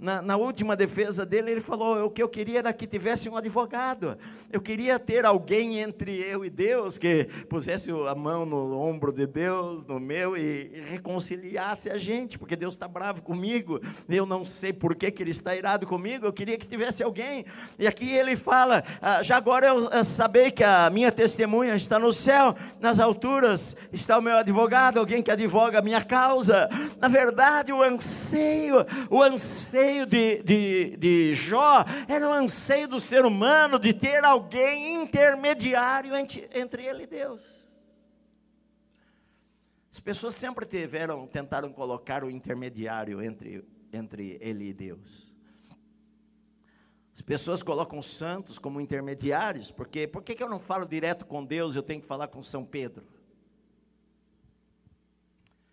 na, 0.03 0.21
na, 0.21 0.35
última 0.35 0.75
defesa 0.75 1.25
dele, 1.25 1.51
ele 1.51 1.61
falou: 1.61 2.03
o 2.05 2.09
que 2.09 2.21
eu 2.21 2.27
queria 2.27 2.59
era 2.59 2.73
que 2.73 2.85
tivesse 2.85 3.29
um 3.29 3.37
advogado. 3.37 4.17
Eu 4.51 4.59
queria 4.59 4.99
ter 4.99 5.25
alguém 5.25 5.79
entre 5.79 6.11
eu 6.19 6.43
e 6.43 6.49
Deus 6.49 6.97
que 6.97 7.23
pusesse 7.47 7.89
a 7.89 8.13
mão 8.13 8.45
no 8.45 8.77
ombro 8.77 9.13
de 9.13 9.25
Deus, 9.25 9.85
no 9.85 10.01
meu, 10.01 10.35
e, 10.35 10.71
e 10.73 10.83
reconciliasse 10.89 11.89
a 11.89 11.97
gente, 11.97 12.37
porque 12.37 12.57
Deus 12.57 12.73
está 12.73 12.85
bravo 12.85 13.21
comigo. 13.21 13.79
Eu 14.09 14.25
não 14.25 14.43
sei 14.43 14.73
por 14.73 14.93
que, 14.93 15.09
que 15.09 15.23
Ele 15.23 15.31
está 15.31 15.55
irado 15.55 15.87
comigo. 15.87 16.25
Eu 16.25 16.33
queria 16.33 16.57
que 16.57 16.67
tivesse 16.67 17.01
alguém. 17.01 17.45
E 17.79 17.87
aqui 17.87 18.11
ele 18.11 18.35
fala: 18.35 18.83
ah, 19.01 19.23
já 19.23 19.37
agora 19.37 19.67
eu, 19.67 19.89
eu 19.89 20.03
sabei 20.03 20.51
que 20.51 20.65
a 20.65 20.89
minha 20.89 21.13
testemunha 21.13 21.77
está 21.77 21.97
no 21.97 22.11
céu, 22.11 22.53
nas 22.81 22.99
alturas 22.99 23.77
está 23.93 24.17
o 24.17 24.21
meu 24.21 24.35
advogado, 24.35 24.99
alguém 24.99 25.23
que 25.23 25.31
advoga 25.31 25.79
a 25.79 25.81
minha 25.81 26.03
causa. 26.03 26.67
Na 26.99 27.07
verdade, 27.07 27.71
o 27.71 27.81
anseio, 27.81 28.85
o 29.09 29.23
anseio 29.23 29.92
anseio 29.93 30.05
de, 30.05 30.43
de, 30.43 30.97
de 30.97 31.35
Jó 31.35 31.85
era 32.07 32.27
o 32.27 32.31
anseio 32.31 32.87
do 32.87 32.99
ser 32.99 33.25
humano 33.25 33.77
de 33.77 33.93
ter 33.93 34.23
alguém 34.23 35.03
intermediário 35.03 36.15
entre, 36.15 36.49
entre 36.53 36.83
ele 36.83 37.03
e 37.03 37.07
Deus. 37.07 37.43
As 39.91 39.99
pessoas 39.99 40.33
sempre 40.33 40.65
tiveram, 40.65 41.27
tentaram 41.27 41.71
colocar 41.71 42.23
o 42.23 42.31
intermediário 42.31 43.21
entre, 43.21 43.63
entre 43.91 44.37
ele 44.41 44.69
e 44.69 44.73
Deus. 44.73 45.31
As 47.13 47.21
pessoas 47.21 47.61
colocam 47.61 47.99
os 47.99 48.07
santos 48.07 48.57
como 48.57 48.81
intermediários, 48.81 49.69
porque 49.69 50.07
por 50.07 50.23
que 50.23 50.41
eu 50.41 50.49
não 50.49 50.59
falo 50.59 50.87
direto 50.87 51.27
com 51.27 51.45
Deus, 51.45 51.75
eu 51.75 51.83
tenho 51.83 52.01
que 52.01 52.07
falar 52.07 52.27
com 52.27 52.41
São 52.41 52.65
Pedro? 52.65 53.05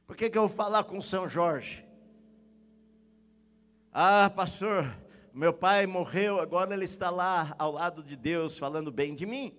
Por 0.07 0.17
que, 0.17 0.29
que 0.29 0.37
eu 0.37 0.47
vou 0.47 0.55
falar 0.55 0.85
com 0.85 1.01
São 1.01 1.27
Jorge? 1.27 1.90
Ah, 3.93 4.31
pastor, 4.31 4.87
meu 5.35 5.53
pai 5.53 5.85
morreu, 5.85 6.39
agora 6.39 6.73
ele 6.75 6.85
está 6.85 7.11
lá 7.11 7.57
ao 7.59 7.73
lado 7.73 8.05
de 8.05 8.15
Deus 8.15 8.57
falando 8.57 8.93
bem 8.93 9.17
de 9.17 9.27
mim. 9.27 9.53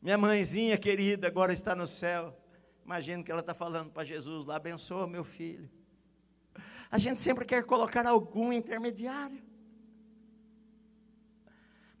Minha 0.00 0.16
mãezinha 0.16 0.78
querida 0.78 1.26
agora 1.26 1.52
está 1.52 1.74
no 1.74 1.84
céu. 1.84 2.38
Imagino 2.84 3.24
que 3.24 3.32
ela 3.32 3.40
está 3.40 3.52
falando 3.52 3.90
para 3.90 4.04
Jesus 4.04 4.46
lá, 4.46 4.56
abençoa 4.56 5.08
meu 5.08 5.24
filho. 5.24 5.68
A 6.88 6.98
gente 6.98 7.20
sempre 7.20 7.44
quer 7.44 7.64
colocar 7.64 8.06
algum 8.06 8.52
intermediário. 8.52 9.42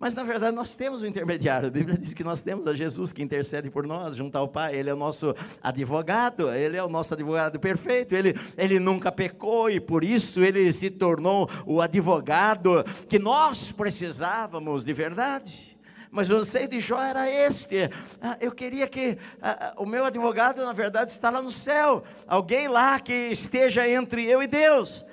Mas 0.02 0.14
na 0.14 0.24
verdade 0.24 0.56
nós 0.56 0.74
temos 0.74 1.04
um 1.04 1.06
intermediário. 1.06 1.68
A 1.68 1.70
Bíblia 1.70 1.96
diz 1.96 2.12
que 2.12 2.24
nós 2.24 2.40
temos 2.40 2.66
a 2.66 2.74
Jesus 2.74 3.12
que 3.12 3.22
intercede 3.22 3.70
por 3.70 3.86
nós 3.86 4.16
junto 4.16 4.36
ao 4.36 4.48
Pai. 4.48 4.74
Ele 4.74 4.90
é 4.90 4.92
o 4.92 4.96
nosso 4.96 5.32
advogado, 5.62 6.52
ele 6.52 6.76
é 6.76 6.82
o 6.82 6.88
nosso 6.88 7.14
advogado 7.14 7.60
perfeito. 7.60 8.12
Ele, 8.12 8.34
ele 8.58 8.80
nunca 8.80 9.12
pecou 9.12 9.70
e 9.70 9.78
por 9.78 10.02
isso 10.02 10.42
ele 10.42 10.72
se 10.72 10.90
tornou 10.90 11.48
o 11.64 11.80
advogado 11.80 12.82
que 13.08 13.16
nós 13.16 13.70
precisávamos 13.70 14.82
de 14.82 14.92
verdade. 14.92 15.78
Mas 16.10 16.28
o 16.30 16.34
anseio 16.34 16.66
de 16.66 16.80
Jó 16.80 17.00
era 17.00 17.30
este. 17.30 17.88
Ah, 18.20 18.36
eu 18.40 18.50
queria 18.50 18.88
que 18.88 19.16
ah, 19.40 19.68
ah, 19.68 19.74
o 19.76 19.86
meu 19.86 20.04
advogado, 20.04 20.64
na 20.64 20.72
verdade, 20.72 21.12
está 21.12 21.30
lá 21.30 21.40
no 21.40 21.48
céu. 21.48 22.02
Alguém 22.26 22.66
lá 22.66 22.98
que 22.98 23.12
esteja 23.12 23.88
entre 23.88 24.24
eu 24.24 24.42
e 24.42 24.48
Deus 24.48 25.04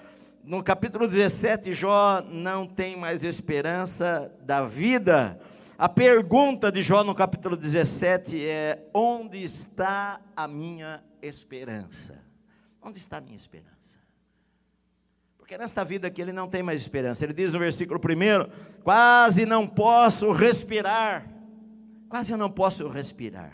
no 0.50 0.64
capítulo 0.64 1.08
17, 1.08 1.74
Jó 1.74 2.24
não 2.24 2.66
tem 2.66 2.98
mais 2.98 3.24
esperança 3.24 4.36
da 4.42 4.66
vida. 4.66 5.40
A 5.78 5.88
pergunta 5.88 6.72
de 6.72 6.82
Jó 6.82 7.04
no 7.04 7.14
capítulo 7.14 7.56
17 7.56 8.44
é: 8.44 8.90
onde 8.92 9.44
está 9.44 10.20
a 10.36 10.48
minha 10.48 11.04
esperança? 11.22 12.20
Onde 12.82 12.98
está 12.98 13.18
a 13.18 13.22
minha 13.22 13.38
esperança? 13.38 13.70
Porque 15.38 15.56
nesta 15.56 15.86
vida 15.86 16.08
aqui 16.08 16.20
ele 16.20 16.34
não 16.34 16.48
tem 16.48 16.64
mais 16.64 16.82
esperança. 16.82 17.24
Ele 17.24 17.34
diz 17.34 17.54
no 17.54 17.60
versículo 17.60 18.00
1: 18.00 18.82
Quase 18.82 19.46
não 19.46 19.68
posso 19.68 20.32
respirar. 20.32 21.30
Quase 22.10 22.32
eu 22.32 22.38
não 22.40 22.50
posso 22.50 22.88
respirar. 22.88 23.54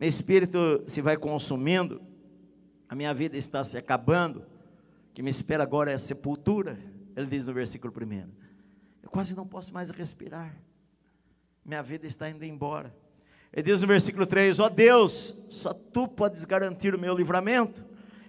Meu 0.00 0.08
espírito 0.08 0.82
se 0.84 1.00
vai 1.00 1.16
consumindo, 1.16 2.02
a 2.88 2.94
minha 2.96 3.14
vida 3.14 3.36
está 3.36 3.62
se 3.62 3.78
acabando. 3.78 4.50
Que 5.14 5.22
me 5.22 5.30
espera 5.30 5.62
agora 5.62 5.90
é 5.90 5.94
a 5.94 5.98
sepultura. 5.98 6.78
Ele 7.14 7.26
diz 7.26 7.46
no 7.46 7.52
versículo 7.52 7.92
1: 7.94 8.28
Eu 9.02 9.10
quase 9.10 9.34
não 9.34 9.46
posso 9.46 9.72
mais 9.72 9.90
respirar. 9.90 10.56
Minha 11.64 11.82
vida 11.82 12.06
está 12.06 12.28
indo 12.28 12.44
embora. 12.44 12.94
Ele 13.52 13.62
diz 13.62 13.80
no 13.82 13.86
versículo 13.86 14.24
3: 14.24 14.58
Ó 14.58 14.66
oh 14.66 14.70
Deus, 14.70 15.34
só 15.50 15.74
tu 15.74 16.08
podes 16.08 16.44
garantir 16.44 16.94
o 16.94 16.98
meu 16.98 17.14
livramento. 17.14 17.84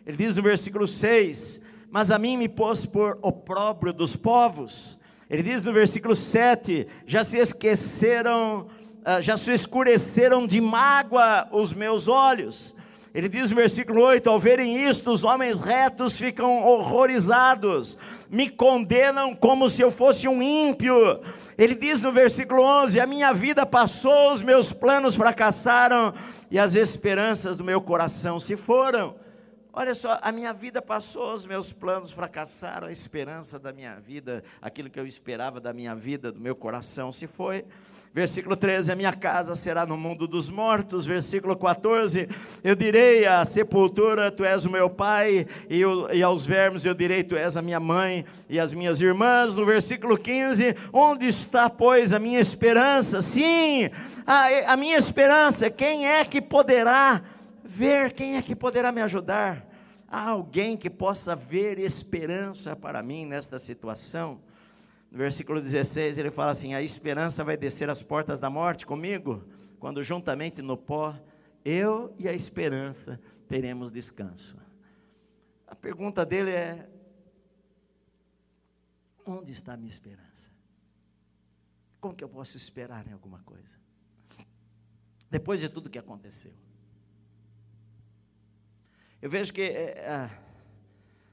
Ele 0.06 0.18
diz 0.18 0.36
no 0.36 0.44
versículo 0.44 0.86
6: 0.86 1.62
Mas 1.90 2.12
a 2.12 2.20
mim 2.20 2.36
me 2.38 2.50
pôs 2.50 2.86
por 2.86 3.18
opróbrio 3.22 3.94
dos 3.94 4.16
povos. 4.16 5.00
Ele 5.30 5.42
diz 5.42 5.64
no 5.64 5.72
versículo 5.72 6.16
7: 6.16 6.86
Já 7.08 7.24
se 7.24 7.38
esqueceram, 7.38 8.68
ah, 9.06 9.22
já 9.22 9.38
se 9.38 9.52
escureceram 9.52 10.46
de 10.46 10.60
mágoa 10.60 11.48
os 11.52 11.72
meus 11.72 12.10
olhos. 12.10 12.76
Ele 13.14 13.30
diz 13.30 13.52
no 13.52 13.56
versículo 13.56 14.02
8: 14.02 14.28
Ao 14.28 14.40
verem 14.40 14.76
isto, 14.76 15.12
os 15.12 15.24
homens 15.24 15.62
retos 15.62 16.18
ficam 16.18 16.64
horrorizados, 16.64 17.98
me 18.30 18.50
condenam 18.50 19.36
como 19.36 19.70
se 19.70 19.82
eu 19.82 19.92
fosse 19.92 20.28
um 20.28 20.42
ímpio. 20.42 20.96
Ele 21.56 21.76
diz 21.76 22.02
no 22.02 22.12
versículo 22.12 22.64
11: 22.64 23.00
A 23.00 23.06
minha 23.06 23.32
vida 23.32 23.66
passou, 23.66 24.34
os 24.34 24.42
meus 24.42 24.74
planos 24.74 25.14
fracassaram 25.14 26.14
e 26.50 26.58
as 26.58 26.74
esperanças 26.74 27.56
do 27.56 27.64
meu 27.64 27.80
coração 27.80 28.40
se 28.40 28.58
foram. 28.58 29.16
Olha 29.76 29.96
só, 29.96 30.20
a 30.22 30.32
minha 30.32 30.54
vida 30.54 30.84
passou, 30.84 31.34
os 31.34 31.48
meus 31.48 31.74
planos 31.74 32.12
fracassaram, 32.12 32.88
a 32.88 32.92
esperança 32.92 33.58
da 33.58 33.74
minha 33.74 34.00
vida, 34.00 34.44
aquilo 34.62 34.88
que 34.88 35.00
eu 35.00 35.08
esperava 35.08 35.60
da 35.60 35.74
minha 35.74 35.96
vida, 35.96 36.32
do 36.32 36.40
meu 36.40 36.56
coração 36.56 37.12
se 37.12 37.26
foi. 37.26 37.66
Versículo 38.14 38.56
13: 38.56 38.92
A 38.92 38.96
minha 38.96 39.12
casa 39.12 39.56
será 39.56 39.88
no 39.88 39.98
mundo 39.98 40.28
dos 40.28 40.48
mortos. 40.48 41.04
Versículo 41.04 41.58
14: 41.58 42.30
Eu 42.64 42.76
direi 42.76 43.26
à 43.26 43.44
sepultura: 43.44 44.30
Tu 44.30 44.46
és 44.46 44.66
o 44.66 44.70
meu 44.70 44.88
pai, 44.88 45.48
e, 45.68 45.82
eu, 45.82 46.08
e 46.14 46.22
aos 46.22 46.46
vermes 46.46 46.86
eu 46.86 46.94
direi: 46.94 47.24
Tu 47.24 47.36
és 47.36 47.58
a 47.58 47.62
minha 47.62 47.80
mãe 47.80 48.24
e 48.48 48.60
as 48.60 48.72
minhas 48.72 49.02
irmãs. 49.02 49.56
No 49.56 49.66
versículo 49.66 50.16
15: 50.16 50.76
Onde 50.94 51.28
está, 51.28 51.68
pois, 51.72 52.14
a 52.14 52.20
minha 52.20 52.40
esperança? 52.40 53.20
Sim, 53.20 53.90
a, 54.28 54.74
a 54.74 54.78
minha 54.78 54.98
esperança, 54.98 55.68
quem 55.72 56.08
é 56.08 56.24
que 56.24 56.40
poderá 56.40 57.20
ver, 57.64 58.14
quem 58.14 58.38
é 58.38 58.44
que 58.44 58.56
poderá 58.56 58.92
me 58.92 59.02
ajudar? 59.02 59.66
Há 60.08 60.30
alguém 60.30 60.78
que 60.78 60.92
possa 60.92 61.36
ver 61.36 61.80
esperança 61.80 62.76
para 62.76 63.02
mim 63.02 63.26
nesta 63.26 63.58
situação? 63.58 64.40
No 65.14 65.20
versículo 65.20 65.62
16 65.62 66.18
ele 66.18 66.32
fala 66.32 66.50
assim: 66.50 66.74
A 66.74 66.82
esperança 66.82 67.44
vai 67.44 67.56
descer 67.56 67.88
às 67.88 68.02
portas 68.02 68.40
da 68.40 68.50
morte 68.50 68.84
comigo, 68.84 69.48
quando 69.80 70.02
juntamente 70.02 70.60
no 70.60 70.76
pó, 70.76 71.16
eu 71.64 72.16
e 72.18 72.28
a 72.28 72.34
esperança 72.34 73.22
teremos 73.48 73.92
descanso. 73.92 74.58
A 75.68 75.76
pergunta 75.76 76.26
dele 76.26 76.50
é: 76.50 76.90
Onde 79.24 79.52
está 79.52 79.74
a 79.74 79.78
minha 79.78 79.88
esperança? 79.88 80.50
Como 82.02 82.16
que 82.16 82.24
eu 82.24 82.30
posso 82.30 82.58
esperar 82.58 83.08
em 83.08 83.12
alguma 83.12 83.38
coisa? 83.44 83.76
Depois 85.30 85.60
de 85.60 85.70
tudo 85.70 85.92
que 85.92 86.00
aconteceu. 86.00 86.54
Eu 89.22 89.30
vejo 89.30 89.54
que 89.54 89.62
é, 89.62 90.32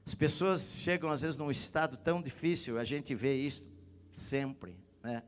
as 0.05 0.13
pessoas 0.13 0.77
chegam 0.77 1.09
às 1.09 1.21
vezes 1.21 1.35
num 1.35 1.49
estado 1.49 1.97
tão 1.97 2.21
difícil, 2.21 2.77
a 2.77 2.83
gente 2.83 3.15
vê 3.15 3.35
isso 3.35 3.70
sempre, 4.21 4.77
né? 5.03 5.23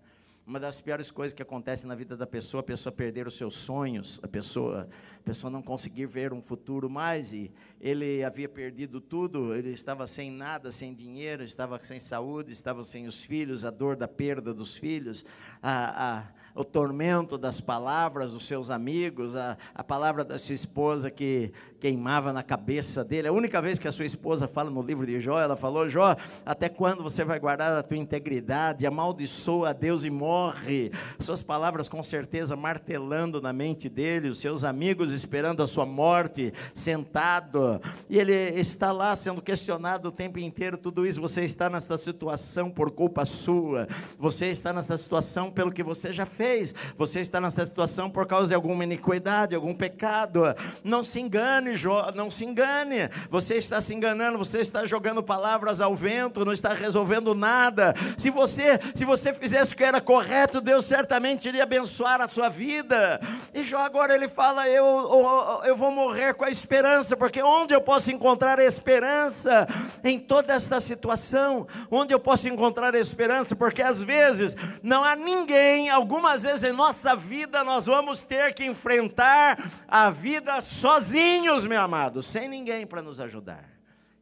Uma 0.45 0.59
das 0.59 0.81
piores 0.81 1.09
coisas 1.09 1.33
que 1.33 1.41
acontece 1.41 1.87
na 1.87 1.95
vida 1.95 2.17
da 2.17 2.27
pessoa, 2.27 2.59
a 2.59 2.63
pessoa 2.63 2.91
perder 2.91 3.27
os 3.27 3.37
seus 3.37 3.53
sonhos, 3.53 4.19
a 4.21 4.27
pessoa, 4.27 4.89
a 5.17 5.23
pessoa 5.23 5.49
não 5.49 5.61
conseguir 5.61 6.05
ver 6.05 6.33
um 6.33 6.41
futuro 6.41 6.89
mais, 6.89 7.31
e 7.31 7.49
ele 7.79 8.21
havia 8.25 8.49
perdido 8.49 8.99
tudo, 8.99 9.55
ele 9.55 9.69
estava 9.69 10.05
sem 10.05 10.29
nada, 10.29 10.69
sem 10.69 10.93
dinheiro, 10.93 11.45
estava 11.45 11.81
sem 11.81 11.97
saúde, 11.97 12.51
estava 12.51 12.83
sem 12.83 13.07
os 13.07 13.23
filhos, 13.23 13.63
a 13.63 13.71
dor 13.71 13.95
da 13.95 14.05
perda 14.05 14.53
dos 14.53 14.75
filhos, 14.75 15.25
a, 15.61 16.19
a 16.19 16.23
o 16.55 16.63
tormento 16.63 17.37
das 17.37 17.59
palavras 17.59 18.31
dos 18.31 18.45
seus 18.45 18.69
amigos, 18.69 19.35
a, 19.35 19.57
a 19.73 19.83
palavra 19.83 20.23
da 20.23 20.37
sua 20.37 20.53
esposa 20.53 21.09
que 21.09 21.51
queimava 21.79 22.31
na 22.31 22.43
cabeça 22.43 23.03
dele. 23.03 23.27
A 23.27 23.31
única 23.31 23.61
vez 23.61 23.79
que 23.79 23.87
a 23.87 23.91
sua 23.91 24.05
esposa 24.05 24.47
fala 24.47 24.69
no 24.69 24.81
livro 24.81 25.05
de 25.05 25.19
Jó, 25.19 25.39
ela 25.39 25.55
falou: 25.55 25.89
Jó, 25.89 26.15
até 26.45 26.69
quando 26.69 27.01
você 27.01 27.23
vai 27.23 27.39
guardar 27.39 27.71
a 27.71 27.83
tua 27.83 27.97
integridade? 27.97 28.85
Amaldiçoa 28.85 29.71
a 29.71 29.73
Deus 29.73 30.03
e 30.03 30.09
morre. 30.09 30.91
Suas 31.19 31.41
palavras 31.41 31.87
com 31.87 32.03
certeza 32.03 32.55
martelando 32.55 33.41
na 33.41 33.51
mente 33.51 33.89
dele, 33.89 34.29
os 34.29 34.37
seus 34.37 34.63
amigos 34.63 35.11
esperando 35.11 35.63
a 35.63 35.67
sua 35.67 35.85
morte, 35.85 36.53
sentado. 36.75 37.81
E 38.09 38.19
ele 38.19 38.33
está 38.33 38.91
lá 38.91 39.15
sendo 39.15 39.41
questionado 39.41 40.09
o 40.09 40.11
tempo 40.11 40.37
inteiro. 40.37 40.77
Tudo 40.77 41.05
isso, 41.05 41.19
você 41.19 41.43
está 41.43 41.69
nessa 41.69 41.97
situação 41.97 42.69
por 42.69 42.91
culpa 42.91 43.25
sua. 43.25 43.87
Você 44.19 44.47
está 44.47 44.71
nessa 44.71 44.97
situação 44.97 45.49
pelo 45.49 45.71
que 45.71 45.81
você 45.81 46.13
já 46.13 46.25
fez 46.25 46.42
fez. 46.43 46.75
Você 46.97 47.21
está 47.21 47.39
nessa 47.39 47.65
situação 47.65 48.09
por 48.09 48.27
causa 48.27 48.49
de 48.49 48.53
alguma 48.53 48.83
iniquidade, 48.83 49.55
algum 49.55 49.73
pecado. 49.73 50.43
Não 50.83 51.01
se 51.01 51.21
engane, 51.21 51.73
Jó, 51.73 52.11
não 52.13 52.29
se 52.29 52.43
engane. 52.43 53.09
Você 53.29 53.55
está 53.55 53.79
se 53.79 53.93
enganando, 53.93 54.37
você 54.37 54.59
está 54.59 54.85
jogando 54.85 55.23
palavras 55.23 55.79
ao 55.79 55.95
vento, 55.95 56.43
não 56.43 56.51
está 56.51 56.73
resolvendo 56.73 57.33
nada. 57.33 57.93
Se 58.17 58.29
você, 58.29 58.77
se 58.93 59.05
você 59.05 59.31
fizesse 59.31 59.73
o 59.73 59.77
que 59.77 59.85
era 59.85 60.01
correto, 60.01 60.59
Deus 60.59 60.83
certamente 60.83 61.47
iria 61.47 61.63
abençoar 61.63 62.19
a 62.19 62.27
sua 62.27 62.49
vida. 62.49 63.21
E 63.53 63.63
Jó 63.63 63.79
agora 63.79 64.13
ele 64.13 64.27
fala: 64.27 64.67
eu, 64.67 64.85
eu, 64.85 65.61
eu 65.63 65.77
vou 65.77 65.91
morrer 65.91 66.33
com 66.33 66.43
a 66.43 66.49
esperança, 66.49 67.15
porque 67.15 67.41
onde 67.41 67.73
eu 67.73 67.79
posso 67.79 68.11
encontrar 68.11 68.59
esperança 68.59 69.65
em 70.03 70.19
toda 70.19 70.53
essa 70.53 70.81
situação? 70.81 71.65
Onde 71.89 72.13
eu 72.13 72.19
posso 72.19 72.49
encontrar 72.49 72.93
esperança? 72.95 73.55
Porque 73.55 73.81
às 73.81 74.01
vezes 74.01 74.57
não 74.81 75.05
há 75.05 75.15
ninguém, 75.15 75.89
alguma 75.89 76.32
Algumas 76.33 76.41
vezes 76.41 76.63
em 76.63 76.75
nossa 76.75 77.15
vida 77.15 77.63
nós 77.63 77.85
vamos 77.85 78.19
ter 78.19 78.55
que 78.55 78.65
enfrentar 78.65 79.55
a 79.87 80.09
vida 80.09 80.59
sozinhos, 80.61 81.67
meu 81.67 81.79
amado, 81.79 82.23
sem 82.23 82.49
ninguém 82.49 82.87
para 82.87 83.03
nos 83.03 83.19
ajudar, 83.19 83.69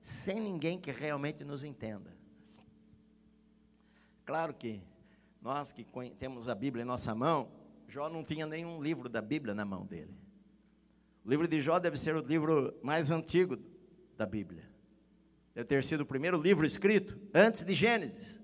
sem 0.01 0.37
ninguém 0.37 0.77
que 0.77 0.91
realmente 0.91 1.45
nos 1.45 1.63
entenda. 1.63 2.13
Claro 4.25 4.53
que 4.53 4.83
nós 5.41 5.71
que 5.71 5.87
temos 6.19 6.49
a 6.49 6.55
Bíblia 6.55 6.83
em 6.83 6.85
nossa 6.85 7.15
mão, 7.15 7.49
Jó 7.87 8.09
não 8.09 8.25
tinha 8.25 8.45
nenhum 8.45 8.83
livro 8.83 9.07
da 9.07 9.21
Bíblia 9.21 9.55
na 9.55 9.63
mão 9.63 9.85
dele. 9.85 10.13
O 11.23 11.29
livro 11.29 11.47
de 11.47 11.61
Jó 11.61 11.79
deve 11.79 11.95
ser 11.95 12.13
o 12.17 12.19
livro 12.19 12.77
mais 12.83 13.09
antigo 13.09 13.57
da 14.17 14.25
Bíblia. 14.25 14.69
Deve 15.55 15.65
ter 15.65 15.81
sido 15.81 16.01
o 16.01 16.05
primeiro 16.05 16.37
livro 16.41 16.65
escrito 16.65 17.17
antes 17.33 17.63
de 17.63 17.73
Gênesis. 17.73 18.40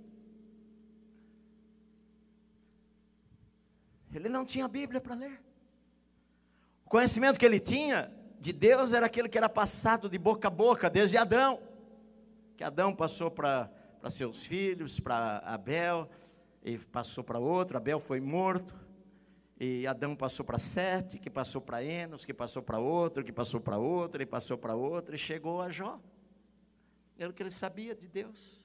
Ele 4.17 4.29
não 4.29 4.45
tinha 4.45 4.67
Bíblia 4.67 4.99
para 4.99 5.15
ler. 5.15 5.41
O 6.85 6.89
conhecimento 6.89 7.39
que 7.39 7.45
ele 7.45 7.59
tinha 7.59 8.11
de 8.39 8.53
Deus 8.53 8.93
era 8.93 9.05
aquele 9.05 9.27
que 9.27 9.37
era 9.37 9.49
passado 9.49 10.09
de 10.09 10.17
boca 10.17 10.47
a 10.47 10.51
boca, 10.51 10.89
desde 10.89 11.17
Adão. 11.17 11.61
Que 12.55 12.63
Adão 12.63 12.95
passou 12.95 13.29
para 13.29 13.69
seus 14.09 14.43
filhos, 14.45 14.99
para 14.99 15.39
Abel, 15.39 16.09
e 16.63 16.77
passou 16.77 17.23
para 17.23 17.39
outro, 17.39 17.77
Abel 17.77 17.99
foi 17.99 18.19
morto. 18.19 18.73
E 19.59 19.87
Adão 19.87 20.15
passou 20.15 20.45
para 20.45 20.57
Sete, 20.59 21.17
que 21.17 21.29
passou 21.29 21.59
para 21.59 21.83
Enos, 21.83 22.23
que 22.23 22.33
passou 22.33 22.61
para 22.61 22.79
outro, 22.79 23.23
que 23.23 23.33
passou 23.33 23.59
para 23.59 23.77
outro, 23.77 24.21
e 24.21 24.25
passou 24.25 24.57
para 24.57 24.75
outro, 24.75 25.15
e 25.15 25.17
chegou 25.17 25.61
a 25.61 25.69
Jó. 25.69 25.99
Era 27.17 27.29
o 27.29 27.33
que 27.33 27.41
ele 27.41 27.51
sabia 27.51 27.95
de 27.95 28.07
Deus. 28.07 28.63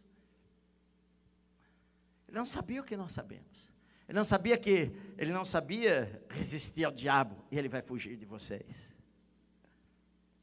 Ele 2.28 2.36
não 2.36 2.44
sabia 2.44 2.82
o 2.82 2.84
que 2.84 2.96
nós 2.96 3.12
sabemos. 3.12 3.71
Ele 4.12 4.18
não 4.18 4.26
sabia 4.26 4.58
que 4.58 4.92
ele 5.16 5.32
não 5.32 5.42
sabia 5.42 6.22
resistir 6.28 6.84
ao 6.84 6.92
diabo 6.92 7.34
e 7.50 7.56
ele 7.56 7.66
vai 7.66 7.80
fugir 7.80 8.14
de 8.14 8.26
vocês. 8.26 8.92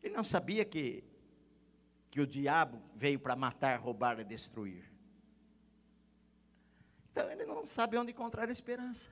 Ele 0.01 0.15
não 0.15 0.23
sabia 0.23 0.65
que 0.65 1.03
que 2.09 2.19
o 2.19 2.25
diabo 2.25 2.81
veio 2.95 3.19
para 3.19 3.35
matar, 3.35 3.79
roubar 3.79 4.19
e 4.19 4.23
destruir. 4.23 4.91
Então 7.11 7.29
ele 7.29 7.45
não 7.45 7.63
sabe 7.63 7.95
onde 7.95 8.11
encontrar 8.11 8.49
esperança. 8.49 9.07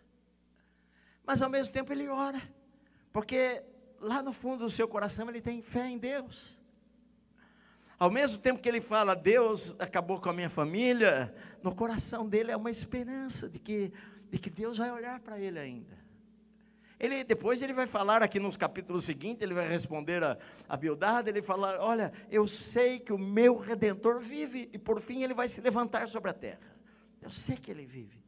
Mas 1.24 1.44
ao 1.44 1.52
mesmo 1.52 1.72
tempo 1.72 1.94
ele 1.94 2.08
ora, 2.08 2.42
porque 3.14 3.64
lá 4.00 4.24
no 4.24 4.34
fundo 4.34 4.64
do 4.64 4.72
seu 4.72 4.88
coração 4.88 5.30
ele 5.30 5.40
tem 5.40 5.62
fé 5.62 5.88
em 5.88 6.00
Deus. 6.00 6.58
Ao 8.00 8.10
mesmo 8.10 8.40
tempo 8.40 8.60
que 8.60 8.68
ele 8.68 8.82
fala, 8.82 9.16
Deus 9.16 9.76
acabou 9.80 10.20
com 10.20 10.30
a 10.30 10.34
minha 10.34 10.50
família, 10.50 11.32
no 11.62 11.76
coração 11.76 12.28
dele 12.28 12.52
é 12.52 12.58
uma 12.58 12.72
esperança 12.72 13.48
de 13.48 13.60
que 13.60 13.94
de 14.30 14.38
que 14.38 14.50
Deus 14.50 14.78
vai 14.78 14.92
olhar 14.92 15.20
para 15.20 15.40
ele 15.40 15.60
ainda. 15.60 15.98
Ele, 17.00 17.24
depois 17.24 17.62
ele 17.62 17.74
vai 17.74 17.86
falar 17.86 18.24
aqui 18.24 18.40
nos 18.40 18.56
capítulos 18.56 19.04
seguintes, 19.04 19.44
ele 19.44 19.54
vai 19.54 19.68
responder 19.68 20.24
a, 20.24 20.38
a 20.68 20.80
ele 21.28 21.44
fala, 21.44 21.78
olha, 21.84 22.12
eu 22.30 22.48
sei 22.48 23.00
que 23.00 23.14
o 23.14 23.20
meu 23.20 23.56
Redentor 23.58 24.20
vive, 24.20 24.68
e 24.74 24.80
por 24.80 25.00
fim 25.00 25.24
ele 25.24 25.34
vai 25.34 25.48
se 25.48 25.62
levantar 25.62 26.08
sobre 26.08 26.32
a 26.32 26.34
terra. 26.34 26.76
Eu 27.22 27.30
sei 27.30 27.56
que 27.56 27.70
ele 27.70 27.86
vive. 27.86 28.27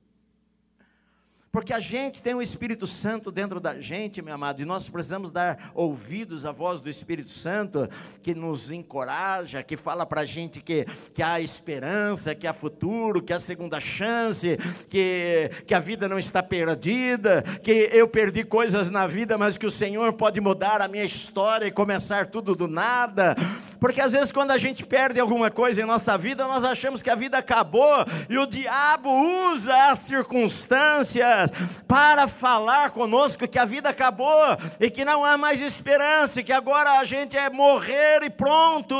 Porque 1.51 1.73
a 1.73 1.79
gente 1.79 2.21
tem 2.21 2.35
o 2.35 2.41
Espírito 2.41 2.85
Santo 2.85 3.31
dentro 3.31 3.59
da 3.59 3.79
gente, 3.81 4.21
meu 4.21 4.35
amado, 4.35 4.61
e 4.61 4.65
nós 4.65 4.87
precisamos 4.87 5.31
dar 5.31 5.71
ouvidos 5.73 6.45
à 6.45 6.51
voz 6.51 6.79
do 6.79 6.89
Espírito 6.89 7.31
Santo, 7.31 7.89
que 8.21 8.35
nos 8.35 8.69
encoraja, 8.69 9.63
que 9.63 9.75
fala 9.75 10.05
para 10.05 10.21
a 10.21 10.25
gente 10.25 10.61
que, 10.61 10.85
que 11.11 11.23
há 11.23 11.41
esperança, 11.41 12.35
que 12.35 12.45
há 12.45 12.53
futuro, 12.53 13.21
que 13.21 13.33
há 13.33 13.39
segunda 13.39 13.79
chance, 13.79 14.57
que, 14.89 15.49
que 15.65 15.73
a 15.73 15.79
vida 15.79 16.07
não 16.07 16.19
está 16.19 16.43
perdida, 16.43 17.41
que 17.63 17.89
eu 17.91 18.07
perdi 18.07 18.43
coisas 18.43 18.91
na 18.91 19.07
vida, 19.07 19.35
mas 19.35 19.57
que 19.57 19.65
o 19.65 19.71
Senhor 19.71 20.13
pode 20.13 20.39
mudar 20.39 20.81
a 20.81 20.87
minha 20.87 21.03
história 21.03 21.65
e 21.65 21.71
começar 21.71 22.27
tudo 22.27 22.55
do 22.55 22.67
nada. 22.67 23.35
Porque 23.79 24.01
às 24.01 24.11
vezes, 24.11 24.31
quando 24.31 24.51
a 24.51 24.57
gente 24.57 24.85
perde 24.85 25.19
alguma 25.19 25.49
coisa 25.49 25.81
em 25.81 25.85
nossa 25.85 26.17
vida, 26.17 26.45
nós 26.45 26.63
achamos 26.63 27.01
que 27.01 27.09
a 27.09 27.15
vida 27.15 27.37
acabou, 27.37 28.05
e 28.29 28.37
o 28.37 28.45
diabo 28.45 29.09
usa 29.51 29.91
as 29.91 29.99
circunstâncias 29.99 31.51
para 31.87 32.27
falar 32.27 32.91
conosco 32.91 33.47
que 33.47 33.57
a 33.57 33.65
vida 33.65 33.89
acabou 33.89 34.57
e 34.79 34.89
que 34.91 35.05
não 35.05 35.23
há 35.23 35.37
mais 35.37 35.61
esperança, 35.61 36.41
e 36.41 36.43
que 36.43 36.51
agora 36.51 36.99
a 36.99 37.05
gente 37.05 37.37
é 37.37 37.49
morrer 37.49 38.23
e 38.23 38.29
pronto. 38.29 38.95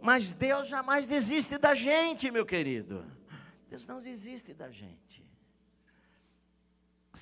Mas 0.00 0.32
Deus 0.32 0.68
jamais 0.68 1.06
desiste 1.06 1.58
da 1.58 1.74
gente, 1.74 2.30
meu 2.30 2.46
querido. 2.46 3.04
Deus 3.68 3.84
não 3.86 3.98
desiste 3.98 4.54
da 4.54 4.70
gente. 4.70 5.25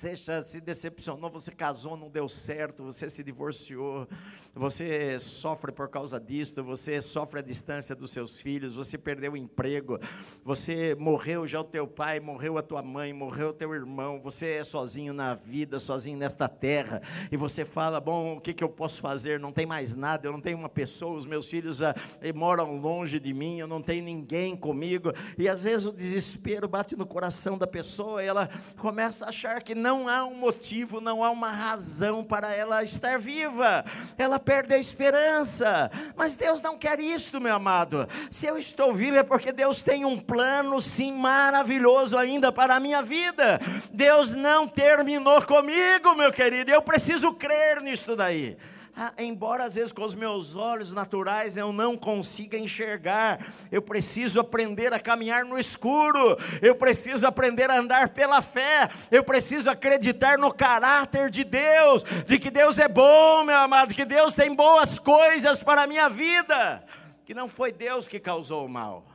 Você 0.05 0.15
já 0.17 0.39
se 0.39 0.61
decepcionou, 0.61 1.31
você 1.31 1.51
casou, 1.51 1.97
não 1.97 2.11
deu 2.11 2.29
certo, 2.29 2.83
você 2.83 3.09
se 3.09 3.23
divorciou, 3.23 4.07
você 4.53 5.19
sofre 5.19 5.71
por 5.71 5.89
causa 5.89 6.19
disso, 6.19 6.63
você 6.63 7.01
sofre 7.01 7.39
a 7.39 7.41
distância 7.41 7.95
dos 7.95 8.11
seus 8.11 8.39
filhos, 8.39 8.75
você 8.75 8.99
perdeu 8.99 9.31
o 9.31 9.37
emprego, 9.37 9.99
você 10.43 10.93
morreu 10.93 11.47
já 11.47 11.59
o 11.59 11.63
teu 11.63 11.87
pai, 11.87 12.19
morreu 12.19 12.55
a 12.59 12.61
tua 12.61 12.83
mãe, 12.83 13.11
morreu 13.13 13.49
o 13.49 13.53
teu 13.53 13.73
irmão, 13.73 14.21
você 14.21 14.53
é 14.53 14.63
sozinho 14.63 15.11
na 15.11 15.33
vida, 15.33 15.79
sozinho 15.79 16.19
nesta 16.19 16.47
terra, 16.47 17.01
e 17.31 17.35
você 17.35 17.65
fala: 17.65 17.99
bom, 17.99 18.37
o 18.37 18.41
que, 18.41 18.53
que 18.53 18.63
eu 18.63 18.69
posso 18.69 19.01
fazer? 19.01 19.39
Não 19.39 19.51
tem 19.51 19.65
mais 19.65 19.95
nada, 19.95 20.27
eu 20.27 20.31
não 20.31 20.39
tenho 20.39 20.59
uma 20.59 20.69
pessoa, 20.69 21.17
os 21.17 21.25
meus 21.25 21.47
filhos 21.47 21.81
ah, 21.81 21.95
moram 22.35 22.77
longe 22.77 23.19
de 23.19 23.33
mim, 23.33 23.57
eu 23.57 23.67
não 23.67 23.81
tenho 23.81 24.03
ninguém 24.03 24.55
comigo, 24.55 25.11
e 25.35 25.49
às 25.49 25.63
vezes 25.63 25.87
o 25.87 25.91
desespero 25.91 26.67
bate 26.67 26.95
no 26.95 27.07
coração 27.07 27.57
da 27.57 27.65
pessoa, 27.65 28.23
e 28.23 28.27
ela 28.27 28.47
começa 28.77 29.25
a 29.25 29.29
achar 29.29 29.59
que 29.63 29.73
não 29.73 29.94
há 30.09 30.25
um 30.25 30.35
motivo, 30.35 30.99
não 30.99 31.23
há 31.23 31.31
uma 31.31 31.49
razão 31.49 32.23
para 32.23 32.53
ela 32.53 32.83
estar 32.83 33.17
viva, 33.17 33.83
ela 34.17 34.37
perde 34.37 34.73
a 34.73 34.77
esperança. 34.77 35.89
Mas 36.15 36.35
Deus 36.35 36.61
não 36.61 36.77
quer 36.77 36.99
isso, 36.99 37.39
meu 37.39 37.55
amado. 37.55 38.07
Se 38.29 38.45
eu 38.45 38.57
estou 38.57 38.93
vivo 38.93 39.17
é 39.17 39.23
porque 39.23 39.51
Deus 39.51 39.81
tem 39.81 40.03
um 40.05 40.19
plano, 40.19 40.79
sim, 40.81 41.13
maravilhoso 41.13 42.17
ainda 42.17 42.51
para 42.51 42.75
a 42.75 42.79
minha 42.79 43.01
vida. 43.01 43.59
Deus 43.91 44.33
não 44.33 44.67
terminou 44.67 45.41
comigo, 45.41 46.13
meu 46.15 46.31
querido. 46.31 46.69
Eu 46.71 46.81
preciso 46.81 47.33
crer 47.33 47.81
nisso 47.81 48.15
daí. 48.15 48.57
Ah, 48.97 49.11
embora 49.17 49.65
às 49.65 49.75
vezes 49.75 49.91
com 49.91 50.05
os 50.05 50.15
meus 50.15 50.55
olhos 50.55 50.93
naturais 50.93 51.57
eu 51.57 51.73
não 51.73 51.97
consiga 51.97 52.57
enxergar, 52.57 53.45
eu 53.69 53.81
preciso 53.81 54.39
aprender 54.39 54.93
a 54.93 54.99
caminhar 55.01 55.43
no 55.43 55.59
escuro, 55.59 56.37
eu 56.61 56.73
preciso 56.75 57.27
aprender 57.27 57.69
a 57.69 57.77
andar 57.77 58.07
pela 58.09 58.41
fé, 58.41 58.89
eu 59.11 59.21
preciso 59.21 59.69
acreditar 59.69 60.37
no 60.37 60.53
caráter 60.53 61.29
de 61.29 61.43
Deus, 61.43 62.03
de 62.25 62.39
que 62.39 62.49
Deus 62.49 62.77
é 62.77 62.87
bom, 62.87 63.43
meu 63.43 63.57
amado, 63.57 63.93
que 63.93 64.05
Deus 64.05 64.33
tem 64.33 64.55
boas 64.55 64.97
coisas 64.97 65.61
para 65.61 65.83
a 65.83 65.87
minha 65.87 66.07
vida, 66.07 66.81
que 67.25 67.33
não 67.33 67.49
foi 67.49 67.73
Deus 67.73 68.07
que 68.07 68.17
causou 68.17 68.65
o 68.65 68.69
mal, 68.69 69.05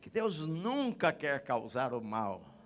que 0.00 0.08
Deus 0.08 0.46
nunca 0.46 1.12
quer 1.12 1.40
causar 1.40 1.92
o 1.92 2.00
mal. 2.00 2.56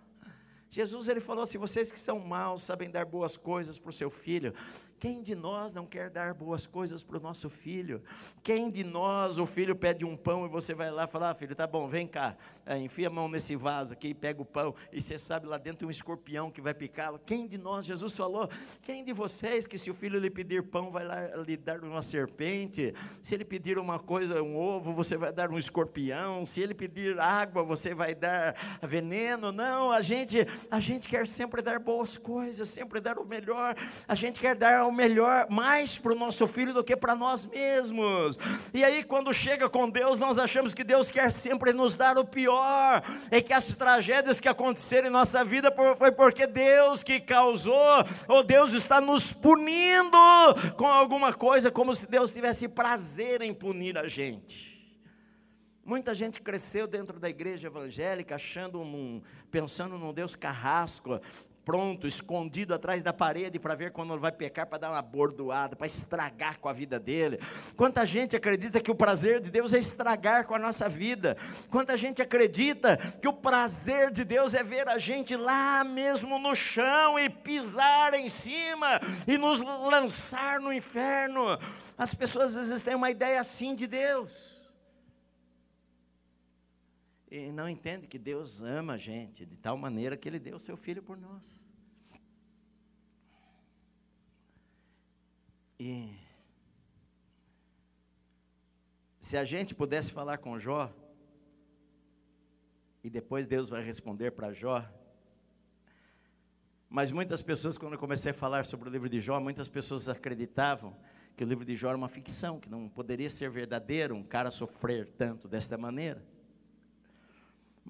Jesus 0.69 1.09
ele 1.09 1.21
falou 1.21 1.43
assim: 1.43 1.59
vocês 1.59 1.91
que 1.91 1.99
são 1.99 2.21
maus 2.21 2.63
sabem 2.63 2.89
dar 2.89 3.05
boas 3.05 3.37
coisas 3.37 3.77
para 3.77 3.91
o 3.91 3.93
seu 3.93 4.09
filho. 4.09 4.55
Quem 5.01 5.23
de 5.23 5.35
nós 5.35 5.73
não 5.73 5.87
quer 5.87 6.11
dar 6.11 6.35
boas 6.35 6.67
coisas 6.67 7.03
para 7.03 7.17
o 7.17 7.21
nosso 7.21 7.49
filho? 7.49 8.03
Quem 8.43 8.71
de 8.71 8.85
nós, 8.85 9.39
o 9.39 9.47
filho 9.47 9.75
pede 9.75 10.05
um 10.05 10.15
pão 10.15 10.45
e 10.45 10.49
você 10.51 10.75
vai 10.75 10.91
lá 10.91 11.07
falar, 11.07 11.31
ah, 11.31 11.35
filho, 11.35 11.55
tá 11.55 11.67
bom, 11.67 11.89
vem 11.89 12.07
cá, 12.07 12.37
é, 12.67 12.77
enfia 12.77 13.07
a 13.07 13.11
mão 13.11 13.27
nesse 13.27 13.57
vaso 13.57 13.95
aqui, 13.95 14.13
pega 14.13 14.43
o 14.43 14.45
pão, 14.45 14.75
e 14.93 15.01
você 15.01 15.17
sabe, 15.17 15.47
lá 15.47 15.57
dentro 15.57 15.79
tem 15.79 15.89
um 15.89 15.91
escorpião 15.91 16.51
que 16.51 16.61
vai 16.61 16.75
picá-lo. 16.75 17.19
Quem 17.25 17.47
de 17.47 17.57
nós, 17.57 17.87
Jesus 17.87 18.15
falou, 18.15 18.47
quem 18.83 19.03
de 19.03 19.15
vocês 19.15 19.67
que 19.67 19.79
se 19.79 19.89
o 19.91 19.95
filho 19.95 20.21
lhe 20.21 20.29
pedir 20.29 20.63
pão, 20.65 20.91
vai 20.91 21.07
lá 21.07 21.35
lhe 21.37 21.57
dar 21.57 21.83
uma 21.83 22.03
serpente? 22.03 22.93
Se 23.23 23.35
ele 23.35 23.47
pedir 23.47 23.79
uma 23.79 23.99
coisa, 23.99 24.43
um 24.43 24.55
ovo, 24.55 24.93
você 24.93 25.17
vai 25.17 25.33
dar 25.33 25.51
um 25.51 25.57
escorpião? 25.57 26.45
Se 26.45 26.61
ele 26.61 26.75
pedir 26.75 27.19
água, 27.19 27.63
você 27.63 27.95
vai 27.95 28.15
dar 28.15 28.55
veneno? 28.83 29.51
Não, 29.51 29.91
a 29.91 30.03
gente, 30.03 30.47
a 30.71 30.79
gente 30.79 31.09
quer 31.09 31.27
sempre 31.27 31.63
dar 31.63 31.79
boas 31.79 32.19
coisas, 32.19 32.69
sempre 32.69 33.01
dar 33.01 33.19
o 33.19 33.25
melhor, 33.25 33.75
a 34.07 34.15
gente 34.15 34.39
quer 34.39 34.55
dar 34.55 34.90
o 34.91 34.93
melhor, 34.93 35.47
mais 35.49 35.97
para 35.97 36.13
o 36.13 36.15
nosso 36.15 36.47
filho 36.47 36.75
do 36.75 36.85
que 36.85 36.97
para 36.97 37.15
nós 37.15 37.47
mesmos. 37.47 38.39
E 38.75 38.85
aí, 38.85 39.03
quando 39.03 39.33
chega 39.33 39.69
com 39.71 39.89
Deus, 39.89 40.19
nós 40.19 40.39
achamos 40.39 40.75
que 40.75 40.85
Deus 40.85 41.11
quer 41.11 41.33
sempre 41.33 41.73
nos 41.73 41.95
dar 41.95 42.19
o 42.19 42.25
pior, 42.25 43.03
e 43.33 43.41
que 43.41 43.53
as 43.53 43.65
tragédias 43.67 44.39
que 44.39 44.49
aconteceram 44.49 45.09
em 45.09 45.11
nossa 45.11 45.43
vida 45.45 45.75
foi 45.97 46.13
porque 46.13 46.47
Deus 46.47 47.03
que 47.03 47.21
causou, 47.21 48.05
ou 48.29 48.43
Deus 48.43 48.73
está 48.73 49.01
nos 49.01 49.33
punindo 49.33 50.19
com 50.77 50.87
alguma 50.87 51.33
coisa, 51.33 51.71
como 51.71 51.95
se 51.95 52.07
Deus 52.07 52.31
tivesse 52.31 52.69
prazer 52.69 53.41
em 53.43 53.55
punir 53.55 53.97
a 53.97 54.07
gente. 54.07 54.71
Muita 55.85 56.15
gente 56.15 56.41
cresceu 56.41 56.87
dentro 56.87 57.19
da 57.19 57.29
igreja 57.29 57.67
evangélica 57.67 58.35
achando 58.35 58.81
um, 58.81 59.21
pensando 59.51 59.99
num 59.99 60.13
Deus 60.13 60.37
carrasco, 60.37 61.21
pronto, 61.65 62.07
escondido 62.07 62.75
atrás 62.75 63.03
da 63.03 63.13
parede 63.13 63.59
para 63.59 63.75
ver 63.75 63.93
quando 63.93 64.13
ele 64.13 64.21
vai 64.21 64.33
pecar, 64.33 64.67
para 64.67 64.79
dar 64.79 64.91
uma 64.91 65.03
bordoada, 65.03 65.77
para 65.77 65.87
estragar 65.87 66.59
com 66.59 66.69
a 66.69 66.73
vida 66.73 66.99
dele. 66.99 67.39
Quanta 67.77 68.05
gente 68.05 68.35
acredita 68.35 68.81
que 68.81 68.91
o 68.91 68.95
prazer 68.95 69.41
de 69.41 69.51
Deus 69.51 69.73
é 69.73 69.79
estragar 69.79 70.47
com 70.47 70.55
a 70.55 70.59
nossa 70.59 70.89
vida. 70.89 71.37
Quanta 71.71 71.97
gente 71.97 72.23
acredita 72.23 72.97
que 72.97 73.29
o 73.29 73.33
prazer 73.33 74.11
de 74.11 74.25
Deus 74.25 74.55
é 74.55 74.63
ver 74.63 74.89
a 74.89 74.99
gente 74.99 75.37
lá 75.37 75.85
mesmo 75.85 76.39
no 76.39 76.55
chão 76.55 77.19
e 77.19 77.29
pisar 77.29 78.15
em 78.15 78.29
cima 78.29 79.01
e 79.27 79.37
nos 79.37 79.61
lançar 79.61 80.61
no 80.61 80.73
inferno. 80.73 81.59
As 81.97 82.15
pessoas 82.15 82.57
às 82.57 82.69
vezes 82.69 82.83
têm 82.83 82.95
uma 82.95 83.11
ideia 83.11 83.41
assim 83.41 83.75
de 83.75 83.87
Deus 83.87 84.50
e 87.31 87.53
não 87.53 87.69
entende 87.69 88.09
que 88.09 88.19
Deus 88.19 88.61
ama 88.61 88.95
a 88.95 88.99
gente 88.99 89.47
de 89.47 89.57
tal 89.57 89.77
maneira 89.77 90.17
que 90.17 90.29
Ele 90.29 90.39
deu 90.39 90.57
o 90.57 90.61
seu 90.61 90.77
filho 90.77 91.03
por 91.03 91.17
nós. 91.17 91.65
E 95.79 96.13
se 99.21 99.37
a 99.37 99.45
gente 99.45 99.75
pudesse 99.75 100.11
falar 100.11 100.39
com 100.39 100.59
Jó, 100.59 100.93
e 103.03 103.09
depois 103.09 103.47
Deus 103.47 103.69
vai 103.69 103.83
responder 103.83 104.33
para 104.33 104.53
Jó, 104.53 104.85
mas 106.89 107.13
muitas 107.13 107.41
pessoas, 107.41 107.79
quando 107.79 107.93
eu 107.93 107.99
comecei 107.99 108.33
a 108.33 108.35
falar 108.35 108.67
sobre 108.67 108.89
o 108.89 108.93
livro 108.93 109.09
de 109.09 109.21
Jó, 109.21 109.39
muitas 109.39 109.69
pessoas 109.69 110.09
acreditavam 110.09 110.97
que 111.37 111.45
o 111.45 111.47
livro 111.47 111.65
de 111.65 111.77
Jó 111.77 111.91
era 111.91 111.97
uma 111.97 112.09
ficção, 112.09 112.59
que 112.59 112.69
não 112.69 112.89
poderia 112.89 113.31
ser 113.31 113.49
verdadeiro 113.49 114.17
um 114.17 114.25
cara 114.25 114.51
sofrer 114.51 115.07
tanto 115.13 115.47
desta 115.47 115.79
maneira. 115.79 116.21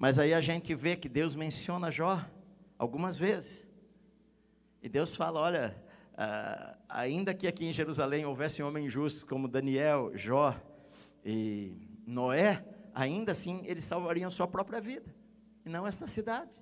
Mas 0.01 0.17
aí 0.17 0.33
a 0.33 0.41
gente 0.41 0.73
vê 0.73 0.95
que 0.95 1.07
Deus 1.07 1.35
menciona 1.35 1.91
Jó 1.91 2.27
algumas 2.75 3.19
vezes. 3.19 3.67
E 4.81 4.89
Deus 4.89 5.15
fala: 5.15 5.39
olha, 5.39 5.83
ah, 6.17 6.75
ainda 6.89 7.35
que 7.35 7.45
aqui 7.45 7.67
em 7.67 7.71
Jerusalém 7.71 8.25
houvesse 8.25 8.63
um 8.63 8.67
homem 8.67 8.89
justo 8.89 9.27
como 9.27 9.47
Daniel, 9.47 10.11
Jó 10.17 10.59
e 11.23 11.87
Noé, 12.03 12.65
ainda 12.95 13.31
assim 13.31 13.61
eles 13.67 13.85
salvariam 13.85 14.31
sua 14.31 14.47
própria 14.47 14.81
vida, 14.81 15.13
e 15.63 15.69
não 15.69 15.85
esta 15.85 16.07
cidade. 16.07 16.59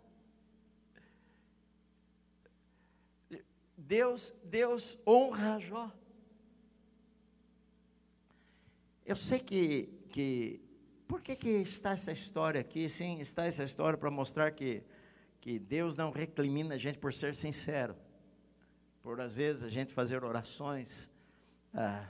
Deus, 3.77 4.35
Deus 4.43 4.99
honra 5.07 5.61
Jó. 5.61 5.89
Eu 9.05 9.15
sei 9.15 9.39
que, 9.39 9.87
que 10.09 10.68
por 11.09 11.23
que, 11.23 11.35
que 11.35 11.49
está 11.49 11.93
essa 11.93 12.11
história 12.11 12.61
aqui? 12.61 12.87
Sim, 12.87 13.19
está 13.19 13.45
essa 13.45 13.63
história 13.63 13.97
para 13.97 14.11
mostrar 14.11 14.51
que, 14.51 14.83
que 15.41 15.57
Deus 15.57 15.97
não 15.97 16.11
recrimina 16.11 16.75
a 16.75 16.77
gente 16.77 16.99
por 16.99 17.11
ser 17.11 17.33
sincero. 17.33 17.97
Por 19.01 19.19
às 19.19 19.35
vezes 19.35 19.63
a 19.63 19.69
gente 19.69 19.91
fazer 19.91 20.23
orações 20.23 21.11
ah, 21.73 22.07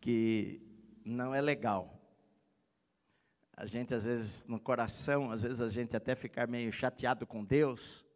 que 0.00 0.62
não 1.04 1.34
é 1.34 1.40
legal. 1.40 2.00
A 3.56 3.66
gente 3.66 3.92
às 3.92 4.04
vezes 4.04 4.44
no 4.46 4.60
coração, 4.60 5.32
às 5.32 5.42
vezes 5.42 5.60
a 5.60 5.68
gente 5.68 5.96
até 5.96 6.14
ficar 6.14 6.46
meio 6.46 6.70
chateado 6.70 7.26
com 7.26 7.44
Deus. 7.44 8.06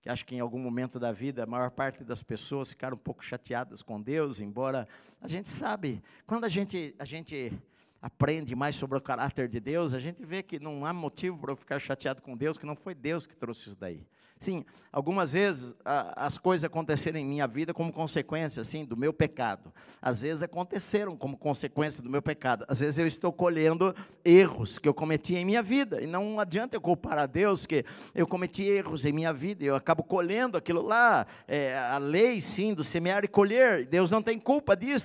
que 0.00 0.08
acho 0.08 0.24
que 0.24 0.36
em 0.36 0.40
algum 0.40 0.60
momento 0.60 1.00
da 1.00 1.10
vida 1.10 1.42
a 1.42 1.46
maior 1.46 1.72
parte 1.72 2.04
das 2.04 2.22
pessoas 2.22 2.68
ficaram 2.68 2.94
um 2.94 3.00
pouco 3.00 3.24
chateadas 3.24 3.82
com 3.82 4.00
Deus, 4.00 4.38
embora 4.38 4.86
a 5.20 5.26
gente 5.26 5.48
sabe, 5.48 6.00
quando 6.24 6.44
a 6.44 6.48
gente, 6.48 6.94
a 7.00 7.04
gente 7.04 7.52
aprende 8.00 8.56
mais 8.56 8.76
sobre 8.76 8.96
o 8.96 9.00
caráter 9.00 9.48
de 9.48 9.60
Deus, 9.60 9.92
a 9.92 9.98
gente 9.98 10.24
vê 10.24 10.42
que 10.42 10.58
não 10.58 10.86
há 10.86 10.92
motivo 10.92 11.38
para 11.38 11.52
eu 11.52 11.56
ficar 11.56 11.78
chateado 11.78 12.22
com 12.22 12.36
Deus, 12.36 12.56
que 12.56 12.66
não 12.66 12.76
foi 12.76 12.94
Deus 12.94 13.26
que 13.26 13.36
trouxe 13.36 13.68
isso 13.68 13.78
daí. 13.78 14.06
Sim, 14.42 14.64
algumas 14.90 15.32
vezes 15.32 15.76
a, 15.84 16.24
as 16.24 16.38
coisas 16.38 16.64
aconteceram 16.64 17.18
em 17.20 17.24
minha 17.26 17.46
vida 17.46 17.74
como 17.74 17.92
consequência, 17.92 18.62
assim, 18.62 18.86
do 18.86 18.96
meu 18.96 19.12
pecado. 19.12 19.70
Às 20.00 20.22
vezes 20.22 20.42
aconteceram 20.42 21.14
como 21.14 21.36
consequência 21.36 22.02
do 22.02 22.08
meu 22.08 22.22
pecado. 22.22 22.64
Às 22.66 22.80
vezes 22.80 22.96
eu 22.96 23.06
estou 23.06 23.30
colhendo 23.34 23.94
erros 24.24 24.78
que 24.78 24.88
eu 24.88 24.94
cometi 24.94 25.36
em 25.36 25.44
minha 25.44 25.62
vida. 25.62 26.00
E 26.00 26.06
não 26.06 26.40
adianta 26.40 26.74
eu 26.74 26.80
culpar 26.80 27.18
a 27.18 27.26
Deus 27.26 27.66
que 27.66 27.84
eu 28.14 28.26
cometi 28.26 28.62
erros 28.62 29.04
em 29.04 29.12
minha 29.12 29.30
vida. 29.30 29.62
Eu 29.62 29.76
acabo 29.76 30.02
colhendo 30.02 30.56
aquilo 30.56 30.80
lá. 30.80 31.26
É, 31.46 31.76
a 31.78 31.98
lei, 31.98 32.40
sim, 32.40 32.72
do 32.72 32.82
semear 32.82 33.22
e 33.24 33.28
colher. 33.28 33.84
Deus 33.84 34.10
não 34.10 34.22
tem 34.22 34.38
culpa 34.38 34.74
disso. 34.74 35.04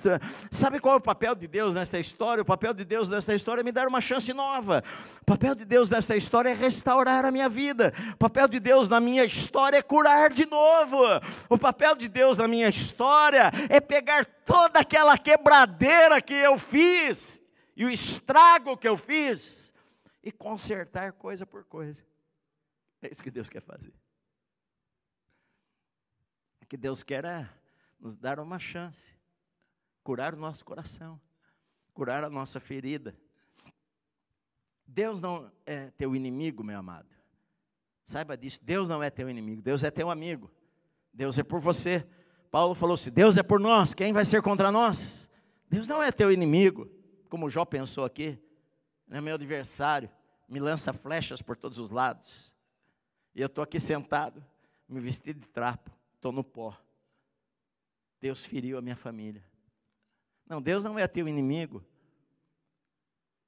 Sabe 0.50 0.80
qual 0.80 0.94
é 0.94 0.96
o 0.96 1.02
papel 1.02 1.34
de 1.34 1.46
Deus 1.46 1.74
nessa 1.74 1.98
história? 1.98 2.40
O 2.40 2.46
papel 2.46 2.72
de 2.72 2.86
Deus 2.86 3.10
nessa 3.10 3.34
história 3.34 3.60
é 3.60 3.64
me 3.64 3.70
dar 3.70 3.86
uma 3.86 4.00
chance 4.00 4.32
nova. 4.32 4.82
O 5.20 5.26
papel 5.26 5.54
de 5.54 5.66
Deus 5.66 5.90
nessa 5.90 6.16
história 6.16 6.48
é 6.48 6.54
restaurar 6.54 7.26
a 7.26 7.30
minha 7.30 7.50
vida. 7.50 7.92
O 8.14 8.16
papel 8.16 8.48
de 8.48 8.58
Deus 8.58 8.88
na 8.88 8.98
minha 8.98 9.25
história 9.26 9.78
é 9.78 9.82
curar 9.82 10.30
de 10.32 10.46
novo. 10.46 10.98
O 11.48 11.58
papel 11.58 11.96
de 11.96 12.08
Deus 12.08 12.38
na 12.38 12.48
minha 12.48 12.68
história 12.68 13.50
é 13.68 13.80
pegar 13.80 14.24
toda 14.24 14.80
aquela 14.80 15.18
quebradeira 15.18 16.22
que 16.22 16.34
eu 16.34 16.58
fiz 16.58 17.42
e 17.76 17.84
o 17.84 17.90
estrago 17.90 18.76
que 18.76 18.88
eu 18.88 18.96
fiz 18.96 19.72
e 20.22 20.32
consertar 20.32 21.12
coisa 21.12 21.44
por 21.44 21.64
coisa. 21.64 22.04
É 23.02 23.10
isso 23.10 23.22
que 23.22 23.30
Deus 23.30 23.48
quer 23.48 23.60
fazer. 23.60 23.92
O 26.62 26.66
que 26.66 26.76
Deus 26.76 27.02
quer 27.02 27.24
é 27.24 27.48
nos 28.00 28.16
dar 28.16 28.40
uma 28.40 28.58
chance, 28.58 29.14
curar 30.02 30.34
o 30.34 30.38
nosso 30.38 30.64
coração, 30.64 31.20
curar 31.94 32.24
a 32.24 32.30
nossa 32.30 32.58
ferida. 32.58 33.16
Deus 34.86 35.20
não 35.20 35.50
é 35.64 35.90
teu 35.90 36.14
inimigo, 36.14 36.62
meu 36.62 36.78
amado. 36.78 37.15
Saiba 38.06 38.36
disso, 38.36 38.60
Deus 38.62 38.88
não 38.88 39.02
é 39.02 39.10
teu 39.10 39.28
inimigo, 39.28 39.60
Deus 39.60 39.82
é 39.82 39.90
teu 39.90 40.08
amigo. 40.08 40.48
Deus 41.12 41.36
é 41.38 41.42
por 41.42 41.60
você. 41.60 42.06
Paulo 42.52 42.72
falou: 42.72 42.96
se 42.96 43.10
Deus 43.10 43.36
é 43.36 43.42
por 43.42 43.58
nós, 43.58 43.92
quem 43.92 44.12
vai 44.12 44.24
ser 44.24 44.40
contra 44.40 44.70
nós? 44.70 45.28
Deus 45.68 45.88
não 45.88 46.00
é 46.00 46.12
teu 46.12 46.30
inimigo, 46.30 46.88
como 47.28 47.50
Jó 47.50 47.64
pensou 47.64 48.04
aqui, 48.04 48.38
não 49.08 49.18
é 49.18 49.20
meu 49.20 49.34
adversário, 49.34 50.08
me 50.48 50.60
lança 50.60 50.92
flechas 50.92 51.42
por 51.42 51.56
todos 51.56 51.78
os 51.78 51.90
lados. 51.90 52.54
E 53.34 53.40
eu 53.40 53.46
estou 53.46 53.64
aqui 53.64 53.80
sentado, 53.80 54.42
me 54.88 55.00
vesti 55.00 55.34
de 55.34 55.48
trapo, 55.48 55.90
estou 56.14 56.30
no 56.30 56.44
pó. 56.44 56.78
Deus 58.20 58.44
feriu 58.44 58.78
a 58.78 58.82
minha 58.82 58.96
família. 58.96 59.44
Não, 60.48 60.62
Deus 60.62 60.84
não 60.84 60.96
é 60.96 61.08
teu 61.08 61.26
inimigo. 61.26 61.84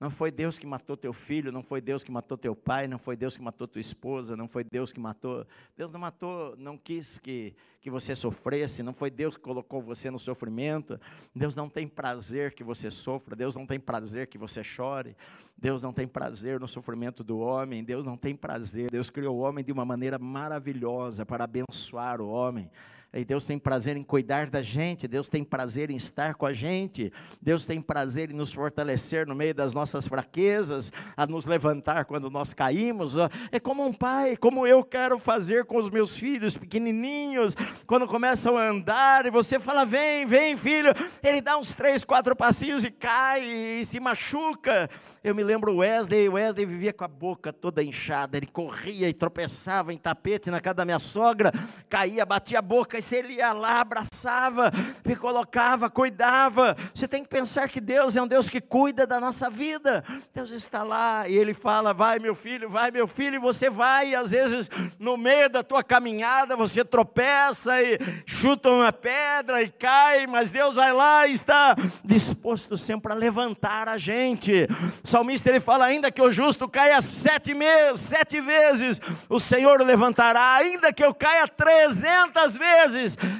Não 0.01 0.11
foi 0.11 0.31
Deus 0.31 0.57
que 0.57 0.67
matou 0.67 0.97
teu 0.97 1.13
filho, 1.13 1.51
não 1.51 1.61
foi 1.63 1.81
Deus 1.81 2.05
que 2.05 2.13
matou 2.13 2.39
teu 2.39 2.55
pai, 2.55 2.87
não 2.87 3.01
foi 3.01 3.17
Deus 3.17 3.37
que 3.37 3.43
matou 3.43 3.67
tua 3.67 3.81
esposa, 3.81 4.37
não 4.37 4.47
foi 4.47 4.63
Deus 4.63 4.93
que 4.93 5.01
matou. 5.01 5.45
Deus 5.77 5.93
não 5.93 5.99
matou, 5.99 6.55
não 6.57 6.79
quis 6.79 7.19
que, 7.19 7.53
que 7.81 7.91
você 7.91 8.15
sofresse, 8.15 8.81
não 8.81 8.93
foi 8.93 9.11
Deus 9.11 9.37
que 9.37 9.43
colocou 9.43 9.83
você 9.83 10.09
no 10.09 10.19
sofrimento. 10.19 11.01
Deus 11.35 11.57
não 11.57 11.69
tem 11.69 11.89
prazer 11.89 12.55
que 12.55 12.63
você 12.63 12.93
sofra, 12.93 13.35
Deus 13.35 13.57
não 13.57 13.67
tem 13.67 13.81
prazer 13.81 14.29
que 14.29 14.39
você 14.39 14.63
chore. 14.63 15.17
Deus 15.57 15.83
não 15.83 15.93
tem 15.93 16.07
prazer 16.07 16.61
no 16.61 16.69
sofrimento 16.69 17.25
do 17.25 17.41
homem, 17.41 17.83
Deus 17.83 18.07
não 18.07 18.17
tem 18.17 18.37
prazer. 18.37 18.93
Deus 18.93 19.11
criou 19.11 19.37
o 19.37 19.41
homem 19.41 19.65
de 19.65 19.73
uma 19.73 19.85
maneira 19.85 20.17
maravilhosa 20.17 21.27
para 21.27 21.43
abençoar 21.43 22.21
o 22.21 22.29
homem. 22.29 22.71
E 23.15 23.25
Deus 23.25 23.43
tem 23.45 23.59
prazer 23.59 23.97
em 23.97 24.03
cuidar 24.03 24.51
da 24.51 24.61
gente, 24.61 25.09
Deus 25.09 25.29
tem 25.29 25.43
prazer 25.43 25.91
em 25.91 25.97
estar 25.97 26.35
com 26.35 26.45
a 26.45 26.53
gente, 26.53 27.11
Deus 27.41 27.65
tem 27.65 27.81
prazer 27.81 28.31
em 28.31 28.35
nos 28.35 28.53
fortalecer 28.53 29.27
no 29.27 29.35
meio 29.35 29.55
das 29.55 29.73
nossas 29.73 30.07
fraquezas, 30.07 30.93
a 31.17 31.27
nos 31.27 31.47
levantar 31.47 32.05
quando 32.05 32.29
nós 32.29 32.53
caímos. 32.53 33.15
É 33.51 33.59
como 33.59 33.83
um 33.83 33.95
pai, 33.95 34.37
como 34.37 34.67
eu 34.67 34.85
quero 34.85 35.19
fazer 35.19 35.65
com 35.65 35.79
os 35.79 35.89
meus 35.89 36.19
filhos 36.19 36.55
pequenininhos, 36.55 37.55
quando 37.87 38.07
começam 38.07 38.59
a 38.59 38.69
andar 38.69 39.25
e 39.25 39.31
você 39.31 39.59
fala: 39.59 39.87
vem, 39.87 40.27
vem, 40.27 40.55
filho. 40.55 40.93
Ele 41.23 41.41
dá 41.41 41.57
uns 41.57 41.75
três, 41.75 42.05
quatro 42.05 42.37
passinhos 42.37 42.85
e 42.85 42.91
cai 42.91 43.43
e 43.43 43.85
se 43.87 43.99
machuca. 43.99 44.91
Eu 45.25 45.35
me 45.35 45.43
lembro 45.43 45.77
Wesley, 45.77 46.29
Wesley 46.29 46.67
vivia 46.67 46.93
com 46.93 47.05
a 47.05 47.09
boca 47.09 47.55
toda 47.55 47.83
inchada, 47.83 48.37
ele 48.37 48.47
corria 48.47 49.09
e 49.09 49.15
tropeçava 49.15 49.95
em 49.95 49.97
tapete 49.97 50.51
na 50.51 50.61
casa 50.61 50.75
da 50.75 50.85
minha 50.85 50.99
sogra, 50.99 51.51
caía, 51.89 52.27
batia 52.27 52.59
a 52.59 52.63
boca 52.63 52.99
e 52.99 53.03
ele 53.17 53.35
ia 53.35 53.53
lá, 53.53 53.81
abraçava, 53.81 54.71
me 55.05 55.17
colocava, 55.17 55.91
cuidava. 55.91 56.77
Você 56.95 57.07
tem 57.07 57.23
que 57.23 57.29
pensar 57.29 57.69
que 57.69 57.81
Deus 57.81 58.17
é 58.17 58.23
um 58.23 58.27
Deus 58.27 58.49
que 58.49 58.61
cuida 58.61 59.07
da 59.07 59.21
nossa 59.21 59.49
vida. 59.51 60.05
Deus 60.35 60.51
está 60.51 60.83
lá 60.83 61.29
e 61.29 61.37
Ele 61.37 61.55
fala: 61.55 61.93
vai 61.93 62.19
meu 62.19 62.35
filho, 62.35 62.69
vai 62.69 62.91
meu 62.91 63.07
filho, 63.07 63.37
e 63.37 63.39
você 63.39 63.71
vai. 63.71 64.11
E 64.11 64.17
às 64.17 64.31
vezes 64.31 64.69
no 64.99 65.17
meio 65.17 65.49
da 65.49 65.63
tua 65.63 65.83
caminhada 65.83 66.57
você 66.57 66.85
tropeça 66.85 67.81
e 67.83 67.99
chuta 68.27 68.71
uma 68.71 68.93
pedra 68.93 69.63
e 69.63 69.71
cai, 69.71 70.27
mas 70.27 70.51
Deus 70.51 70.75
vai 70.75 70.93
lá 70.93 71.27
e 71.27 71.33
está 71.33 71.75
disposto 72.05 72.77
sempre 72.77 73.13
a 73.13 73.17
levantar 73.17 73.89
a 73.89 73.97
gente. 73.97 74.67
O 75.05 75.09
salmista 75.09 75.49
ele 75.49 75.61
fala: 75.61 75.85
ainda 75.85 76.11
que 76.11 76.23
o 76.23 76.31
justo 76.31 76.69
caia 76.69 77.01
sete, 77.01 77.55
meses, 77.55 78.01
sete 78.01 78.41
vezes, 78.41 79.01
o 79.29 79.39
Senhor 79.39 79.81
levantará, 79.83 80.55
ainda 80.55 80.93
que 80.93 81.05
eu 81.05 81.15
caia 81.15 81.47
trezentas 81.47 82.55
vezes 82.55 82.88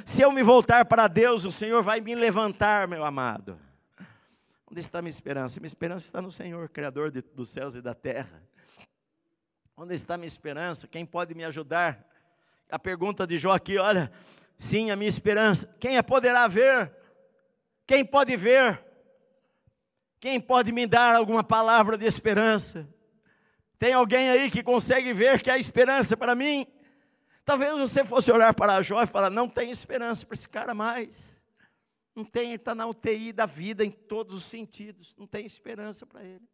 se 0.05 0.21
eu 0.21 0.31
me 0.31 0.43
voltar 0.43 0.85
para 0.85 1.07
Deus, 1.07 1.45
o 1.45 1.51
Senhor 1.51 1.81
vai 1.81 2.01
me 2.01 2.15
levantar, 2.15 2.87
meu 2.87 3.03
amado. 3.03 3.59
Onde 4.69 4.79
está 4.79 5.01
minha 5.01 5.09
esperança? 5.09 5.59
Minha 5.59 5.67
esperança 5.67 6.05
está 6.05 6.21
no 6.21 6.31
Senhor, 6.31 6.69
Criador 6.69 7.09
de, 7.09 7.21
dos 7.21 7.49
céus 7.49 7.73
e 7.75 7.81
da 7.81 7.93
terra. 7.93 8.43
Onde 9.75 9.95
está 9.95 10.17
minha 10.17 10.27
esperança? 10.27 10.87
Quem 10.87 11.05
pode 11.05 11.33
me 11.33 11.43
ajudar? 11.43 12.05
A 12.69 12.77
pergunta 12.77 13.25
de 13.25 13.37
Jó 13.37 13.51
aqui, 13.51 13.77
olha, 13.77 14.11
sim, 14.55 14.91
a 14.91 14.95
minha 14.95 15.09
esperança. 15.09 15.67
Quem 15.79 15.97
a 15.97 16.03
poderá 16.03 16.47
ver? 16.47 16.93
Quem 17.87 18.05
pode 18.05 18.35
ver? 18.37 18.83
Quem 20.19 20.39
pode 20.39 20.71
me 20.71 20.85
dar 20.85 21.15
alguma 21.15 21.43
palavra 21.43 21.97
de 21.97 22.05
esperança? 22.05 22.87
Tem 23.79 23.93
alguém 23.93 24.29
aí 24.29 24.51
que 24.51 24.61
consegue 24.61 25.13
ver 25.13 25.41
que 25.41 25.49
há 25.49 25.57
esperança 25.57 26.15
para 26.17 26.35
mim? 26.35 26.67
Talvez 27.49 27.75
você 27.75 28.05
fosse 28.05 28.31
olhar 28.31 28.53
para 28.53 28.79
Jó 28.83 29.01
e 29.01 29.07
falar: 29.07 29.31
não 29.31 29.49
tem 29.49 29.71
esperança 29.71 30.23
para 30.23 30.35
esse 30.35 30.47
cara 30.47 30.75
mais. 30.75 31.41
Não 32.15 32.23
tem, 32.23 32.53
está 32.53 32.75
na 32.75 32.85
UTI 32.85 33.33
da 33.33 33.47
vida 33.47 33.83
em 33.83 33.89
todos 33.89 34.35
os 34.35 34.43
sentidos. 34.43 35.15
Não 35.17 35.25
tem 35.25 35.47
esperança 35.47 36.05
para 36.05 36.23
ele. 36.23 36.47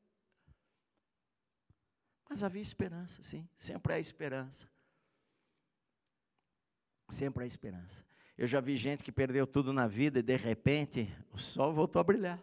Mas 2.30 2.44
havia 2.44 2.62
esperança, 2.62 3.22
sim. 3.22 3.46
Sempre 3.54 3.92
há 3.92 4.00
esperança. 4.00 4.70
Sempre 7.10 7.44
há 7.44 7.48
esperança. 7.48 8.06
Eu 8.38 8.48
já 8.48 8.62
vi 8.62 8.78
gente 8.78 9.04
que 9.04 9.12
perdeu 9.12 9.46
tudo 9.46 9.74
na 9.74 9.88
vida 9.88 10.20
e 10.20 10.24
de 10.24 10.38
repente 10.38 11.14
o 11.30 11.38
sol 11.38 11.74
voltou 11.74 12.00
a 12.00 12.06
brilhar. 12.06 12.42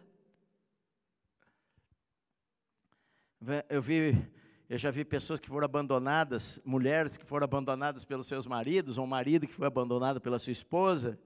Eu 3.67 3.81
vi 3.81 4.31
eu 4.69 4.77
já 4.77 4.89
vi 4.89 5.03
pessoas 5.03 5.39
que 5.39 5.49
foram 5.49 5.65
abandonadas, 5.65 6.59
mulheres 6.63 7.17
que 7.17 7.25
foram 7.25 7.45
abandonadas 7.45 8.05
pelos 8.05 8.27
seus 8.27 8.45
maridos, 8.45 8.97
ou 8.97 9.03
um 9.03 9.07
marido 9.07 9.45
que 9.45 9.53
foi 9.53 9.67
abandonado 9.67 10.21
pela 10.21 10.39
sua 10.39 10.51
esposa, 10.51 11.19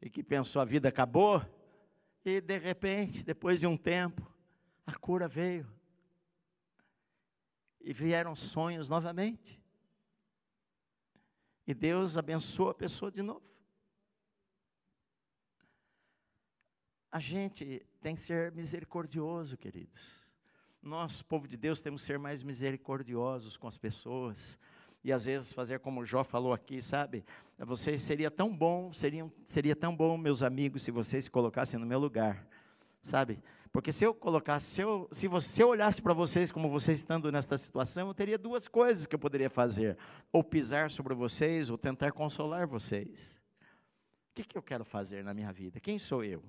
e 0.00 0.08
que 0.08 0.22
pensou 0.22 0.62
a 0.62 0.64
vida 0.64 0.88
acabou, 0.88 1.42
e 2.24 2.40
de 2.40 2.58
repente, 2.58 3.22
depois 3.22 3.60
de 3.60 3.66
um 3.66 3.76
tempo, 3.76 4.30
a 4.86 4.94
cura 4.94 5.28
veio. 5.28 5.66
E 7.80 7.92
vieram 7.92 8.34
sonhos 8.34 8.88
novamente. 8.88 9.58
E 11.66 11.74
Deus 11.74 12.16
abençoou 12.16 12.70
a 12.70 12.74
pessoa 12.74 13.10
de 13.10 13.22
novo. 13.22 13.46
A 17.10 17.20
gente 17.20 17.86
tem 18.00 18.14
que 18.14 18.20
ser 18.20 18.52
misericordioso, 18.52 19.56
queridos. 19.56 20.17
Nós, 20.82 21.22
povo 21.22 21.48
de 21.48 21.56
Deus, 21.56 21.80
temos 21.80 22.02
que 22.02 22.06
ser 22.06 22.18
mais 22.18 22.42
misericordiosos 22.42 23.56
com 23.56 23.66
as 23.66 23.76
pessoas. 23.76 24.58
E 25.02 25.12
às 25.12 25.24
vezes 25.24 25.52
fazer 25.52 25.78
como 25.80 26.00
o 26.00 26.04
Jó 26.04 26.24
falou 26.24 26.52
aqui, 26.52 26.80
sabe? 26.80 27.24
Vocês 27.58 28.02
seria 28.02 28.30
tão 28.30 28.54
bom, 28.54 28.92
seriam, 28.92 29.32
seria 29.46 29.76
tão 29.76 29.94
bom, 29.94 30.16
meus 30.16 30.42
amigos, 30.42 30.82
se 30.82 30.90
vocês 30.90 31.24
se 31.24 31.30
colocassem 31.30 31.78
no 31.78 31.86
meu 31.86 31.98
lugar, 31.98 32.46
sabe? 33.00 33.40
Porque 33.72 33.92
se 33.92 34.04
eu 34.04 34.14
colocasse, 34.14 34.66
se 34.66 34.80
eu, 34.80 35.08
se 35.12 35.28
você, 35.28 35.48
se 35.48 35.62
eu 35.62 35.68
olhasse 35.68 36.00
para 36.00 36.14
vocês 36.14 36.50
como 36.50 36.68
vocês 36.68 36.98
estando 36.98 37.30
nesta 37.30 37.56
situação, 37.58 38.08
eu 38.08 38.14
teria 38.14 38.38
duas 38.38 38.66
coisas 38.66 39.06
que 39.06 39.14
eu 39.14 39.18
poderia 39.18 39.50
fazer: 39.50 39.96
ou 40.32 40.42
pisar 40.42 40.90
sobre 40.90 41.14
vocês, 41.14 41.70
ou 41.70 41.76
tentar 41.76 42.12
consolar 42.12 42.66
vocês. 42.66 43.38
O 44.30 44.34
que, 44.34 44.44
que 44.44 44.56
eu 44.56 44.62
quero 44.62 44.84
fazer 44.84 45.22
na 45.22 45.34
minha 45.34 45.52
vida? 45.52 45.80
Quem 45.80 45.98
sou 45.98 46.24
eu? 46.24 46.42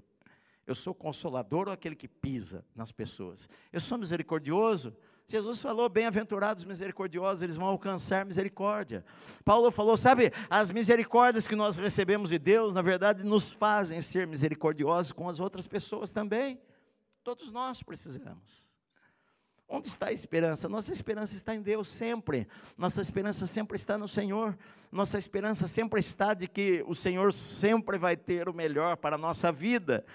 Eu 0.70 0.76
sou 0.76 0.94
consolador 0.94 1.68
ou 1.68 1.74
aquele 1.74 1.96
que 1.96 2.08
pisa 2.08 2.64
nas 2.76 2.92
pessoas? 2.92 3.50
Eu 3.74 3.80
sou 3.80 3.98
misericordioso? 3.98 4.96
Jesus 5.26 5.58
falou: 5.60 5.90
bem-aventurados 5.90 6.64
misericordiosos, 6.64 7.42
eles 7.42 7.56
vão 7.56 7.66
alcançar 7.66 8.24
misericórdia. 8.24 9.04
Paulo 9.44 9.72
falou: 9.72 9.98
sabe, 9.98 10.32
as 10.48 10.70
misericórdias 10.70 11.48
que 11.48 11.56
nós 11.56 11.76
recebemos 11.76 12.30
de 12.30 12.38
Deus, 12.38 12.76
na 12.76 12.84
verdade, 12.84 13.24
nos 13.24 13.50
fazem 13.52 14.00
ser 14.00 14.28
misericordiosos 14.28 15.12
com 15.12 15.28
as 15.28 15.40
outras 15.40 15.66
pessoas 15.66 16.12
também. 16.12 16.62
Todos 17.24 17.52
nós 17.52 17.82
precisamos. 17.82 18.70
Onde 19.68 19.88
está 19.88 20.10
a 20.10 20.12
esperança? 20.12 20.70
Nossa 20.70 20.92
esperança 20.92 21.36
está 21.36 21.56
em 21.56 21.64
Deus 21.64 21.88
sempre. 21.88 22.48
Nossa 22.78 23.02
esperança 23.02 23.48
sempre 23.48 23.76
está 23.76 23.98
no 23.98 24.08
Senhor. 24.08 24.56
Nossa 24.92 25.18
esperança 25.18 25.66
sempre 25.66 26.00
está 26.00 26.36
de 26.36 26.48
que 26.48 26.84
o 26.88 26.94
Senhor 26.94 27.34
sempre 27.34 27.98
vai 27.98 28.16
ter 28.16 28.48
o 28.48 28.54
melhor 28.54 28.98
para 28.98 29.16
a 29.16 29.20
nossa 29.20 29.52
vida. 29.52 30.06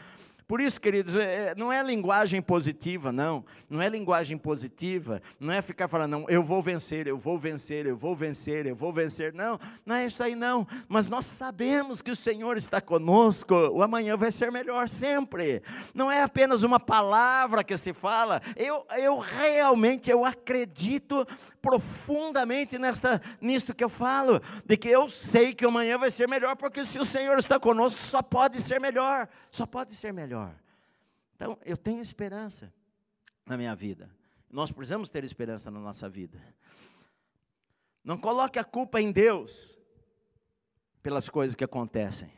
Por 0.46 0.60
isso, 0.60 0.78
queridos, 0.78 1.16
é, 1.16 1.48
é, 1.48 1.54
não 1.56 1.72
é 1.72 1.82
linguagem 1.82 2.42
positiva, 2.42 3.10
não. 3.10 3.44
Não 3.68 3.80
é 3.80 3.88
linguagem 3.88 4.36
positiva. 4.36 5.22
Não 5.40 5.52
é 5.52 5.62
ficar 5.62 5.88
falando, 5.88 6.10
não, 6.10 6.26
eu 6.28 6.42
vou 6.42 6.62
vencer, 6.62 7.06
eu 7.06 7.16
vou 7.16 7.38
vencer, 7.38 7.86
eu 7.86 7.96
vou 7.96 8.14
vencer, 8.14 8.66
eu 8.66 8.76
vou 8.76 8.92
vencer. 8.92 9.32
Não, 9.32 9.58
não 9.86 9.96
é 9.96 10.06
isso 10.06 10.22
aí, 10.22 10.34
não. 10.34 10.66
Mas 10.86 11.06
nós 11.06 11.24
sabemos 11.24 12.02
que 12.02 12.10
o 12.10 12.16
Senhor 12.16 12.58
está 12.58 12.78
conosco. 12.78 13.54
O 13.54 13.82
amanhã 13.82 14.18
vai 14.18 14.30
ser 14.30 14.52
melhor 14.52 14.86
sempre. 14.86 15.62
Não 15.94 16.10
é 16.10 16.22
apenas 16.22 16.62
uma 16.62 16.78
palavra 16.78 17.64
que 17.64 17.76
se 17.78 17.94
fala. 17.94 18.42
Eu, 18.54 18.84
eu 18.98 19.18
realmente, 19.18 20.10
eu 20.10 20.26
acredito 20.26 21.26
profundamente 21.62 22.78
nesta, 22.78 23.18
nisto 23.40 23.74
que 23.74 23.82
eu 23.82 23.88
falo. 23.88 24.42
De 24.66 24.76
que 24.76 24.90
eu 24.90 25.08
sei 25.08 25.54
que 25.54 25.64
amanhã 25.64 25.96
vai 25.96 26.10
ser 26.10 26.28
melhor, 26.28 26.54
porque 26.54 26.84
se 26.84 26.98
o 26.98 27.04
Senhor 27.04 27.38
está 27.38 27.58
conosco, 27.58 27.98
só 27.98 28.20
pode 28.20 28.60
ser 28.60 28.78
melhor. 28.78 29.26
Só 29.50 29.64
pode 29.64 29.94
ser 29.94 30.12
melhor. 30.12 30.33
Então, 31.34 31.58
eu 31.64 31.76
tenho 31.76 32.00
esperança 32.00 32.72
na 33.44 33.56
minha 33.56 33.74
vida. 33.74 34.10
Nós 34.50 34.70
precisamos 34.70 35.08
ter 35.08 35.24
esperança 35.24 35.70
na 35.70 35.80
nossa 35.80 36.08
vida. 36.08 36.40
Não 38.04 38.16
coloque 38.16 38.58
a 38.58 38.64
culpa 38.64 39.00
em 39.00 39.10
Deus 39.10 39.76
pelas 41.02 41.28
coisas 41.28 41.54
que 41.54 41.64
acontecem. 41.64 42.32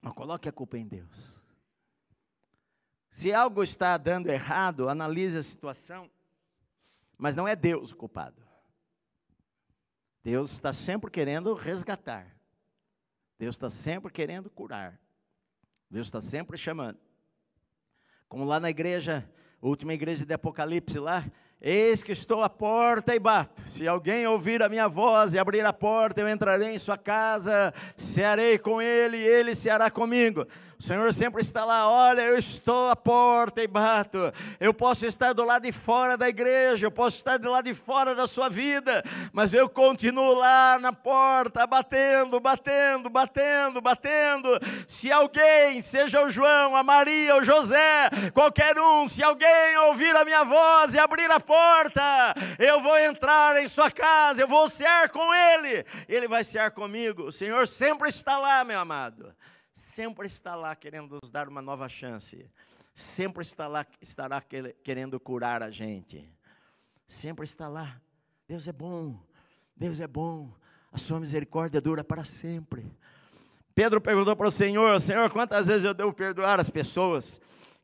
Não 0.00 0.12
coloque 0.12 0.48
a 0.48 0.52
culpa 0.52 0.76
em 0.76 0.86
Deus. 0.86 1.40
Se 3.10 3.32
algo 3.32 3.62
está 3.62 3.96
dando 3.96 4.28
errado, 4.28 4.88
analise 4.88 5.36
a 5.36 5.42
situação, 5.42 6.10
mas 7.16 7.36
não 7.36 7.46
é 7.46 7.54
Deus 7.54 7.92
o 7.92 7.96
culpado. 7.96 8.42
Deus 10.24 10.50
está 10.52 10.72
sempre 10.72 11.10
querendo 11.10 11.54
resgatar. 11.54 12.34
Deus 13.38 13.54
está 13.54 13.68
sempre 13.68 14.10
querendo 14.10 14.50
curar. 14.50 15.00
Deus 15.90 16.06
está 16.06 16.20
sempre 16.20 16.56
chamando. 16.56 16.98
Como 18.32 18.46
lá 18.46 18.58
na 18.58 18.70
igreja, 18.70 19.28
última 19.60 19.92
igreja 19.92 20.24
de 20.24 20.32
Apocalipse 20.32 20.98
lá, 20.98 21.22
Eis 21.60 22.02
que 22.02 22.12
estou 22.12 22.42
à 22.42 22.48
porta 22.48 23.14
e 23.14 23.18
bato. 23.18 23.60
Se 23.68 23.86
alguém 23.86 24.26
ouvir 24.26 24.62
a 24.62 24.70
minha 24.70 24.88
voz 24.88 25.34
e 25.34 25.38
abrir 25.38 25.64
a 25.66 25.72
porta, 25.72 26.22
eu 26.22 26.28
entrarei 26.28 26.74
em 26.74 26.78
sua 26.78 26.96
casa, 26.96 27.74
cearei 27.94 28.58
com 28.58 28.80
ele 28.80 29.18
e 29.18 29.24
ele 29.24 29.54
ceará 29.54 29.90
comigo. 29.90 30.46
O 30.82 30.84
Senhor 30.84 31.14
sempre 31.14 31.40
está 31.40 31.64
lá, 31.64 31.88
olha, 31.88 32.22
eu 32.22 32.36
estou 32.36 32.90
à 32.90 32.96
porta 32.96 33.62
e 33.62 33.68
bato. 33.68 34.18
Eu 34.58 34.74
posso 34.74 35.06
estar 35.06 35.32
do 35.32 35.44
lado 35.44 35.62
de 35.62 35.70
fora 35.70 36.16
da 36.16 36.28
igreja, 36.28 36.84
eu 36.84 36.90
posso 36.90 37.18
estar 37.18 37.38
do 37.38 37.48
lado 37.48 37.66
de 37.66 37.72
fora 37.72 38.16
da 38.16 38.26
sua 38.26 38.48
vida, 38.48 39.00
mas 39.32 39.52
eu 39.52 39.68
continuo 39.68 40.34
lá 40.34 40.80
na 40.80 40.92
porta, 40.92 41.64
batendo, 41.68 42.40
batendo, 42.40 43.08
batendo, 43.08 43.80
batendo. 43.80 44.48
Se 44.88 45.12
alguém, 45.12 45.80
seja 45.80 46.20
o 46.20 46.28
João, 46.28 46.74
a 46.74 46.82
Maria, 46.82 47.36
o 47.36 47.44
José, 47.44 48.10
qualquer 48.34 48.76
um, 48.76 49.06
se 49.06 49.22
alguém 49.22 49.76
ouvir 49.86 50.16
a 50.16 50.24
minha 50.24 50.42
voz 50.42 50.94
e 50.94 50.98
abrir 50.98 51.30
a 51.30 51.38
porta, 51.38 52.02
eu 52.58 52.80
vou 52.80 52.98
entrar 52.98 53.56
em 53.62 53.68
sua 53.68 53.88
casa, 53.88 54.40
eu 54.40 54.48
vou 54.48 54.68
cear 54.68 55.08
com 55.10 55.32
ele, 55.32 55.86
ele 56.08 56.26
vai 56.26 56.42
cear 56.42 56.72
comigo. 56.72 57.28
O 57.28 57.32
Senhor 57.32 57.68
sempre 57.68 58.08
está 58.08 58.36
lá, 58.36 58.64
meu 58.64 58.80
amado, 58.80 59.32
sempre 59.72 60.26
está 60.26 60.54
lá 60.54 60.74
querendo 60.76 61.18
nos 61.22 61.30
dar 61.30 61.48
uma 61.48 61.62
nova 61.62 61.88
chance, 61.88 62.50
sempre 62.94 63.42
está 63.42 63.66
lá, 63.66 63.86
estará 64.00 64.42
querendo 64.82 65.18
curar 65.18 65.62
a 65.62 65.70
gente, 65.70 66.28
sempre 67.06 67.44
está 67.44 67.68
lá. 67.68 68.00
Deus 68.46 68.68
é 68.68 68.72
bom, 68.72 69.18
Deus 69.76 70.00
é 70.00 70.06
bom, 70.06 70.52
a 70.90 70.98
sua 70.98 71.18
misericórdia 71.18 71.80
dura 71.80 72.04
para 72.04 72.24
sempre. 72.24 72.84
Pedro 73.74 74.00
perguntou 74.00 74.36
para 74.36 74.48
o 74.48 74.50
Senhor: 74.50 75.00
Senhor, 75.00 75.30
quantas 75.30 75.66
vezes 75.66 75.84
eu 75.84 75.94
devo 75.94 76.12
perdoar 76.12 76.60
as 76.60 76.68
pessoas? 76.68 77.40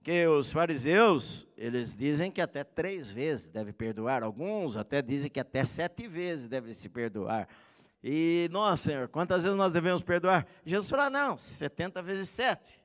que 0.09 0.27
os 0.27 0.51
fariseus, 0.51 1.47
eles 1.55 1.95
dizem 1.95 2.31
que 2.31 2.41
até 2.41 2.65
três 2.65 3.09
vezes 3.09 3.47
deve 3.47 3.75
perdoar, 3.75 4.23
alguns 4.23 4.75
até 4.75 5.03
dizem 5.03 5.31
que 5.31 5.39
até 5.39 5.65
sete 5.67 6.07
vezes 6.07 6.49
deve 6.49 6.73
se 6.73 6.89
perdoar. 6.89 7.47
E 8.11 8.49
nós, 8.51 8.81
Senhor, 8.81 9.07
quantas 9.09 9.43
vezes 9.43 9.59
nós 9.59 9.71
devemos 9.71 10.03
perdoar? 10.03 10.47
Jesus 10.65 10.89
falou, 10.89 11.11
não, 11.11 11.37
70 11.37 12.01
vezes 12.01 12.31
sete. 12.31 12.81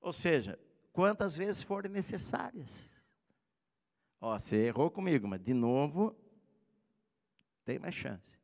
Ou 0.00 0.12
seja, 0.12 0.58
quantas 0.92 1.36
vezes 1.36 1.62
forem 1.62 1.90
necessárias. 1.90 2.90
Ó, 4.18 4.38
você 4.38 4.56
errou 4.56 4.90
comigo, 4.90 5.28
mas 5.28 5.42
de 5.42 5.52
novo, 5.52 6.16
tem 7.66 7.78
mais 7.78 7.94
chance. 7.94 8.38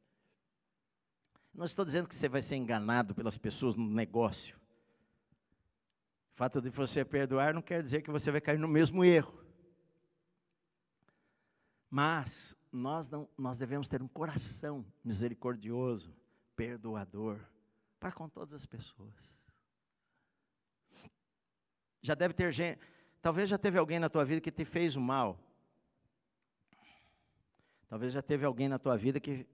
Não 1.54 1.64
estou 1.64 1.84
dizendo 1.84 2.08
que 2.08 2.14
você 2.14 2.28
vai 2.28 2.42
ser 2.42 2.56
enganado 2.56 3.14
pelas 3.14 3.38
pessoas 3.38 3.74
no 3.74 3.88
negócio 3.88 4.58
fato 6.38 6.60
de 6.60 6.70
você 6.70 7.04
perdoar 7.04 7.52
não 7.52 7.60
quer 7.60 7.82
dizer 7.82 8.00
que 8.00 8.12
você 8.12 8.30
vai 8.30 8.40
cair 8.40 8.60
no 8.60 8.68
mesmo 8.68 9.04
erro. 9.04 9.44
Mas 11.90 12.54
nós, 12.72 13.08
não, 13.10 13.28
nós 13.36 13.58
devemos 13.58 13.88
ter 13.88 14.02
um 14.02 14.08
coração 14.08 14.84
misericordioso, 15.04 16.14
perdoador, 16.54 17.40
para 17.98 18.12
com 18.12 18.28
todas 18.28 18.54
as 18.54 18.66
pessoas. 18.66 19.38
Já 22.00 22.14
deve 22.14 22.34
ter 22.34 22.52
gente, 22.52 22.78
talvez 23.20 23.48
já 23.48 23.58
teve 23.58 23.78
alguém 23.78 23.98
na 23.98 24.08
tua 24.08 24.24
vida 24.24 24.40
que 24.40 24.50
te 24.50 24.64
fez 24.64 24.96
o 24.96 25.00
mal. 25.00 25.38
Talvez 27.88 28.12
já 28.12 28.22
teve 28.22 28.44
alguém 28.44 28.68
na 28.68 28.78
tua 28.78 28.96
vida 28.96 29.18
que, 29.18 29.46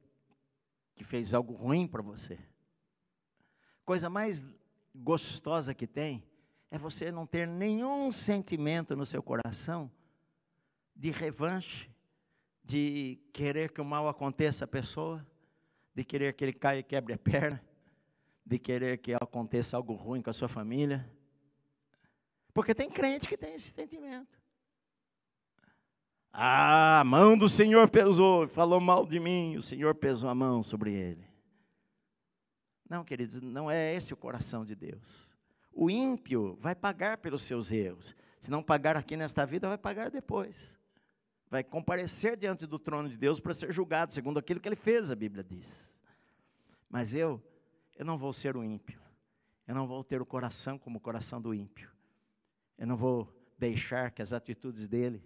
que 0.94 1.04
fez 1.04 1.32
algo 1.32 1.54
ruim 1.54 1.86
para 1.86 2.02
você. 2.02 2.38
Coisa 3.84 4.10
mais 4.10 4.44
gostosa 4.94 5.74
que 5.74 5.86
tem 5.86 6.24
é 6.70 6.78
você 6.78 7.12
não 7.12 7.26
ter 7.26 7.46
nenhum 7.46 8.10
sentimento 8.10 8.96
no 8.96 9.06
seu 9.06 9.22
coração 9.22 9.90
de 10.94 11.10
revanche, 11.10 11.90
de 12.64 13.18
querer 13.32 13.70
que 13.70 13.80
o 13.80 13.84
mal 13.84 14.08
aconteça 14.08 14.64
à 14.64 14.68
pessoa, 14.68 15.24
de 15.94 16.04
querer 16.04 16.32
que 16.32 16.44
ele 16.44 16.52
caia 16.52 16.78
e 16.78 16.82
quebre 16.82 17.12
a 17.12 17.18
perna, 17.18 17.62
de 18.44 18.58
querer 18.58 18.98
que 18.98 19.12
aconteça 19.14 19.76
algo 19.76 19.94
ruim 19.94 20.22
com 20.22 20.30
a 20.30 20.32
sua 20.32 20.48
família. 20.48 21.08
Porque 22.52 22.74
tem 22.74 22.90
crente 22.90 23.28
que 23.28 23.36
tem 23.36 23.54
esse 23.54 23.70
sentimento. 23.70 24.38
Ah, 26.32 27.00
a 27.00 27.04
mão 27.04 27.38
do 27.38 27.48
Senhor 27.48 27.88
pesou, 27.88 28.48
falou 28.48 28.80
mal 28.80 29.06
de 29.06 29.20
mim, 29.20 29.56
o 29.56 29.62
Senhor 29.62 29.94
pesou 29.94 30.28
a 30.28 30.34
mão 30.34 30.62
sobre 30.62 30.92
ele. 30.92 31.24
Não, 32.88 33.04
queridos, 33.04 33.40
não 33.40 33.70
é 33.70 33.94
esse 33.94 34.12
o 34.12 34.16
coração 34.16 34.64
de 34.64 34.74
Deus. 34.74 35.32
O 35.72 35.90
ímpio 35.90 36.56
vai 36.60 36.74
pagar 36.74 37.18
pelos 37.18 37.42
seus 37.42 37.70
erros. 37.70 38.14
Se 38.40 38.50
não 38.50 38.62
pagar 38.62 38.96
aqui 38.96 39.16
nesta 39.16 39.46
vida, 39.46 39.68
vai 39.68 39.78
pagar 39.78 40.10
depois. 40.10 40.78
Vai 41.50 41.62
comparecer 41.62 42.36
diante 42.36 42.66
do 42.66 42.78
trono 42.78 43.08
de 43.08 43.16
Deus 43.16 43.38
para 43.38 43.54
ser 43.54 43.72
julgado, 43.72 44.12
segundo 44.12 44.38
aquilo 44.38 44.60
que 44.60 44.68
ele 44.68 44.76
fez, 44.76 45.10
a 45.10 45.16
Bíblia 45.16 45.44
diz. 45.44 45.92
Mas 46.88 47.14
eu, 47.14 47.42
eu 47.96 48.04
não 48.04 48.16
vou 48.16 48.32
ser 48.32 48.56
o 48.56 48.64
ímpio. 48.64 49.00
Eu 49.66 49.74
não 49.74 49.86
vou 49.86 50.02
ter 50.04 50.20
o 50.20 50.26
coração 50.26 50.78
como 50.78 50.98
o 50.98 51.00
coração 51.00 51.40
do 51.40 51.54
ímpio. 51.54 51.90
Eu 52.76 52.86
não 52.86 52.96
vou 52.96 53.32
deixar 53.58 54.10
que 54.10 54.20
as 54.20 54.32
atitudes 54.32 54.88
dele 54.88 55.22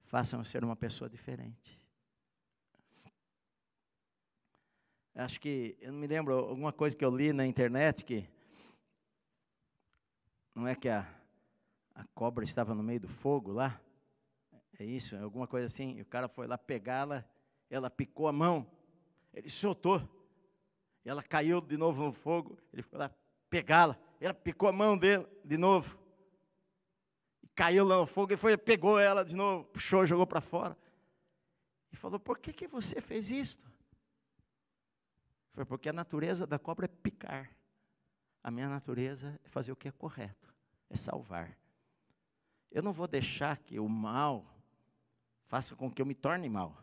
façam 0.00 0.40
eu 0.40 0.44
ser 0.44 0.64
uma 0.64 0.76
pessoa 0.76 1.08
diferente. 1.08 1.80
Acho 5.14 5.38
que, 5.38 5.76
eu 5.80 5.92
não 5.92 5.98
me 5.98 6.06
lembro, 6.06 6.34
alguma 6.34 6.72
coisa 6.72 6.96
que 6.96 7.04
eu 7.04 7.14
li 7.14 7.32
na 7.32 7.46
internet 7.46 8.02
que 8.02 8.26
não 10.54 10.66
é 10.66 10.74
que 10.74 10.88
a, 10.88 11.06
a 11.94 12.04
cobra 12.14 12.44
estava 12.44 12.74
no 12.74 12.82
meio 12.82 13.00
do 13.00 13.08
fogo 13.08 13.52
lá? 13.52 13.80
É 14.78 14.84
isso, 14.84 15.14
é 15.14 15.20
alguma 15.20 15.46
coisa 15.46 15.66
assim. 15.66 15.96
E 15.96 16.02
o 16.02 16.06
cara 16.06 16.28
foi 16.28 16.46
lá 16.46 16.56
pegá-la, 16.56 17.24
ela 17.68 17.90
picou 17.90 18.28
a 18.28 18.32
mão, 18.32 18.66
ele 19.32 19.48
soltou. 19.48 20.00
E 21.04 21.10
ela 21.10 21.22
caiu 21.22 21.60
de 21.60 21.76
novo 21.76 22.04
no 22.04 22.12
fogo, 22.12 22.58
ele 22.72 22.82
foi 22.82 22.98
lá 22.98 23.10
pegá-la, 23.50 23.98
ela 24.20 24.34
picou 24.34 24.68
a 24.68 24.72
mão 24.72 24.96
dele 24.96 25.26
de 25.44 25.56
novo. 25.56 25.98
Caiu 27.54 27.84
lá 27.84 27.98
no 27.98 28.06
fogo 28.06 28.32
e 28.32 28.36
foi, 28.36 28.56
pegou 28.56 28.98
ela 28.98 29.24
de 29.24 29.36
novo, 29.36 29.64
puxou, 29.64 30.06
jogou 30.06 30.26
para 30.26 30.40
fora. 30.40 30.76
E 31.90 31.96
falou: 31.96 32.18
Por 32.18 32.38
que, 32.38 32.52
que 32.52 32.66
você 32.66 33.00
fez 33.00 33.30
isto? 33.30 33.70
Foi 35.52 35.66
porque 35.66 35.90
a 35.90 35.92
natureza 35.92 36.46
da 36.46 36.58
cobra 36.58 36.86
é 36.86 36.88
picar. 36.88 37.50
A 38.42 38.50
minha 38.50 38.68
natureza 38.68 39.38
é 39.44 39.48
fazer 39.48 39.70
o 39.70 39.76
que 39.76 39.86
é 39.86 39.92
correto. 39.92 40.52
é 40.88 40.96
salvar. 40.96 41.56
Eu 42.70 42.82
não 42.82 42.92
vou 42.92 43.06
deixar 43.06 43.58
que 43.58 43.78
o 43.78 43.88
mal 43.88 44.51
faça 45.52 45.76
com 45.76 45.90
que 45.90 46.00
eu 46.00 46.06
me 46.06 46.14
torne 46.14 46.48
mal. 46.48 46.82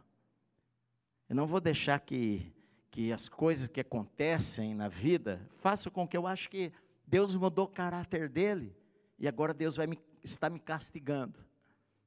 Eu 1.28 1.36
não 1.36 1.47
vou 1.47 1.59
deixar 1.59 1.99
que, 1.99 2.53
que 2.91 3.11
as 3.11 3.28
coisas 3.28 3.67
que 3.67 3.82
acontecem 3.82 4.76
na 4.76 4.88
vida 4.88 5.43
façam 5.57 5.91
com 5.91 6.07
que 6.07 6.15
eu 6.15 6.28
ache 6.28 6.47
que 6.47 6.72
Deus 7.07 7.36
mudou 7.36 7.65
o 7.65 7.67
caráter 7.67 8.30
dele 8.30 8.78
e 9.17 9.28
agora 9.28 9.55
Deus 9.55 9.76
vai 9.76 9.88
me, 9.88 9.97
está 10.24 10.51
me 10.51 10.59
castigando. 10.59 11.43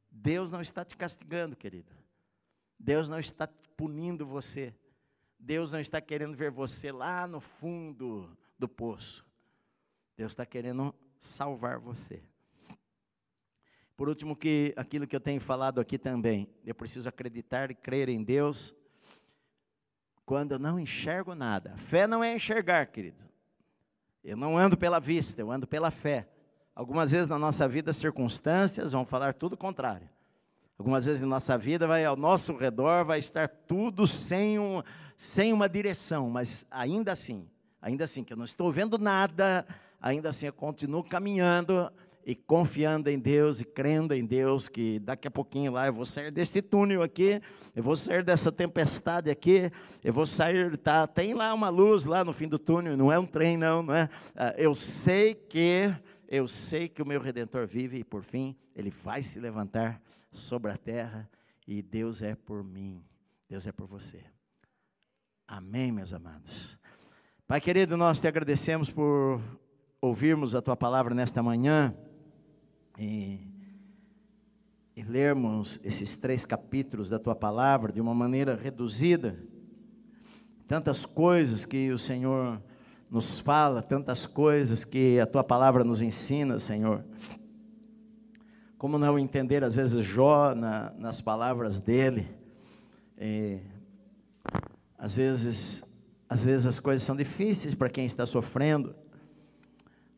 Deus 0.08 0.52
não 0.52 0.60
está 0.60 0.84
te 0.84 0.96
castigando, 0.96 1.56
querido. 1.56 1.92
Deus 2.78 3.08
não 3.08 3.18
está 3.18 3.48
punindo 3.76 4.24
você. 4.24 4.72
Deus 5.36 5.72
não 5.72 5.80
está 5.80 6.00
querendo 6.00 6.36
ver 6.36 6.52
você 6.52 6.92
lá 6.92 7.26
no 7.26 7.40
fundo 7.40 8.38
do 8.56 8.68
poço. 8.68 9.26
Deus 10.16 10.30
está 10.30 10.46
querendo 10.46 10.94
salvar 11.18 11.80
você. 11.80 12.22
Por 13.96 14.08
último, 14.08 14.34
que 14.34 14.72
aquilo 14.76 15.06
que 15.06 15.14
eu 15.14 15.20
tenho 15.20 15.40
falado 15.40 15.80
aqui 15.80 15.98
também, 15.98 16.48
eu 16.64 16.74
preciso 16.74 17.08
acreditar 17.08 17.70
e 17.70 17.74
crer 17.74 18.08
em 18.08 18.22
Deus 18.22 18.74
quando 20.24 20.52
eu 20.52 20.58
não 20.58 20.78
enxergo 20.78 21.34
nada. 21.34 21.76
Fé 21.76 22.06
não 22.06 22.22
é 22.24 22.34
enxergar, 22.34 22.86
querido. 22.86 23.22
Eu 24.24 24.36
não 24.36 24.56
ando 24.56 24.76
pela 24.76 25.00
vista, 25.00 25.40
eu 25.40 25.50
ando 25.50 25.66
pela 25.66 25.90
fé. 25.90 26.28
Algumas 26.74 27.10
vezes 27.10 27.28
na 27.28 27.38
nossa 27.38 27.68
vida, 27.68 27.90
as 27.90 27.96
circunstâncias 27.96 28.92
vão 28.92 29.04
falar 29.04 29.34
tudo 29.34 29.56
contrário. 29.56 30.08
Algumas 30.78 31.04
vezes 31.04 31.22
na 31.22 31.28
nossa 31.28 31.58
vida, 31.58 31.86
vai 31.86 32.04
ao 32.04 32.16
nosso 32.16 32.56
redor, 32.56 33.04
vai 33.04 33.18
estar 33.18 33.48
tudo 33.48 34.06
sem, 34.06 34.58
um, 34.58 34.82
sem 35.16 35.52
uma 35.52 35.68
direção, 35.68 36.30
mas 36.30 36.66
ainda 36.70 37.12
assim, 37.12 37.48
ainda 37.80 38.04
assim, 38.04 38.24
que 38.24 38.32
eu 38.32 38.36
não 38.36 38.44
estou 38.44 38.72
vendo 38.72 38.98
nada, 38.98 39.66
ainda 40.00 40.30
assim 40.30 40.46
eu 40.46 40.52
continuo 40.52 41.04
caminhando 41.04 41.92
e 42.24 42.34
confiando 42.34 43.10
em 43.10 43.18
Deus 43.18 43.60
e 43.60 43.64
crendo 43.64 44.14
em 44.14 44.24
Deus, 44.24 44.68
que 44.68 44.98
daqui 45.00 45.26
a 45.26 45.30
pouquinho 45.30 45.72
lá 45.72 45.86
eu 45.86 45.92
vou 45.92 46.04
sair 46.04 46.30
deste 46.30 46.62
túnel 46.62 47.02
aqui, 47.02 47.40
eu 47.74 47.82
vou 47.82 47.96
sair 47.96 48.24
dessa 48.24 48.52
tempestade 48.52 49.30
aqui, 49.30 49.70
eu 50.04 50.12
vou 50.12 50.26
sair, 50.26 50.76
tá, 50.76 51.06
tem 51.06 51.34
lá 51.34 51.52
uma 51.52 51.68
luz 51.68 52.04
lá 52.04 52.24
no 52.24 52.32
fim 52.32 52.46
do 52.46 52.58
túnel, 52.58 52.96
não 52.96 53.10
é 53.10 53.18
um 53.18 53.26
trem 53.26 53.56
não, 53.56 53.82
não 53.82 53.94
é? 53.94 54.08
Ah, 54.36 54.54
eu 54.56 54.74
sei 54.74 55.34
que 55.34 55.94
eu 56.28 56.48
sei 56.48 56.88
que 56.88 57.02
o 57.02 57.06
meu 57.06 57.20
redentor 57.20 57.66
vive 57.66 57.98
e 57.98 58.04
por 58.04 58.22
fim 58.22 58.56
ele 58.74 58.90
vai 58.90 59.22
se 59.22 59.38
levantar 59.38 60.00
sobre 60.30 60.70
a 60.70 60.76
terra 60.76 61.28
e 61.66 61.82
Deus 61.82 62.22
é 62.22 62.34
por 62.34 62.64
mim. 62.64 63.04
Deus 63.48 63.66
é 63.66 63.72
por 63.72 63.86
você. 63.86 64.24
Amém, 65.46 65.92
meus 65.92 66.14
amados. 66.14 66.78
Pai 67.46 67.60
querido, 67.60 67.98
nós 67.98 68.18
te 68.18 68.26
agradecemos 68.26 68.88
por 68.88 69.38
ouvirmos 70.00 70.54
a 70.54 70.62
tua 70.62 70.74
palavra 70.74 71.14
nesta 71.14 71.42
manhã 71.42 71.94
e, 72.98 73.40
e 74.96 75.02
lermos 75.02 75.80
esses 75.82 76.16
três 76.16 76.44
capítulos 76.44 77.08
da 77.08 77.18
tua 77.18 77.34
palavra 77.34 77.92
de 77.92 78.00
uma 78.00 78.14
maneira 78.14 78.54
reduzida. 78.54 79.38
Tantas 80.66 81.04
coisas 81.04 81.64
que 81.64 81.90
o 81.90 81.98
Senhor 81.98 82.62
nos 83.10 83.38
fala, 83.38 83.82
tantas 83.82 84.24
coisas 84.24 84.84
que 84.84 85.20
a 85.20 85.26
tua 85.26 85.44
palavra 85.44 85.84
nos 85.84 86.00
ensina, 86.00 86.58
Senhor. 86.58 87.04
Como 88.78 88.98
não 88.98 89.18
entender, 89.18 89.62
às 89.62 89.76
vezes, 89.76 90.04
Jó 90.04 90.54
na, 90.54 90.92
nas 90.98 91.20
palavras 91.20 91.78
dele. 91.78 92.26
É, 93.16 93.60
às 94.98 95.16
vezes, 95.16 95.82
às 96.28 96.42
vezes 96.42 96.66
as 96.66 96.80
coisas 96.80 97.02
são 97.02 97.14
difíceis 97.14 97.74
para 97.74 97.90
quem 97.90 98.06
está 98.06 98.24
sofrendo. 98.24 98.94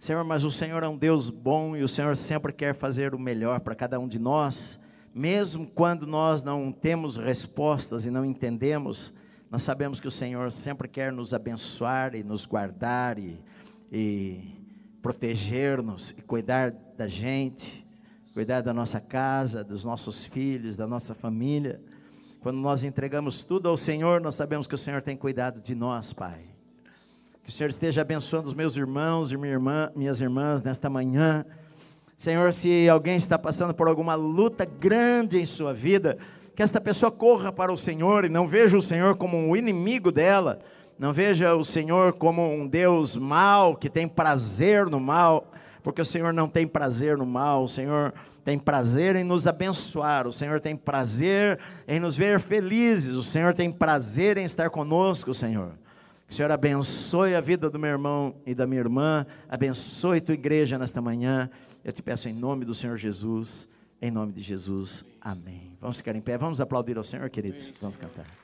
Senhor, 0.04 0.24
mas 0.24 0.44
o 0.44 0.50
Senhor 0.50 0.82
é 0.82 0.88
um 0.88 0.96
Deus 0.96 1.30
bom 1.30 1.76
e 1.76 1.82
o 1.82 1.88
Senhor 1.88 2.16
sempre 2.16 2.52
quer 2.52 2.74
fazer 2.74 3.14
o 3.14 3.18
melhor 3.18 3.60
para 3.60 3.74
cada 3.74 3.98
um 3.98 4.06
de 4.06 4.18
nós, 4.18 4.80
mesmo 5.14 5.66
quando 5.66 6.06
nós 6.06 6.42
não 6.42 6.70
temos 6.70 7.16
respostas 7.16 8.04
e 8.04 8.10
não 8.10 8.24
entendemos 8.24 9.14
nós 9.54 9.62
sabemos 9.62 10.00
que 10.00 10.08
o 10.08 10.10
Senhor 10.10 10.50
sempre 10.50 10.88
quer 10.88 11.12
nos 11.12 11.32
abençoar 11.32 12.16
e 12.16 12.24
nos 12.24 12.44
guardar 12.44 13.20
e, 13.20 13.40
e 13.88 14.52
proteger-nos 15.00 16.10
e 16.10 16.22
cuidar 16.22 16.72
da 16.72 17.06
gente, 17.06 17.86
cuidar 18.32 18.62
da 18.62 18.74
nossa 18.74 19.00
casa, 19.00 19.62
dos 19.62 19.84
nossos 19.84 20.24
filhos, 20.24 20.76
da 20.76 20.88
nossa 20.88 21.14
família. 21.14 21.80
Quando 22.40 22.58
nós 22.58 22.82
entregamos 22.82 23.44
tudo 23.44 23.68
ao 23.68 23.76
Senhor, 23.76 24.20
nós 24.20 24.34
sabemos 24.34 24.66
que 24.66 24.74
o 24.74 24.78
Senhor 24.78 25.00
tem 25.02 25.16
cuidado 25.16 25.60
de 25.60 25.72
nós, 25.72 26.12
Pai. 26.12 26.53
Que 27.44 27.50
o 27.50 27.52
Senhor 27.52 27.68
esteja 27.68 28.00
abençoando 28.00 28.48
os 28.48 28.54
meus 28.54 28.74
irmãos 28.74 29.30
e 29.30 29.36
minha 29.36 29.52
irmã, 29.52 29.90
minhas 29.94 30.18
irmãs 30.18 30.62
nesta 30.62 30.88
manhã. 30.88 31.44
Senhor, 32.16 32.50
se 32.54 32.88
alguém 32.88 33.16
está 33.16 33.38
passando 33.38 33.74
por 33.74 33.86
alguma 33.86 34.14
luta 34.14 34.64
grande 34.64 35.38
em 35.38 35.44
sua 35.44 35.74
vida, 35.74 36.16
que 36.56 36.62
esta 36.62 36.80
pessoa 36.80 37.12
corra 37.12 37.52
para 37.52 37.70
o 37.70 37.76
Senhor 37.76 38.24
e 38.24 38.30
não 38.30 38.48
veja 38.48 38.78
o 38.78 38.82
Senhor 38.82 39.16
como 39.16 39.36
um 39.36 39.54
inimigo 39.54 40.10
dela, 40.10 40.58
não 40.98 41.12
veja 41.12 41.54
o 41.54 41.62
Senhor 41.62 42.14
como 42.14 42.50
um 42.50 42.66
Deus 42.66 43.14
mau, 43.14 43.76
que 43.76 43.90
tem 43.90 44.08
prazer 44.08 44.86
no 44.86 44.98
mal, 44.98 45.52
porque 45.82 46.00
o 46.00 46.04
Senhor 46.04 46.32
não 46.32 46.48
tem 46.48 46.66
prazer 46.66 47.18
no 47.18 47.26
mal, 47.26 47.64
o 47.64 47.68
Senhor 47.68 48.14
tem 48.42 48.58
prazer 48.58 49.16
em 49.16 49.24
nos 49.24 49.46
abençoar, 49.46 50.26
o 50.26 50.32
Senhor 50.32 50.62
tem 50.62 50.74
prazer 50.74 51.58
em 51.86 52.00
nos 52.00 52.16
ver 52.16 52.40
felizes, 52.40 53.14
o 53.14 53.22
Senhor 53.22 53.52
tem 53.52 53.70
prazer 53.70 54.38
em 54.38 54.44
estar 54.44 54.70
conosco, 54.70 55.34
Senhor. 55.34 55.83
Que 56.26 56.32
o 56.32 56.36
Senhor 56.36 56.50
abençoe 56.50 57.34
a 57.34 57.40
vida 57.40 57.68
do 57.68 57.78
meu 57.78 57.90
irmão 57.90 58.34
e 58.46 58.54
da 58.54 58.66
minha 58.66 58.80
irmã, 58.80 59.26
abençoe 59.48 60.20
tua 60.20 60.34
igreja 60.34 60.78
nesta 60.78 61.00
manhã. 61.00 61.50
Eu 61.84 61.92
te 61.92 62.02
peço 62.02 62.28
em 62.28 62.34
nome 62.34 62.64
do 62.64 62.74
Senhor 62.74 62.96
Jesus. 62.96 63.68
Em 64.00 64.10
nome 64.10 64.32
de 64.32 64.42
Jesus, 64.42 65.04
amém. 65.20 65.78
Vamos 65.80 65.96
ficar 65.96 66.14
em 66.14 66.20
pé, 66.20 66.36
vamos 66.36 66.60
aplaudir 66.60 66.96
ao 66.98 67.04
Senhor, 67.04 67.30
queridos. 67.30 67.72
Vamos 67.80 67.96
cantar. 67.96 68.43